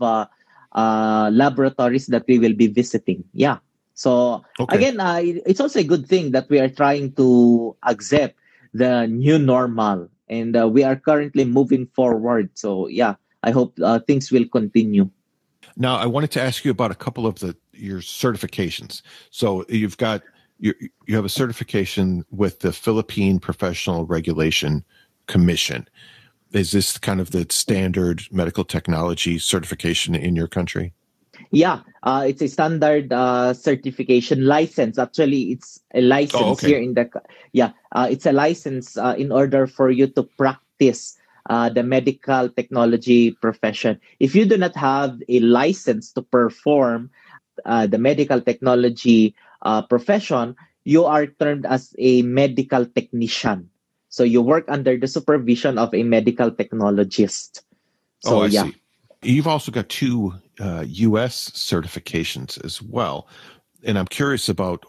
laboratories 1.32 2.08
that 2.08 2.24
we 2.28 2.40
will 2.40 2.54
be 2.54 2.68
visiting 2.68 3.24
yeah 3.34 3.58
so 3.94 4.44
okay. 4.60 4.78
again, 4.78 5.00
uh, 5.00 5.22
it's 5.22 5.62
also 5.62 5.80
a 5.80 5.84
good 5.84 6.08
thing 6.08 6.32
that 6.32 6.50
we 6.50 6.60
are 6.60 6.70
trying 6.70 7.14
to 7.14 7.76
accept 7.84 8.36
the 8.74 9.06
new 9.08 9.38
normal, 9.38 10.10
and 10.28 10.58
uh, 10.58 10.68
we 10.68 10.84
are 10.84 10.96
currently 10.96 11.46
moving 11.46 11.88
forward. 11.94 12.50
So 12.56 12.88
yeah, 12.88 13.16
I 13.44 13.52
hope 13.52 13.78
uh, 13.82 14.00
things 14.00 14.32
will 14.32 14.48
continue. 14.50 15.10
Now, 15.78 15.98
I 15.98 16.06
wanted 16.06 16.32
to 16.32 16.42
ask 16.42 16.66
you 16.66 16.72
about 16.72 16.92
a 16.92 16.96
couple 16.96 17.26
of 17.26 17.40
the 17.40 17.56
your 17.74 18.00
certifications. 18.00 19.02
So 19.30 19.66
you've 19.70 19.98
got 19.98 20.24
you 20.60 20.74
you 21.08 21.16
have 21.16 21.26
a 21.26 21.30
certification 21.30 22.26
with 22.32 22.60
the 22.60 22.72
Philippine 22.72 23.40
Professional 23.40 24.06
Regulation 24.06 24.84
Commission. 25.28 25.88
Is 26.52 26.72
this 26.72 26.98
kind 26.98 27.20
of 27.20 27.32
the 27.32 27.48
standard 27.50 28.24
medical 28.32 28.64
technology 28.64 29.40
certification 29.40 30.14
in 30.14 30.36
your 30.36 30.48
country? 30.48 30.94
Yeah, 31.50 31.82
uh, 32.04 32.26
it's 32.28 32.42
a 32.42 32.48
standard 32.48 33.12
uh, 33.12 33.54
certification 33.54 34.46
license. 34.46 34.98
Actually, 34.98 35.52
it's 35.52 35.80
a 35.94 36.02
license 36.02 36.42
oh, 36.42 36.52
okay. 36.52 36.68
here 36.68 36.80
in 36.80 36.94
the 36.94 37.10
yeah. 37.52 37.72
Uh, 37.92 38.08
it's 38.10 38.26
a 38.26 38.32
license 38.32 38.98
uh, 38.98 39.16
in 39.18 39.32
order 39.32 39.68
for 39.68 39.90
you 39.90 40.08
to 40.08 40.24
practice 40.24 41.18
uh, 41.50 41.70
the 41.70 41.84
medical 41.84 42.50
technology 42.50 43.32
profession. 43.32 44.00
If 44.20 44.36
you 44.36 44.46
do 44.46 44.58
not 44.58 44.76
have 44.76 45.22
a 45.28 45.40
license 45.42 46.12
to 46.14 46.22
perform 46.22 47.10
uh, 47.66 47.88
the 47.88 47.98
medical 47.98 48.42
technology 48.42 49.36
profession, 49.90 50.56
you 50.84 51.06
are 51.06 51.28
termed 51.28 51.66
as 51.66 51.96
a 51.98 52.22
medical 52.24 52.86
technician. 52.86 53.70
So 54.10 54.24
you 54.24 54.42
work 54.42 54.66
under 54.68 54.96
the 54.98 55.08
supervision 55.08 55.78
of 55.78 55.94
a 55.94 56.04
medical 56.04 56.52
technologist. 56.52 57.62
So 58.20 58.44
oh, 58.44 58.46
yeah. 58.46 58.66
See. 58.66 58.76
You've 59.24 59.48
also 59.48 59.72
got 59.72 59.90
two 59.90 60.34
uh, 60.60 60.84
U.S. 60.86 61.50
certifications 61.52 62.64
as 62.64 62.82
well, 62.82 63.28
and 63.84 63.98
I'm 63.98 64.06
curious 64.06 64.50
about 64.50 64.86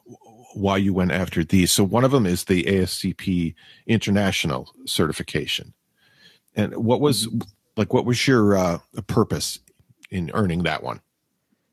why 0.55 0.77
you 0.77 0.93
went 0.93 1.13
after 1.13 1.43
these. 1.43 1.73
So 1.73 1.85
one 1.85 2.05
of 2.05 2.11
them 2.11 2.27
is 2.27 2.45
the 2.45 2.65
ASCP 2.65 3.55
International 3.87 4.69
certification, 4.87 5.73
and 6.55 6.77
what 6.77 7.01
was 7.01 7.29
like 7.77 7.95
what 7.95 8.05
was 8.05 8.27
your 8.27 8.57
uh, 8.57 8.79
purpose 9.07 9.61
in 10.11 10.31
earning 10.35 10.65
that 10.65 10.83
one? 10.83 11.01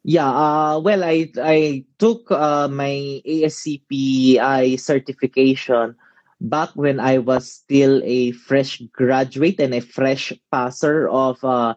Yeah, 0.03 0.29
uh, 0.29 0.79
well, 0.81 1.03
I 1.05 1.29
I 1.37 1.85
took 2.01 2.31
uh, 2.31 2.67
my 2.67 3.21
ASCPI 3.25 4.73
certification 4.75 5.93
back 6.41 6.73
when 6.73 6.97
I 6.99 7.19
was 7.21 7.45
still 7.61 8.01
a 8.03 8.31
fresh 8.33 8.81
graduate 8.91 9.59
and 9.61 9.75
a 9.77 9.81
fresh 9.81 10.33
passer 10.51 11.05
of 11.07 11.37
uh, 11.45 11.75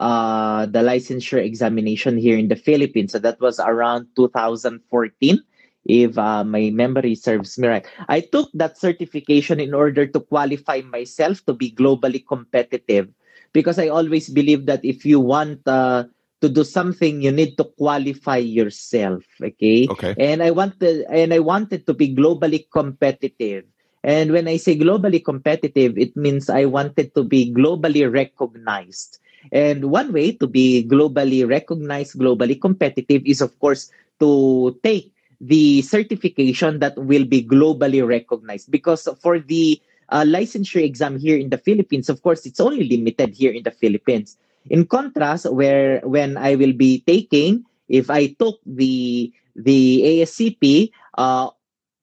uh, 0.00 0.64
the 0.72 0.80
licensure 0.80 1.44
examination 1.44 2.16
here 2.16 2.38
in 2.38 2.48
the 2.48 2.56
Philippines. 2.56 3.12
So 3.12 3.18
that 3.20 3.40
was 3.44 3.60
around 3.60 4.08
2014, 4.16 5.44
if 5.84 6.16
uh, 6.16 6.44
my 6.48 6.70
memory 6.72 7.12
serves 7.14 7.58
me 7.60 7.68
right. 7.68 7.84
I 8.08 8.20
took 8.24 8.48
that 8.56 8.80
certification 8.80 9.60
in 9.60 9.74
order 9.76 10.06
to 10.08 10.20
qualify 10.20 10.80
myself 10.80 11.44
to 11.44 11.52
be 11.52 11.72
globally 11.76 12.24
competitive 12.26 13.12
because 13.52 13.78
I 13.78 13.88
always 13.88 14.28
believe 14.28 14.64
that 14.64 14.84
if 14.84 15.04
you 15.04 15.20
want 15.20 15.60
uh, 15.68 16.04
to 16.40 16.48
do 16.48 16.64
something, 16.64 17.22
you 17.22 17.32
need 17.32 17.56
to 17.56 17.64
qualify 17.64 18.36
yourself. 18.36 19.24
Okay. 19.42 19.88
Okay. 19.88 20.14
And 20.18 20.42
I 20.42 20.50
wanted 20.50 21.06
and 21.08 21.32
I 21.32 21.38
wanted 21.40 21.86
to 21.86 21.94
be 21.94 22.14
globally 22.14 22.66
competitive. 22.70 23.64
And 24.04 24.30
when 24.30 24.46
I 24.46 24.56
say 24.56 24.78
globally 24.78 25.24
competitive, 25.24 25.98
it 25.98 26.16
means 26.16 26.48
I 26.48 26.66
wanted 26.66 27.14
to 27.14 27.24
be 27.24 27.52
globally 27.52 28.06
recognized. 28.06 29.18
And 29.50 29.90
one 29.90 30.12
way 30.12 30.32
to 30.32 30.46
be 30.46 30.86
globally 30.86 31.46
recognized, 31.46 32.18
globally 32.18 32.60
competitive 32.60 33.22
is, 33.24 33.40
of 33.40 33.58
course, 33.58 33.90
to 34.20 34.78
take 34.82 35.12
the 35.40 35.82
certification 35.82 36.78
that 36.80 36.96
will 36.96 37.24
be 37.24 37.42
globally 37.42 38.06
recognized. 38.06 38.70
Because 38.70 39.08
for 39.22 39.38
the 39.38 39.80
uh, 40.08 40.22
licensure 40.22 40.82
exam 40.82 41.18
here 41.18 41.36
in 41.36 41.50
the 41.50 41.58
Philippines, 41.58 42.08
of 42.08 42.22
course, 42.22 42.46
it's 42.46 42.60
only 42.60 42.84
limited 42.84 43.34
here 43.34 43.52
in 43.52 43.62
the 43.62 43.70
Philippines. 43.70 44.36
In 44.70 44.86
contrast, 44.86 45.50
where 45.52 46.00
when 46.04 46.36
I 46.36 46.54
will 46.56 46.72
be 46.72 47.02
taking, 47.06 47.64
if 47.88 48.10
I 48.10 48.34
took 48.38 48.58
the 48.66 49.32
the 49.54 50.02
ASCP, 50.04 50.90
uh, 51.16 51.50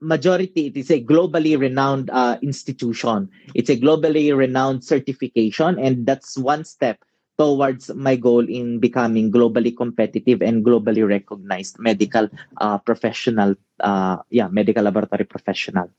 majority 0.03 0.67
it 0.67 0.77
is 0.77 0.91
a 0.91 1.01
globally 1.01 1.57
renowned 1.57 2.09
uh, 2.11 2.37
institution. 2.41 3.29
It's 3.55 3.69
a 3.69 3.77
globally 3.77 4.35
renowned 4.35 4.83
certification 4.83 5.79
and 5.79 6.05
that's 6.05 6.37
one 6.37 6.65
step 6.65 6.99
towards 7.37 7.89
my 7.95 8.15
goal 8.15 8.45
in 8.47 8.79
becoming 8.79 9.31
globally 9.31 9.75
competitive 9.75 10.41
and 10.41 10.63
globally 10.63 11.07
recognized 11.07 11.79
medical 11.79 12.29
uh, 12.61 12.77
professional 12.77 13.55
uh, 13.79 14.17
yeah 14.29 14.47
medical 14.49 14.83
laboratory 14.83 15.25
professional 15.25 15.89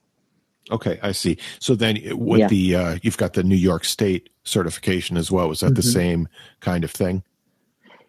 okay 0.71 0.99
i 1.03 1.11
see 1.11 1.37
so 1.59 1.75
then 1.75 1.97
with 2.17 2.39
yeah. 2.39 2.47
the 2.47 2.75
uh, 2.75 2.97
you've 3.01 3.17
got 3.17 3.33
the 3.33 3.43
new 3.43 3.55
york 3.55 3.85
state 3.85 4.29
certification 4.43 5.17
as 5.17 5.31
well 5.31 5.51
is 5.51 5.59
that 5.59 5.67
mm-hmm. 5.67 5.75
the 5.75 5.83
same 5.83 6.27
kind 6.59 6.83
of 6.83 6.91
thing 6.91 7.23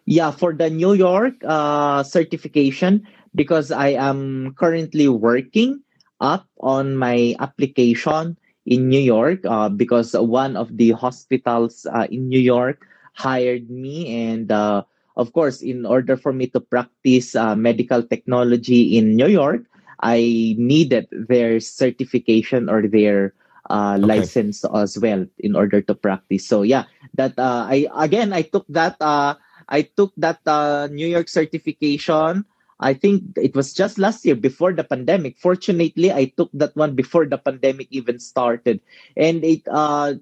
yeah 0.05 0.31
for 0.31 0.53
the 0.53 0.69
new 0.69 0.93
york 0.93 1.35
uh, 1.45 2.01
certification 2.03 3.05
because 3.35 3.71
i 3.71 3.89
am 3.89 4.53
currently 4.57 5.07
working 5.07 5.81
up 6.19 6.47
on 6.59 6.97
my 6.97 7.35
application 7.39 8.37
in 8.65 8.89
new 8.89 8.99
york 8.99 9.39
uh, 9.45 9.69
because 9.69 10.13
one 10.13 10.57
of 10.57 10.75
the 10.77 10.91
hospitals 10.91 11.85
uh, 11.93 12.07
in 12.09 12.27
new 12.27 12.39
york 12.39 12.85
hired 13.13 13.69
me 13.69 14.09
and 14.09 14.51
uh, 14.51 14.81
of 15.15 15.33
course 15.33 15.61
in 15.61 15.85
order 15.85 16.17
for 16.17 16.33
me 16.33 16.47
to 16.47 16.59
practice 16.59 17.35
uh, 17.35 17.55
medical 17.55 18.01
technology 18.01 18.97
in 18.97 19.15
new 19.15 19.27
york 19.27 19.61
i 19.99 20.55
needed 20.57 21.07
their 21.11 21.59
certification 21.59 22.69
or 22.69 22.87
their 22.87 23.33
uh, 23.69 23.95
okay. 23.97 24.05
license 24.05 24.63
as 24.73 24.97
well 24.97 25.25
in 25.39 25.55
order 25.55 25.81
to 25.81 25.93
practice 25.95 26.47
so 26.47 26.61
yeah 26.61 26.85
that 27.13 27.37
uh, 27.37 27.67
i 27.67 27.87
again 27.97 28.31
i 28.33 28.41
took 28.41 28.65
that 28.69 28.95
uh, 29.01 29.35
i 29.67 29.81
took 29.81 30.13
that 30.17 30.39
uh, 30.47 30.87
new 30.91 31.07
york 31.07 31.27
certification 31.27 32.45
I 32.79 32.93
think 32.93 33.33
it 33.37 33.55
was 33.55 33.73
just 33.73 33.97
last 33.97 34.23
year 34.25 34.35
before 34.35 34.71
the 34.71 34.83
pandemic. 34.83 35.37
Fortunately, 35.39 36.11
I 36.11 36.25
took 36.37 36.51
that 36.53 36.75
one 36.75 36.93
before 36.93 37.25
the 37.25 37.37
pandemic 37.37 37.87
even 37.89 38.19
started, 38.19 38.81
and 39.17 39.43
it 39.43 39.65
uh, 39.65 40.13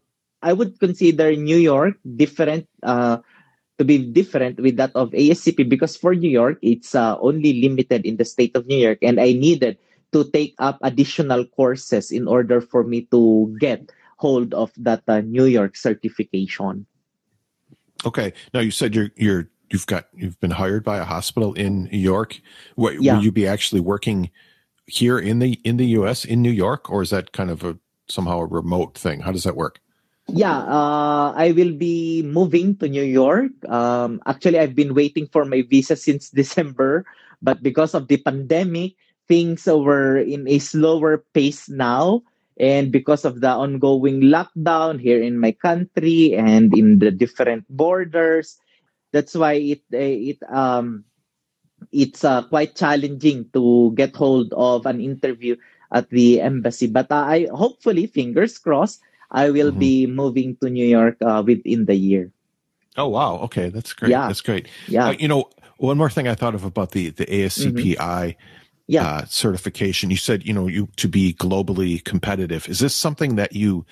I 0.42 0.54
would 0.54 0.80
consider 0.80 1.36
New 1.36 1.58
York 1.58 1.98
different 2.06 2.70
uh, 2.84 3.20
to 3.78 3.84
be 3.84 4.00
different 4.00 4.60
with 4.60 4.78
that 4.78 4.92
of 4.96 5.12
ASCP 5.12 5.68
because 5.68 5.98
for 5.98 6.16
New 6.16 6.30
York 6.30 6.58
it's 6.62 6.96
uh, 6.96 7.18
only 7.20 7.62
limited 7.62 8.06
in 8.06 8.18
the 8.18 8.26
state 8.26 8.56
of 8.56 8.66
New 8.68 8.78
York 8.78 9.00
and 9.02 9.20
I 9.20 9.34
needed 9.34 9.78
to 10.14 10.24
take 10.32 10.56
up 10.60 10.80
additional 10.82 11.46
courses 11.46 12.12
in 12.12 12.28
order 12.28 12.62
for 12.62 12.84
me 12.84 13.04
to 13.12 13.54
get 13.60 13.92
hold 14.18 14.54
of 14.54 14.72
that 14.78 15.04
uh, 15.08 15.22
New 15.22 15.46
York 15.46 15.76
certification. 15.76 16.86
Okay. 18.06 18.34
Now 18.54 18.62
you 18.62 18.72
said 18.72 18.96
you're 18.96 19.12
you're 19.16 19.50
you've 19.70 19.88
got 19.88 20.08
you've 20.14 20.40
been 20.40 20.52
hired 20.52 20.84
by 20.84 20.98
a 20.98 21.04
hospital 21.04 21.54
in 21.54 21.86
New 21.86 21.98
York. 21.98 22.40
What, 22.76 23.02
yeah. 23.02 23.16
Will 23.16 23.24
you 23.24 23.32
be 23.32 23.48
actually 23.48 23.82
working 23.82 24.32
here 24.88 25.20
in 25.20 25.40
the 25.40 25.60
in 25.64 25.78
the 25.78 25.88
U.S. 26.00 26.24
in 26.26 26.42
New 26.42 26.52
York, 26.52 26.90
or 26.90 27.02
is 27.02 27.10
that 27.10 27.32
kind 27.32 27.50
of 27.50 27.64
a 27.64 27.78
somehow 28.08 28.40
a 28.40 28.46
remote 28.46 28.98
thing? 28.98 29.22
How 29.22 29.32
does 29.32 29.44
that 29.44 29.56
work? 29.56 29.80
Yeah, 30.28 30.58
uh, 30.66 31.34
I 31.38 31.54
will 31.56 31.74
be 31.78 32.24
moving 32.26 32.76
to 32.78 32.90
New 32.90 33.06
York. 33.06 33.54
Um, 33.70 34.22
actually, 34.26 34.58
I've 34.60 34.76
been 34.76 34.96
waiting 34.96 35.28
for 35.28 35.46
my 35.46 35.62
visa 35.62 35.96
since 36.00 36.30
December, 36.30 37.06
but 37.42 37.62
because 37.62 37.94
of 37.94 38.08
the 38.08 38.18
pandemic, 38.18 38.96
things 39.28 39.66
were 39.68 40.18
in 40.18 40.48
a 40.48 40.60
slower 40.60 41.24
pace 41.34 41.70
now. 41.70 42.24
And 42.58 42.92
because 42.92 43.26
of 43.26 43.42
the 43.42 43.50
ongoing 43.52 44.22
lockdown 44.32 45.00
here 45.00 45.22
in 45.22 45.38
my 45.40 45.52
country 45.52 46.34
and 46.36 46.72
in 46.76 47.00
the 47.00 47.12
different 47.12 47.66
borders, 47.70 48.58
that's 49.12 49.36
why 49.36 49.54
it 49.60 49.84
it 49.92 50.40
um 50.52 51.04
it's 51.92 52.24
uh, 52.24 52.44
quite 52.44 52.76
challenging 52.76 53.50
to 53.54 53.92
get 53.96 54.16
hold 54.16 54.54
of 54.54 54.86
an 54.86 55.00
interview 55.02 55.56
at 55.92 56.10
the 56.10 56.42
embassy. 56.42 56.88
But 56.88 57.12
uh, 57.12 57.26
I 57.28 57.48
hopefully, 57.54 58.08
fingers 58.08 58.58
crossed, 58.58 59.02
I 59.32 59.50
will 59.50 59.72
mm-hmm. 59.72 59.80
be 59.80 60.08
moving 60.08 60.58
to 60.62 60.70
New 60.70 60.86
York 60.86 61.18
uh, 61.22 61.44
within 61.46 61.86
the 61.86 61.96
year. 61.96 62.32
Oh 62.98 63.08
wow! 63.08 63.38
Okay, 63.40 63.70
that's 63.70 63.94
great. 63.94 64.12
Yeah. 64.12 64.28
That's 64.28 64.42
great. 64.42 64.68
Yeah. 64.88 65.08
Uh, 65.08 65.12
you 65.20 65.28
know, 65.28 65.50
one 65.78 65.98
more 65.98 66.10
thing 66.10 66.28
I 66.28 66.36
thought 66.36 66.56
of 66.56 66.64
about 66.64 66.92
the 66.92 67.10
the 67.10 67.26
ASCPI 67.26 67.98
mm-hmm. 67.98 68.40
yeah. 68.88 69.06
uh, 69.06 69.26
certification. 69.26 70.10
You 70.10 70.18
said 70.18 70.46
you 70.46 70.54
know 70.54 70.68
you 70.68 70.88
to 70.96 71.08
be 71.08 71.34
globally 71.34 72.04
competitive. 72.04 72.68
Is 72.70 72.80
this 72.80 72.96
something 72.96 73.36
that 73.36 73.54
you 73.54 73.86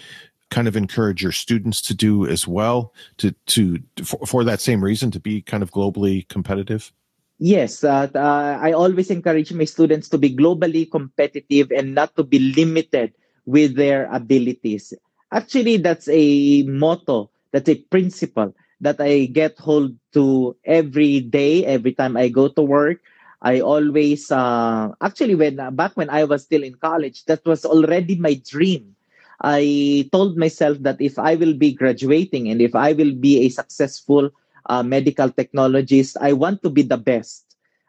kind 0.49 0.67
of 0.67 0.77
encourage 0.77 1.23
your 1.23 1.31
students 1.31 1.81
to 1.81 1.93
do 1.93 2.27
as 2.27 2.47
well 2.47 2.93
to 3.17 3.31
to 3.47 3.79
for, 4.03 4.25
for 4.25 4.43
that 4.43 4.61
same 4.61 4.83
reason 4.83 5.11
to 5.11 5.19
be 5.19 5.41
kind 5.41 5.63
of 5.63 5.71
globally 5.71 6.27
competitive? 6.29 6.93
Yes, 7.39 7.83
uh, 7.83 8.07
uh, 8.15 8.59
I 8.61 8.71
always 8.71 9.09
encourage 9.09 9.51
my 9.51 9.65
students 9.65 10.07
to 10.09 10.17
be 10.17 10.33
globally 10.33 10.89
competitive 10.89 11.71
and 11.71 11.93
not 11.93 12.15
to 12.15 12.23
be 12.23 12.39
limited 12.39 13.11
with 13.45 13.75
their 13.75 14.07
abilities 14.13 14.93
actually 15.33 15.77
that's 15.77 16.07
a 16.09 16.63
motto 16.63 17.29
that's 17.51 17.69
a 17.69 17.75
principle 17.91 18.53
that 18.81 19.01
i 19.01 19.25
get 19.27 19.57
hold 19.59 19.91
to 20.13 20.55
every 20.65 21.19
day 21.21 21.65
every 21.65 21.93
time 21.93 22.17
i 22.17 22.29
go 22.29 22.47
to 22.49 22.61
work. 22.61 22.99
I 23.43 23.59
always 23.59 24.31
uh, 24.31 24.95
actually 25.03 25.35
when 25.35 25.59
back 25.75 25.97
when 25.99 26.09
i 26.09 26.23
was 26.23 26.43
still 26.47 26.63
in 26.63 26.75
college 26.79 27.25
that 27.25 27.43
was 27.45 27.65
already 27.65 28.15
my 28.15 28.39
dream. 28.39 28.95
I 29.43 30.07
told 30.13 30.37
myself 30.37 30.79
that 30.87 31.01
if 31.03 31.19
i 31.19 31.35
will 31.35 31.53
be 31.53 31.73
graduating 31.75 32.47
and 32.47 32.61
if 32.61 32.75
i 32.75 32.93
will 32.93 33.11
be 33.11 33.43
a 33.43 33.49
successful 33.49 34.31
uh, 34.71 34.83
medical 34.83 35.27
technologist 35.29 36.15
i 36.21 36.31
want 36.31 36.63
to 36.63 36.69
be 36.71 36.83
the 36.83 36.97
best. 36.97 37.43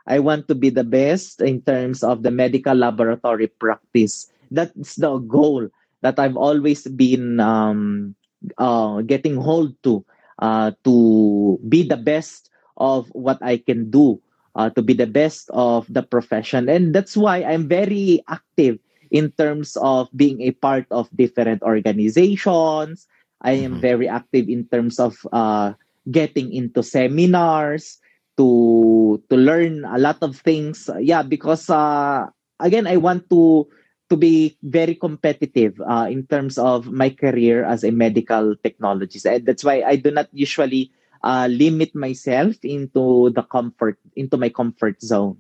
I 0.07 0.18
want 0.18 0.49
to 0.49 0.55
be 0.55 0.68
the 0.70 0.84
best 0.84 1.40
in 1.40 1.62
terms 1.62 2.03
of 2.03 2.22
the 2.22 2.30
medical 2.30 2.74
laboratory 2.74 3.47
practice. 3.49 4.28
That's 4.51 4.97
the 4.97 5.16
goal 5.18 5.70
that 6.05 6.21
I've 6.21 6.37
always 6.37 6.85
been 6.85 7.41
um, 7.41 8.15
uh, 8.61 9.01
getting 9.09 9.41
hold 9.41 9.73
to 9.89 10.05
uh, 10.39 10.77
to 10.85 11.59
be 11.67 11.81
the 11.83 11.97
best 11.97 12.53
of 12.77 13.09
what 13.17 13.41
I 13.41 13.57
can 13.57 13.89
do, 13.89 14.21
uh, 14.55 14.69
to 14.77 14.83
be 14.85 14.93
the 14.93 15.09
best 15.09 15.49
of 15.57 15.89
the 15.89 16.05
profession. 16.05 16.69
And 16.69 16.95
that's 16.95 17.17
why 17.17 17.41
I'm 17.41 17.67
very 17.67 18.21
active 18.29 18.79
in 19.11 19.33
terms 19.41 19.81
of 19.81 20.13
being 20.13 20.45
a 20.45 20.53
part 20.53 20.85
of 20.93 21.09
different 21.17 21.63
organizations. 21.65 23.09
I 23.41 23.65
am 23.65 23.81
mm-hmm. 23.81 23.81
very 23.81 24.09
active 24.09 24.49
in 24.49 24.69
terms 24.69 25.01
of 25.01 25.17
uh, 25.33 25.73
getting 26.13 26.53
into 26.53 26.85
seminars 26.85 27.97
to 28.37 29.23
to 29.31 29.37
learn 29.41 29.89
a 29.89 29.97
lot 29.97 30.21
of 30.21 30.37
things. 30.37 30.91
Yeah, 31.01 31.23
because 31.23 31.71
uh, 31.71 32.29
again, 32.61 32.85
I 32.85 33.01
want 33.01 33.31
to 33.31 33.69
to 34.11 34.17
be 34.17 34.57
very 34.63 34.95
competitive 34.95 35.81
uh, 35.81 36.07
in 36.11 36.27
terms 36.27 36.59
of 36.59 36.93
my 36.93 37.11
career 37.11 37.65
as 37.65 37.85
a 37.85 37.91
medical 37.91 38.55
technologist. 38.57 39.25
And 39.25 39.47
that's 39.47 39.65
why 39.65 39.83
I 39.83 39.97
do 39.97 40.11
not 40.11 40.29
usually 40.33 40.93
uh, 41.23 41.49
limit 41.51 41.95
myself 41.95 42.57
into 42.63 43.31
the 43.31 43.43
comfort, 43.43 43.99
into 44.15 44.37
my 44.37 44.51
comfort 44.51 45.01
zone. 45.03 45.39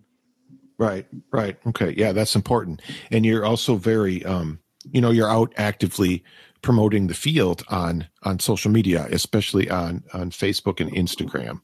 Right, 0.78 1.06
right. 1.30 1.56
Okay. 1.66 1.94
Yeah, 1.96 2.12
that's 2.12 2.34
important. 2.34 2.82
And 3.10 3.24
you're 3.24 3.44
also 3.44 3.76
very, 3.76 4.24
um, 4.24 4.58
you 4.90 5.00
know, 5.00 5.10
you're 5.10 5.30
out 5.30 5.52
actively 5.56 6.24
promoting 6.62 7.06
the 7.06 7.14
field 7.14 7.62
on 7.68 8.08
on 8.22 8.40
social 8.40 8.70
media, 8.70 9.06
especially 9.10 9.70
on 9.70 10.02
on 10.12 10.30
Facebook 10.30 10.80
and 10.80 10.90
Instagram. 10.92 11.60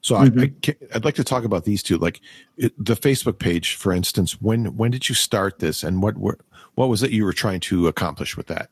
So 0.00 0.16
mm-hmm. 0.16 0.40
I, 0.40 0.76
I, 0.92 0.94
would 0.94 1.04
like 1.04 1.14
to 1.16 1.24
talk 1.24 1.44
about 1.44 1.64
these 1.64 1.82
two, 1.82 1.98
like 1.98 2.20
it, 2.56 2.72
the 2.78 2.94
Facebook 2.94 3.38
page, 3.38 3.74
for 3.74 3.92
instance. 3.92 4.40
When 4.40 4.76
when 4.76 4.90
did 4.90 5.08
you 5.08 5.14
start 5.14 5.58
this, 5.58 5.82
and 5.82 6.02
what 6.02 6.16
what 6.16 6.40
what 6.74 6.88
was 6.88 7.02
it 7.02 7.10
you 7.10 7.24
were 7.24 7.32
trying 7.32 7.60
to 7.72 7.88
accomplish 7.88 8.36
with 8.36 8.46
that? 8.46 8.70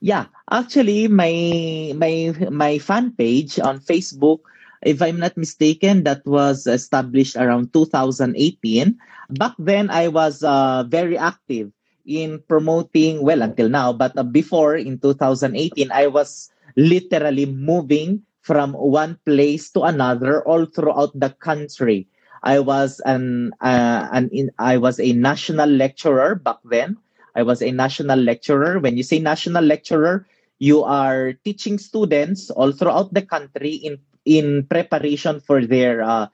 Yeah, 0.00 0.26
actually, 0.50 1.08
my 1.08 1.92
my 1.96 2.34
my 2.50 2.78
fan 2.78 3.12
page 3.12 3.58
on 3.58 3.80
Facebook, 3.80 4.40
if 4.82 5.02
I'm 5.02 5.18
not 5.18 5.36
mistaken, 5.36 6.04
that 6.04 6.24
was 6.26 6.66
established 6.66 7.36
around 7.36 7.72
2018. 7.72 8.98
Back 9.30 9.54
then, 9.58 9.90
I 9.90 10.08
was 10.08 10.42
uh, 10.42 10.84
very 10.86 11.18
active 11.18 11.72
in 12.06 12.42
promoting. 12.46 13.22
Well, 13.22 13.42
until 13.42 13.68
now, 13.68 13.92
but 13.92 14.16
uh, 14.16 14.22
before 14.22 14.76
in 14.76 14.98
2018, 14.98 15.90
I 15.90 16.06
was 16.06 16.50
literally 16.76 17.46
moving 17.46 18.22
from 18.48 18.72
one 18.72 19.20
place 19.28 19.68
to 19.76 19.84
another 19.84 20.40
all 20.48 20.64
throughout 20.64 21.12
the 21.12 21.28
country. 21.36 22.08
I 22.40 22.64
was 22.64 23.04
an 23.04 23.52
uh, 23.60 24.08
an 24.08 24.32
in, 24.32 24.48
I 24.56 24.80
was 24.80 24.96
a 24.96 25.12
national 25.12 25.68
lecturer 25.68 26.32
back 26.32 26.64
then. 26.64 26.96
I 27.36 27.44
was 27.44 27.60
a 27.60 27.68
national 27.68 28.16
lecturer. 28.24 28.80
When 28.80 28.96
you 28.96 29.04
say 29.04 29.20
national 29.20 29.68
lecturer, 29.68 30.24
you 30.56 30.80
are 30.80 31.36
teaching 31.44 31.76
students 31.76 32.48
all 32.48 32.72
throughout 32.72 33.12
the 33.12 33.20
country 33.20 33.76
in 33.84 34.00
in 34.24 34.64
preparation 34.64 35.44
for 35.44 35.60
their 35.60 36.00
uh, 36.00 36.32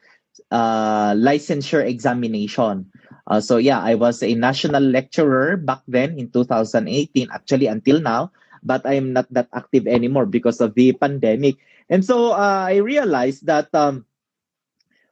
uh, 0.54 1.18
licensure 1.18 1.82
examination. 1.82 2.86
Uh, 3.26 3.40
so 3.42 3.56
yeah, 3.58 3.82
I 3.82 3.98
was 3.98 4.22
a 4.22 4.38
national 4.38 4.86
lecturer 4.86 5.56
back 5.56 5.82
then 5.90 6.14
in 6.14 6.30
2018, 6.30 7.32
actually 7.34 7.66
until 7.66 7.98
now, 7.98 8.30
but 8.62 8.86
I 8.86 8.94
am 8.94 9.12
not 9.12 9.26
that 9.34 9.48
active 9.50 9.88
anymore 9.88 10.26
because 10.26 10.60
of 10.60 10.74
the 10.78 10.92
pandemic. 10.92 11.56
And 11.88 12.04
so 12.04 12.32
uh, 12.32 12.66
I 12.68 12.76
realized 12.76 13.46
that 13.46 13.68
um, 13.74 14.06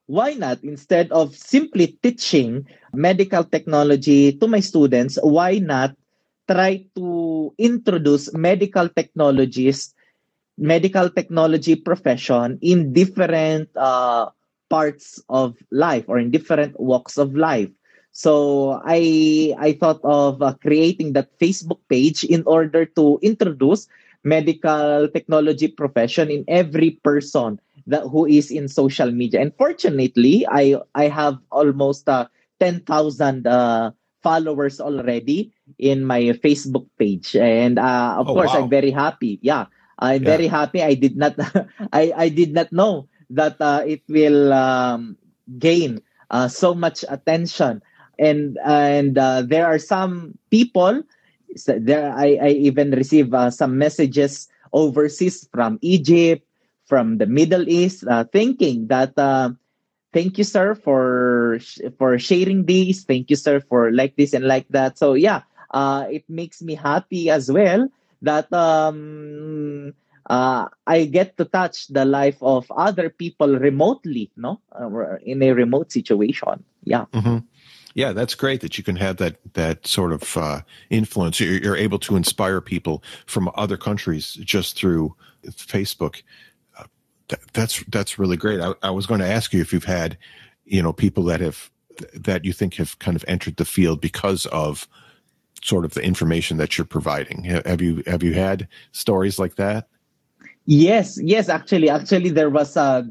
why 0.06 0.34
not 0.34 0.62
instead 0.64 1.10
of 1.12 1.34
simply 1.36 1.98
teaching 2.02 2.66
medical 2.92 3.44
technology 3.44 4.32
to 4.32 4.46
my 4.46 4.60
students, 4.60 5.18
why 5.22 5.58
not 5.58 5.94
try 6.50 6.84
to 6.96 7.54
introduce 7.58 8.32
medical 8.34 8.88
technologies, 8.88 9.94
medical 10.58 11.08
technology 11.08 11.76
profession 11.76 12.58
in 12.60 12.92
different 12.92 13.68
uh, 13.76 14.28
parts 14.68 15.22
of 15.28 15.56
life 15.70 16.04
or 16.08 16.18
in 16.18 16.30
different 16.30 16.78
walks 16.80 17.16
of 17.18 17.36
life. 17.36 17.70
So 18.12 18.80
I 18.84 19.54
I 19.56 19.72
thought 19.72 20.00
of 20.04 20.42
uh, 20.42 20.52
creating 20.60 21.14
that 21.16 21.32
Facebook 21.40 21.80
page 21.88 22.24
in 22.24 22.44
order 22.44 22.84
to 23.00 23.18
introduce 23.22 23.88
medical 24.24 25.08
technology 25.08 25.68
profession 25.68 26.30
in 26.30 26.44
every 26.48 26.98
person 27.02 27.58
that 27.86 28.02
who 28.06 28.26
is 28.26 28.50
in 28.50 28.68
social 28.68 29.10
media. 29.10 29.40
And 29.40 29.52
fortunately, 29.58 30.46
I 30.46 30.78
I 30.94 31.08
have 31.08 31.38
almost 31.50 32.08
uh, 32.08 32.26
10,000 32.60 33.46
uh, 33.46 33.90
followers 34.22 34.78
already 34.78 35.50
in 35.78 36.06
my 36.06 36.30
Facebook 36.38 36.86
page. 36.98 37.34
And 37.34 37.78
uh, 37.78 38.22
of 38.22 38.30
oh, 38.30 38.34
course, 38.34 38.54
wow. 38.54 38.62
I'm 38.62 38.70
very 38.70 38.94
happy. 38.94 39.42
Yeah, 39.42 39.66
I'm 39.98 40.22
yeah. 40.22 40.30
very 40.30 40.46
happy. 40.46 40.82
I 40.82 40.94
did 40.94 41.18
not 41.18 41.34
I, 41.92 42.14
I 42.14 42.28
did 42.30 42.54
not 42.54 42.70
know 42.72 43.08
that 43.30 43.58
uh, 43.60 43.82
it 43.84 44.02
will 44.08 44.52
um, 44.52 45.18
gain 45.58 46.00
uh, 46.30 46.46
so 46.46 46.74
much 46.74 47.04
attention. 47.10 47.82
And 48.18 48.58
and 48.64 49.18
uh, 49.18 49.42
there 49.42 49.66
are 49.66 49.82
some 49.82 50.38
people 50.50 51.02
there 51.66 52.12
I, 52.12 52.38
I 52.40 52.48
even 52.48 52.90
receive 52.92 53.32
uh, 53.34 53.50
some 53.50 53.78
messages 53.78 54.48
overseas 54.72 55.48
from 55.52 55.78
Egypt, 55.82 56.46
from 56.86 57.18
the 57.18 57.26
Middle 57.26 57.68
East, 57.68 58.04
uh, 58.08 58.24
thinking 58.24 58.88
that 58.88 59.16
uh, 59.18 59.50
thank 60.12 60.38
you, 60.38 60.44
sir, 60.44 60.74
for 60.74 61.58
for 61.98 62.18
sharing 62.18 62.64
this. 62.64 63.04
Thank 63.04 63.30
you, 63.30 63.36
sir, 63.36 63.60
for 63.60 63.92
like 63.92 64.16
this 64.16 64.32
and 64.32 64.46
like 64.46 64.68
that. 64.70 64.98
So 64.98 65.14
yeah, 65.14 65.42
uh, 65.70 66.06
it 66.10 66.24
makes 66.28 66.62
me 66.62 66.74
happy 66.74 67.30
as 67.30 67.50
well 67.50 67.88
that 68.22 68.52
um, 68.52 69.94
uh, 70.26 70.68
I 70.86 71.04
get 71.04 71.36
to 71.36 71.44
touch 71.44 71.88
the 71.88 72.04
life 72.04 72.38
of 72.40 72.70
other 72.70 73.10
people 73.10 73.58
remotely, 73.58 74.30
no, 74.36 74.60
uh, 74.72 75.18
in 75.24 75.42
a 75.42 75.52
remote 75.52 75.92
situation. 75.92 76.64
Yeah. 76.84 77.06
Mm-hmm. 77.12 77.38
Yeah, 77.94 78.12
that's 78.12 78.34
great 78.34 78.60
that 78.62 78.78
you 78.78 78.84
can 78.84 78.96
have 78.96 79.18
that 79.18 79.36
that 79.54 79.86
sort 79.86 80.12
of 80.12 80.36
uh, 80.36 80.60
influence. 80.90 81.40
You're, 81.40 81.58
you're, 81.58 81.76
able 81.76 81.98
to 82.00 82.16
inspire 82.16 82.60
people 82.60 83.02
from 83.26 83.50
other 83.54 83.76
countries 83.76 84.34
just 84.34 84.76
through 84.76 85.14
Facebook. 85.46 86.22
Uh, 86.78 86.84
that, 87.28 87.40
that's 87.52 87.84
that's 87.88 88.18
really 88.18 88.36
great. 88.36 88.60
I, 88.60 88.74
I, 88.82 88.90
was 88.90 89.06
going 89.06 89.20
to 89.20 89.26
ask 89.26 89.52
you 89.52 89.60
if 89.60 89.72
you've 89.72 89.84
had, 89.84 90.16
you 90.64 90.82
know, 90.82 90.92
people 90.92 91.24
that 91.24 91.40
have 91.40 91.70
that 92.14 92.44
you 92.44 92.52
think 92.52 92.74
have 92.74 92.98
kind 92.98 93.16
of 93.16 93.24
entered 93.28 93.56
the 93.56 93.64
field 93.64 94.00
because 94.00 94.46
of 94.46 94.88
sort 95.62 95.84
of 95.84 95.94
the 95.94 96.02
information 96.02 96.56
that 96.56 96.76
you're 96.76 96.84
providing. 96.84 97.44
Have 97.44 97.82
you 97.82 98.02
have 98.06 98.22
you 98.22 98.34
had 98.34 98.68
stories 98.92 99.38
like 99.38 99.56
that? 99.56 99.88
Yes, 100.64 101.18
yes. 101.20 101.48
Actually, 101.48 101.90
actually, 101.90 102.30
there 102.30 102.50
was 102.50 102.76
a 102.76 103.06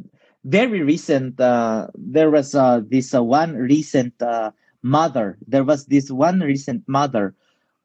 very 0.45 0.81
recent. 0.81 1.39
Uh, 1.39 1.87
there 1.95 2.31
was 2.31 2.55
uh, 2.55 2.81
this 2.87 3.13
uh, 3.13 3.23
one 3.23 3.55
recent 3.55 4.19
uh, 4.21 4.51
mother. 4.83 5.37
There 5.47 5.63
was 5.63 5.85
this 5.85 6.09
one 6.11 6.39
recent 6.39 6.83
mother 6.87 7.35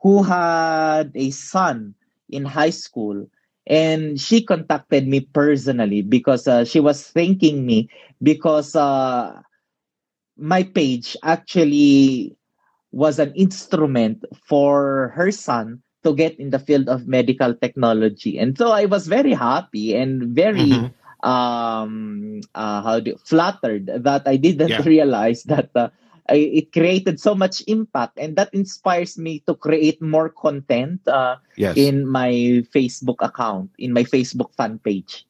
who 0.01 0.23
had 0.23 1.13
a 1.15 1.31
son 1.31 1.95
in 2.29 2.45
high 2.45 2.71
school 2.71 3.27
and 3.67 4.21
she 4.21 4.43
contacted 4.43 5.07
me 5.09 5.21
personally 5.21 6.03
because 6.03 6.47
uh, 6.47 6.65
she 6.65 6.81
was 6.81 7.03
thanking 7.03 7.67
me 7.67 7.91
because 8.23 8.77
uh, 8.77 9.41
my 10.39 10.63
page 10.63 11.17
actually 11.23 12.37
was 12.93 13.19
an 13.19 13.35
instrument 13.35 14.25
for 14.47 15.13
her 15.15 15.31
son 15.31 15.83
to 16.05 16.15
get 16.15 16.39
in 16.39 16.51
the 16.51 16.59
field 16.59 16.89
of 16.89 17.09
medical 17.09 17.53
technology 17.55 18.39
and 18.39 18.57
so 18.57 18.71
i 18.71 18.85
was 18.85 19.09
very 19.09 19.35
happy 19.35 19.95
and 19.95 20.23
very 20.39 20.71
mm-hmm. 20.71 21.29
um 21.29 22.41
uh, 22.55 22.81
how 22.83 23.01
do 23.01 23.17
flattered 23.25 23.91
that 23.91 24.23
i 24.27 24.37
didn't 24.37 24.71
yeah. 24.71 24.83
realize 24.87 25.43
that 25.45 25.69
uh, 25.75 25.89
it 26.29 26.73
created 26.73 27.21
so 27.21 27.35
much 27.35 27.63
impact 27.67 28.19
and 28.19 28.37
that 28.37 28.53
inspires 28.53 29.19
me 29.19 29.41
to 29.47 29.55
create 29.55 30.01
more 30.03 30.29
content 30.29 31.07
uh, 31.09 31.37
yes. 31.57 31.77
in 31.77 32.07
my 32.07 32.31
facebook 32.75 33.17
account 33.21 33.71
in 33.79 33.93
my 33.93 34.05
facebook 34.05 34.55
fan 34.55 34.79
page. 34.79 35.27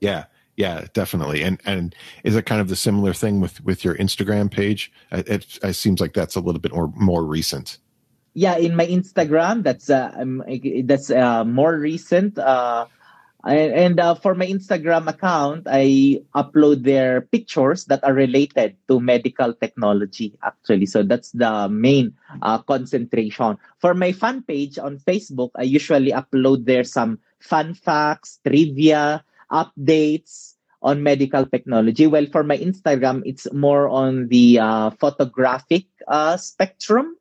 Yeah. 0.00 0.24
Yeah 0.56 0.86
definitely. 0.92 1.42
And 1.42 1.60
and 1.64 1.94
is 2.22 2.36
it 2.36 2.46
kind 2.46 2.60
of 2.60 2.68
the 2.68 2.76
similar 2.76 3.12
thing 3.12 3.40
with 3.40 3.62
with 3.64 3.84
your 3.84 3.96
instagram 3.96 4.50
page? 4.50 4.92
It, 5.10 5.28
it, 5.28 5.58
it 5.62 5.74
seems 5.74 6.00
like 6.00 6.14
that's 6.14 6.36
a 6.36 6.40
little 6.40 6.60
bit 6.60 6.72
more 6.72 6.92
more 6.96 7.24
recent. 7.24 7.78
Yeah 8.34 8.56
in 8.56 8.74
my 8.76 8.86
instagram 8.86 9.62
that's 9.62 9.90
uh, 9.90 10.12
um, 10.16 10.42
that's 10.84 11.10
uh, 11.10 11.44
more 11.44 11.76
recent. 11.78 12.38
Uh 12.38 12.86
and, 13.46 13.72
and 13.72 14.00
uh, 14.00 14.14
for 14.14 14.34
my 14.34 14.46
Instagram 14.46 15.06
account, 15.06 15.66
I 15.68 16.22
upload 16.34 16.82
their 16.82 17.20
pictures 17.20 17.84
that 17.86 18.02
are 18.02 18.14
related 18.14 18.76
to 18.88 19.00
medical 19.00 19.52
technology, 19.52 20.32
actually. 20.42 20.86
So 20.86 21.02
that's 21.02 21.30
the 21.32 21.68
main 21.68 22.14
uh, 22.40 22.58
concentration. 22.58 23.58
For 23.78 23.92
my 23.92 24.12
fan 24.12 24.42
page 24.42 24.78
on 24.78 24.98
Facebook, 24.98 25.50
I 25.56 25.62
usually 25.62 26.12
upload 26.12 26.64
there 26.64 26.84
some 26.84 27.18
fun 27.38 27.74
facts, 27.74 28.40
trivia, 28.46 29.22
updates 29.52 30.54
on 30.80 31.02
medical 31.02 31.44
technology. 31.44 32.06
Well, 32.06 32.26
for 32.32 32.44
my 32.44 32.56
Instagram, 32.56 33.22
it's 33.26 33.50
more 33.52 33.88
on 33.88 34.28
the 34.28 34.58
uh, 34.58 34.90
photographic 34.90 35.84
uh, 36.08 36.38
spectrum, 36.38 37.16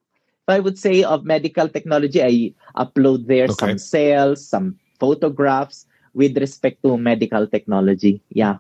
I 0.48 0.60
would 0.60 0.80
say, 0.80 1.04
of 1.04 1.26
medical 1.26 1.68
technology. 1.68 2.24
I 2.24 2.54
upload 2.80 3.28
there 3.28 3.46
okay. 3.46 3.56
some 3.56 3.78
sales, 3.78 4.48
some 4.48 4.80
photographs 5.00 5.86
with 6.14 6.38
respect 6.38 6.82
to 6.84 6.97
medical 6.97 7.47
technology. 7.47 8.22
Yeah. 8.30 8.57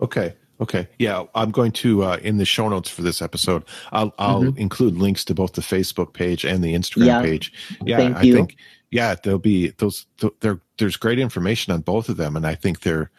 Okay. 0.00 0.34
Okay. 0.60 0.88
Yeah, 0.98 1.24
I'm 1.34 1.52
going 1.52 1.70
to 1.72 2.02
uh, 2.02 2.16
in 2.16 2.38
the 2.38 2.44
show 2.44 2.68
notes 2.68 2.90
for 2.90 3.02
this 3.02 3.22
episode. 3.22 3.62
I'll 3.92 4.12
I'll 4.18 4.42
mm-hmm. 4.42 4.58
include 4.58 4.96
links 4.96 5.24
to 5.26 5.34
both 5.34 5.52
the 5.52 5.60
Facebook 5.60 6.14
page 6.14 6.44
and 6.44 6.64
the 6.64 6.74
Instagram 6.74 7.06
yeah. 7.06 7.22
page. 7.22 7.52
Yeah, 7.84 7.96
Thank 7.96 8.16
I 8.16 8.22
you. 8.22 8.34
think 8.34 8.56
yeah, 8.90 9.14
there'll 9.22 9.38
be 9.38 9.70
those. 9.78 10.06
There, 10.40 10.60
there's 10.78 10.96
great 10.96 11.18
information 11.18 11.72
on 11.72 11.82
both 11.82 12.08
of 12.08 12.16
them, 12.16 12.36
and 12.36 12.46
I 12.46 12.54
think 12.54 12.80
they're, 12.80 13.10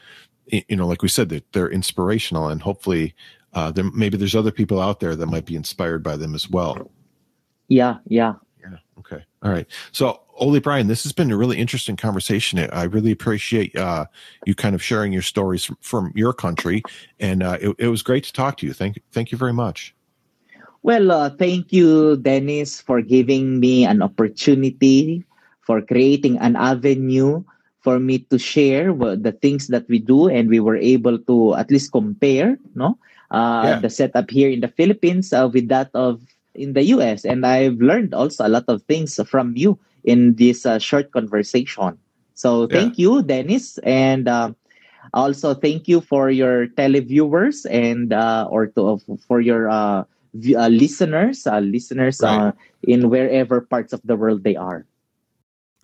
you 0.48 0.76
know, 0.76 0.88
like 0.88 1.02
we 1.02 1.10
said, 1.10 1.30
they're, 1.30 1.42
they're 1.54 1.70
inspirational, 1.70 2.50
and 2.50 2.62
hopefully, 2.62 3.16
uh, 3.54 3.72
there 3.72 3.86
maybe 3.86 4.18
there's 4.18 4.36
other 4.36 4.52
people 4.52 4.82
out 4.82 5.00
there 5.00 5.16
that 5.16 5.28
might 5.28 5.46
be 5.46 5.56
inspired 5.56 6.04
by 6.04 6.18
them 6.18 6.36
as 6.36 6.50
well. 6.50 6.92
Yeah. 7.68 7.98
Yeah. 8.06 8.34
Yeah. 8.62 8.78
Okay. 9.00 9.24
All 9.44 9.52
right. 9.52 9.68
So 9.92 10.22
Ole 10.40 10.60
Brian, 10.60 10.88
this 10.88 11.04
has 11.04 11.12
been 11.12 11.32
a 11.32 11.38
really 11.38 11.58
interesting 11.58 11.96
conversation. 11.96 12.60
I 12.72 12.84
really 12.84 13.12
appreciate 13.12 13.76
uh, 13.76 14.06
you 14.46 14.56
kind 14.56 14.74
of 14.74 14.82
sharing 14.82 15.12
your 15.12 15.22
stories 15.22 15.66
from, 15.66 15.78
from 15.82 16.12
your 16.16 16.34
country, 16.34 16.82
and 17.20 17.44
uh, 17.44 17.58
it, 17.62 17.76
it, 17.78 17.88
was 17.88 18.02
great 18.02 18.24
to 18.26 18.34
talk 18.34 18.58
to 18.58 18.66
you. 18.66 18.74
Thank, 18.74 19.00
thank 19.12 19.32
you 19.32 19.38
very 19.38 19.54
much. 19.54 19.94
Well, 20.82 21.12
uh, 21.12 21.30
thank 21.30 21.74
you, 21.74 22.18
Dennis, 22.18 22.80
for 22.80 23.02
giving 23.02 23.60
me 23.60 23.86
an 23.86 24.02
opportunity 24.02 25.24
for 25.62 25.82
creating 25.82 26.40
an 26.40 26.56
avenue 26.56 27.44
for 27.82 28.00
me 28.00 28.20
to 28.20 28.40
share 28.40 28.94
the 28.94 29.38
things 29.42 29.68
that 29.68 29.88
we 29.88 30.00
do, 30.00 30.28
and 30.28 30.50
we 30.50 30.60
were 30.60 30.78
able 30.78 31.20
to 31.20 31.56
at 31.56 31.70
least 31.70 31.92
compare, 31.92 32.58
no, 32.76 32.98
uh, 33.32 33.64
yeah. 33.66 33.80
the 33.80 33.90
setup 33.90 34.30
here 34.30 34.50
in 34.50 34.62
the 34.62 34.68
Philippines 34.68 35.34
uh, 35.34 35.50
with 35.52 35.68
that 35.68 35.92
of 35.94 36.22
in 36.56 36.74
the 36.74 36.84
US. 36.96 37.24
And 37.24 37.46
I've 37.46 37.80
learned 37.80 38.14
also 38.14 38.46
a 38.46 38.50
lot 38.52 38.66
of 38.68 38.84
things 38.84 39.20
from 39.30 39.56
you 39.56 39.80
in 40.04 40.36
this 40.36 40.66
uh, 40.66 40.80
short 40.80 41.12
conversation. 41.12 41.98
So 42.34 42.68
thank 42.68 42.98
yeah. 42.98 43.04
you, 43.04 43.24
Dennis, 43.24 43.78
and 43.80 44.28
uh, 44.28 44.54
also 45.14 45.54
thank 45.54 45.88
you 45.88 46.00
for 46.02 46.30
your 46.30 46.68
televiewers 46.68 47.66
and 47.70 48.14
uh, 48.14 48.48
or 48.50 48.68
to 48.68 49.00
for 49.28 49.42
your 49.42 49.70
uh, 49.70 50.04
uh, 50.56 50.68
listeners, 50.68 51.46
uh, 51.48 51.60
listeners 51.60 52.22
right. 52.24 52.54
in 52.84 53.10
wherever 53.10 53.62
parts 53.62 53.94
of 53.94 54.02
the 54.06 54.16
world 54.16 54.44
they 54.44 54.56
are. 54.56 54.86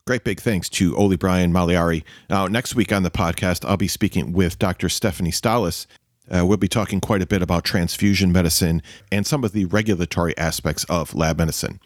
Great 0.07 0.23
big 0.23 0.39
thanks 0.39 0.69
to 0.69 0.95
Ole 0.95 1.17
Brian 1.17 1.51
Maliari. 1.51 2.03
Now, 2.29 2.45
next 2.45 2.75
week 2.75 2.93
on 2.93 3.01
the 3.01 3.09
podcast, 3.09 3.67
I'll 3.67 3.75
be 3.75 3.87
speaking 3.87 4.33
with 4.33 4.59
Dr. 4.59 4.87
Stephanie 4.87 5.31
Stalis. 5.31 5.87
Uh, 6.29 6.45
we'll 6.45 6.57
be 6.57 6.67
talking 6.67 7.01
quite 7.01 7.23
a 7.23 7.25
bit 7.25 7.41
about 7.41 7.63
transfusion 7.63 8.31
medicine 8.31 8.83
and 9.11 9.25
some 9.25 9.43
of 9.43 9.51
the 9.51 9.65
regulatory 9.65 10.37
aspects 10.37 10.83
of 10.85 11.15
lab 11.15 11.39
medicine 11.39 11.79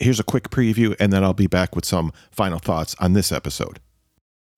here's 0.00 0.18
a 0.18 0.24
quick 0.24 0.50
preview, 0.50 0.96
and 0.98 1.12
then 1.12 1.22
I'll 1.22 1.32
be 1.34 1.46
back 1.46 1.76
with 1.76 1.84
some 1.84 2.12
final 2.30 2.58
thoughts 2.58 2.96
on 2.98 3.12
this 3.12 3.30
episode. 3.30 3.78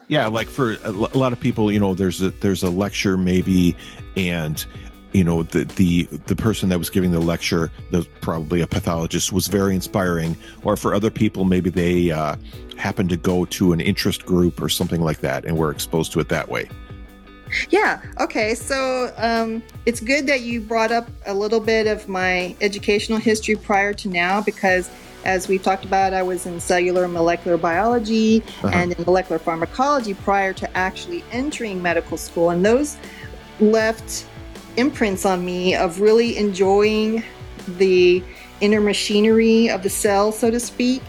Yeah, 0.08 0.26
like 0.26 0.48
for 0.48 0.76
a 0.84 0.90
lot 0.90 1.32
of 1.32 1.40
people, 1.40 1.70
you 1.70 1.78
know, 1.78 1.94
there's 1.94 2.22
a 2.22 2.30
there's 2.30 2.62
a 2.62 2.70
lecture 2.70 3.16
maybe, 3.16 3.76
and 4.16 4.64
you 5.12 5.24
know 5.24 5.42
the 5.42 5.64
the 5.64 6.04
the 6.26 6.36
person 6.36 6.68
that 6.70 6.78
was 6.78 6.90
giving 6.90 7.12
the 7.12 7.20
lecture, 7.20 7.70
the 7.90 8.06
probably 8.20 8.60
a 8.60 8.66
pathologist, 8.66 9.32
was 9.32 9.46
very 9.48 9.74
inspiring. 9.74 10.36
Or 10.64 10.76
for 10.76 10.94
other 10.94 11.10
people, 11.10 11.44
maybe 11.44 11.70
they 11.70 12.10
uh, 12.10 12.36
happened 12.76 13.10
to 13.10 13.16
go 13.16 13.44
to 13.46 13.72
an 13.72 13.80
interest 13.80 14.26
group 14.26 14.60
or 14.60 14.68
something 14.68 15.00
like 15.00 15.20
that, 15.20 15.44
and 15.44 15.56
were 15.56 15.70
exposed 15.70 16.12
to 16.12 16.20
it 16.20 16.28
that 16.30 16.48
way. 16.48 16.68
Yeah. 17.70 18.00
Okay. 18.20 18.54
So 18.54 19.12
um, 19.16 19.62
it's 19.86 20.00
good 20.00 20.26
that 20.26 20.40
you 20.40 20.60
brought 20.60 20.90
up 20.90 21.08
a 21.26 21.34
little 21.34 21.60
bit 21.60 21.86
of 21.86 22.08
my 22.08 22.56
educational 22.60 23.18
history 23.18 23.56
prior 23.56 23.92
to 23.94 24.08
now 24.08 24.40
because, 24.40 24.90
as 25.24 25.48
we've 25.48 25.62
talked 25.62 25.84
about, 25.84 26.14
I 26.14 26.22
was 26.22 26.46
in 26.46 26.60
cellular 26.60 27.04
and 27.04 27.12
molecular 27.12 27.56
biology 27.56 28.42
uh-huh. 28.42 28.70
and 28.72 28.92
in 28.92 29.04
molecular 29.04 29.38
pharmacology 29.38 30.14
prior 30.14 30.52
to 30.54 30.76
actually 30.76 31.24
entering 31.32 31.80
medical 31.80 32.16
school. 32.16 32.50
And 32.50 32.64
those 32.64 32.96
left 33.60 34.26
imprints 34.76 35.24
on 35.24 35.44
me 35.44 35.74
of 35.74 36.00
really 36.00 36.36
enjoying 36.36 37.22
the 37.78 38.22
inner 38.60 38.80
machinery 38.80 39.68
of 39.68 39.82
the 39.82 39.90
cell, 39.90 40.32
so 40.32 40.50
to 40.50 40.60
speak, 40.60 41.02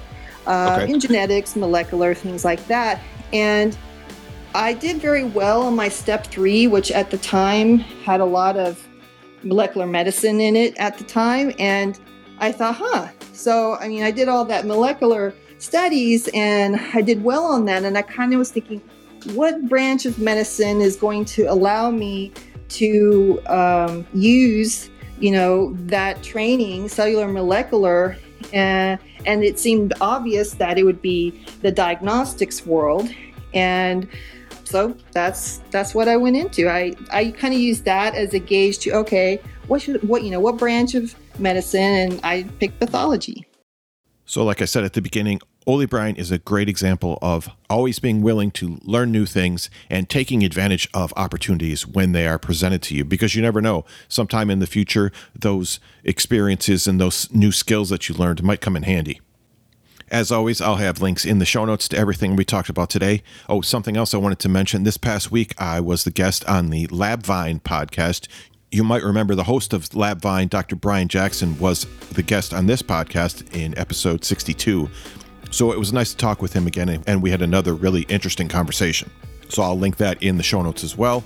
uh, 0.48 0.80
okay. 0.82 0.92
in 0.92 1.00
genetics, 1.00 1.56
molecular, 1.56 2.14
things 2.14 2.44
like 2.44 2.66
that. 2.68 3.02
And 3.32 3.78
I 4.56 4.74
did 4.74 4.98
very 4.98 5.24
well 5.24 5.64
on 5.64 5.76
my 5.76 5.90
step 5.90 6.28
three, 6.28 6.68
which 6.68 6.92
at 6.92 7.10
the 7.10 7.18
time 7.18 7.80
had 7.80 8.20
a 8.20 8.26
lot 8.26 8.58
of 8.58 8.86
molecular 9.44 9.88
medicine 9.88 10.40
in 10.40 10.56
it 10.56 10.78
at 10.78 10.98
the 10.98 11.04
time. 11.04 11.54
And 11.58 12.00
I 12.40 12.52
thought, 12.52 12.76
huh. 12.76 13.08
So, 13.34 13.76
I 13.76 13.88
mean, 13.88 14.04
I 14.04 14.12
did 14.12 14.30
all 14.30 14.46
that 14.46 14.66
molecular 14.66 15.34
studies 15.58 16.30
and 16.34 16.80
I 16.94 17.02
did 17.02 17.24
well 17.24 17.46
on 17.46 17.66
that. 17.66 17.84
And 17.84 17.98
I 17.98 18.04
kind 18.04 18.32
of 18.34 18.40
was 18.40 18.52
thinking, 18.52 18.82
what 19.34 19.68
branch 19.68 20.06
of 20.06 20.20
medicine 20.20 20.82
is 20.82 20.96
going 20.96 21.26
to 21.26 21.44
allow 21.46 21.90
me 21.90 22.32
to 22.70 23.42
um, 23.48 24.06
use, 24.14 24.90
you 25.20 25.32
know, 25.32 25.74
that 25.88 26.22
training, 26.22 26.90
cellular 26.90 27.28
molecular, 27.28 28.18
and, 28.52 29.00
and 29.26 29.44
it 29.44 29.58
seemed 29.58 29.94
obvious 30.02 30.54
that 30.56 30.78
it 30.78 30.84
would 30.84 31.02
be 31.02 31.44
the 31.62 31.72
diagnostics 31.72 32.66
world. 32.66 33.10
And 33.54 34.08
so 34.64 34.96
that's 35.12 35.60
that's 35.70 35.94
what 35.94 36.08
I 36.08 36.18
went 36.18 36.36
into. 36.36 36.68
I 36.68 36.94
I 37.12 37.32
kind 37.32 37.54
of 37.54 37.60
used 37.60 37.86
that 37.86 38.16
as 38.16 38.34
a 38.34 38.40
gauge 38.40 38.80
to 38.80 38.92
okay, 38.92 39.40
what 39.68 39.82
should 39.82 40.02
what 40.08 40.24
you 40.24 40.32
know 40.32 40.40
what 40.40 40.58
branch 40.58 40.96
of 40.96 41.14
medicine, 41.40 41.82
and 41.82 42.20
I 42.24 42.44
picked 42.60 42.80
pathology. 42.80 43.46
So, 44.26 44.44
like 44.44 44.62
I 44.62 44.66
said 44.66 44.84
at 44.84 44.94
the 44.94 45.02
beginning, 45.02 45.42
Ole 45.66 45.86
Brian 45.86 46.16
is 46.16 46.32
a 46.32 46.38
great 46.38 46.68
example 46.68 47.20
of 47.22 47.50
always 47.70 48.00
being 48.00 48.22
willing 48.22 48.52
to 48.52 48.80
learn 48.84 49.12
new 49.12 49.26
things 49.26 49.70
and 49.90 50.10
taking 50.10 50.44
advantage 50.44 50.90
of 50.94 51.14
opportunities 51.16 51.88
when 51.88 52.12
they 52.12 52.28
are 52.28 52.40
presented 52.40 52.82
to 52.84 52.96
you 52.96 53.06
because 53.06 53.36
you 53.36 53.42
never 53.42 53.62
know. 53.62 53.86
Sometime 54.08 54.50
in 54.50 54.60
the 54.60 54.68
future, 54.68 55.12
those 55.38 55.80
experiences 56.04 56.88
and 56.88 57.00
those 57.00 57.32
new 57.32 57.52
skills 57.52 57.90
that 57.90 58.10
you 58.10 58.16
learned 58.16 58.44
might 58.44 58.62
come 58.62 58.76
in 58.76 58.84
handy. 58.84 59.22
As 60.12 60.32
always, 60.32 60.62
I'll 60.62 60.76
have 60.76 61.02
links 61.02 61.26
in 61.26 61.40
the 61.40 61.46
show 61.46 61.66
notes 61.66 61.88
to 61.88 61.98
everything 61.98 62.36
we 62.36 62.46
talked 62.46 62.70
about 62.70 62.90
today. 62.90 63.24
Oh, 63.50 63.62
something 63.62 63.98
else 63.98 64.14
I 64.14 64.18
wanted 64.18 64.40
to 64.40 64.50
mention. 64.50 64.84
This 64.84 64.98
past 64.98 65.32
week, 65.32 65.56
I 65.58 65.80
was 65.80 66.04
the 66.04 66.12
guest 66.12 66.46
on 66.46 66.70
the 66.70 66.88
LabVine 66.88 67.62
podcast. 67.64 68.28
You 68.74 68.84
might 68.84 69.04
remember 69.04 69.36
the 69.36 69.44
host 69.44 69.72
of 69.74 69.88
LabVine, 69.90 70.50
Dr. 70.50 70.76
Brian 70.76 71.08
Jackson, 71.08 71.56
was 71.60 71.86
the 72.14 72.24
guest 72.24 72.56
on 72.56 72.66
this 72.66 72.82
podcast 72.82 73.56
in 73.56 73.78
episode 73.78 74.26
62. 74.26 74.90
So 75.52 75.72
it 75.72 75.78
was 75.78 75.94
nice 75.94 76.10
to 76.10 76.18
talk 76.18 76.42
with 76.42 76.54
him 76.54 76.66
again, 76.66 77.04
and 77.06 77.22
we 77.22 77.30
had 77.30 77.44
another 77.44 77.76
really 77.76 78.02
interesting 78.10 78.48
conversation. 78.48 79.12
So 79.48 79.62
I'll 79.62 79.78
link 79.78 79.98
that 79.98 80.24
in 80.24 80.38
the 80.38 80.44
show 80.44 80.64
notes 80.64 80.84
as 80.84 80.98
well. 80.98 81.24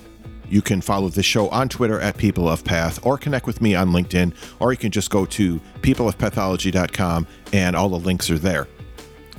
You 0.49 0.61
can 0.61 0.81
follow 0.81 1.07
the 1.07 1.23
show 1.23 1.47
on 1.47 1.69
Twitter 1.69 2.01
at 2.01 2.17
People 2.17 2.49
of 2.49 2.65
Path 2.65 2.99
or 3.05 3.17
connect 3.17 3.47
with 3.47 3.61
me 3.61 3.75
on 3.75 3.91
LinkedIn, 3.91 4.33
or 4.59 4.73
you 4.73 4.77
can 4.77 4.91
just 4.91 5.09
go 5.09 5.25
to 5.27 5.61
peopleofpathology.com 5.79 7.27
and 7.53 7.77
all 7.77 7.87
the 7.87 7.95
links 7.95 8.29
are 8.29 8.37
there. 8.37 8.67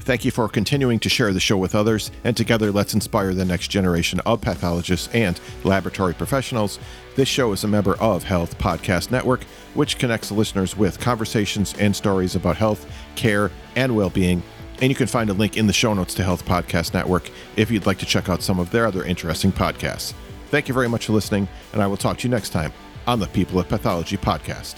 Thank 0.09 0.25
you 0.25 0.31
for 0.31 0.49
continuing 0.49 0.99
to 1.01 1.11
share 1.11 1.35
the 1.35 1.39
show 1.39 1.59
with 1.59 1.75
others, 1.75 2.11
and 2.25 2.35
together 2.35 2.73
let's 2.73 2.95
inspire 2.95 3.35
the 3.35 3.45
next 3.45 3.69
generation 3.69 4.21
of 4.25 4.41
pathologists 4.41 5.15
and 5.15 5.39
laboratory 5.65 6.15
professionals. 6.15 6.79
This 7.15 7.29
show 7.29 7.53
is 7.53 7.65
a 7.65 7.69
member 7.69 7.95
of 7.99 8.25
Health 8.25 8.57
Podcast 8.57 9.11
Network, 9.11 9.45
which 9.75 9.99
connects 9.99 10.33
listeners 10.33 10.75
with 10.75 10.99
conversations 10.99 11.75
and 11.79 11.95
stories 11.95 12.37
about 12.37 12.57
health, 12.57 12.91
care, 13.17 13.51
and 13.77 13.95
well 13.95 14.09
being. 14.09 14.43
And 14.81 14.89
you 14.91 14.97
can 14.97 15.09
find 15.09 15.29
a 15.29 15.35
link 15.35 15.59
in 15.59 15.67
the 15.67 15.75
show 15.75 15.93
notes 15.93 16.15
to 16.15 16.25
Health 16.25 16.47
Podcast 16.47 16.95
Network 16.95 17.29
if 17.57 17.71
you'd 17.71 17.85
like 17.85 17.99
to 17.99 18.07
check 18.07 18.31
out 18.31 18.41
some 18.41 18.59
of 18.59 18.71
their 18.71 18.87
other 18.87 19.05
interesting 19.05 19.53
podcasts. 19.53 20.15
Thank 20.47 20.69
you 20.69 20.73
very 20.75 20.89
much 20.89 21.05
for 21.05 21.13
listening, 21.13 21.47
and 21.75 21.83
I 21.83 21.87
will 21.87 21.99
talk 21.99 22.17
to 22.17 22.29
you 22.29 22.31
next 22.31 22.49
time 22.49 22.73
on 23.07 23.21
the 23.21 23.27
People 23.27 23.61
of 23.61 23.69
Pathology 23.69 24.17
podcast. 24.17 24.77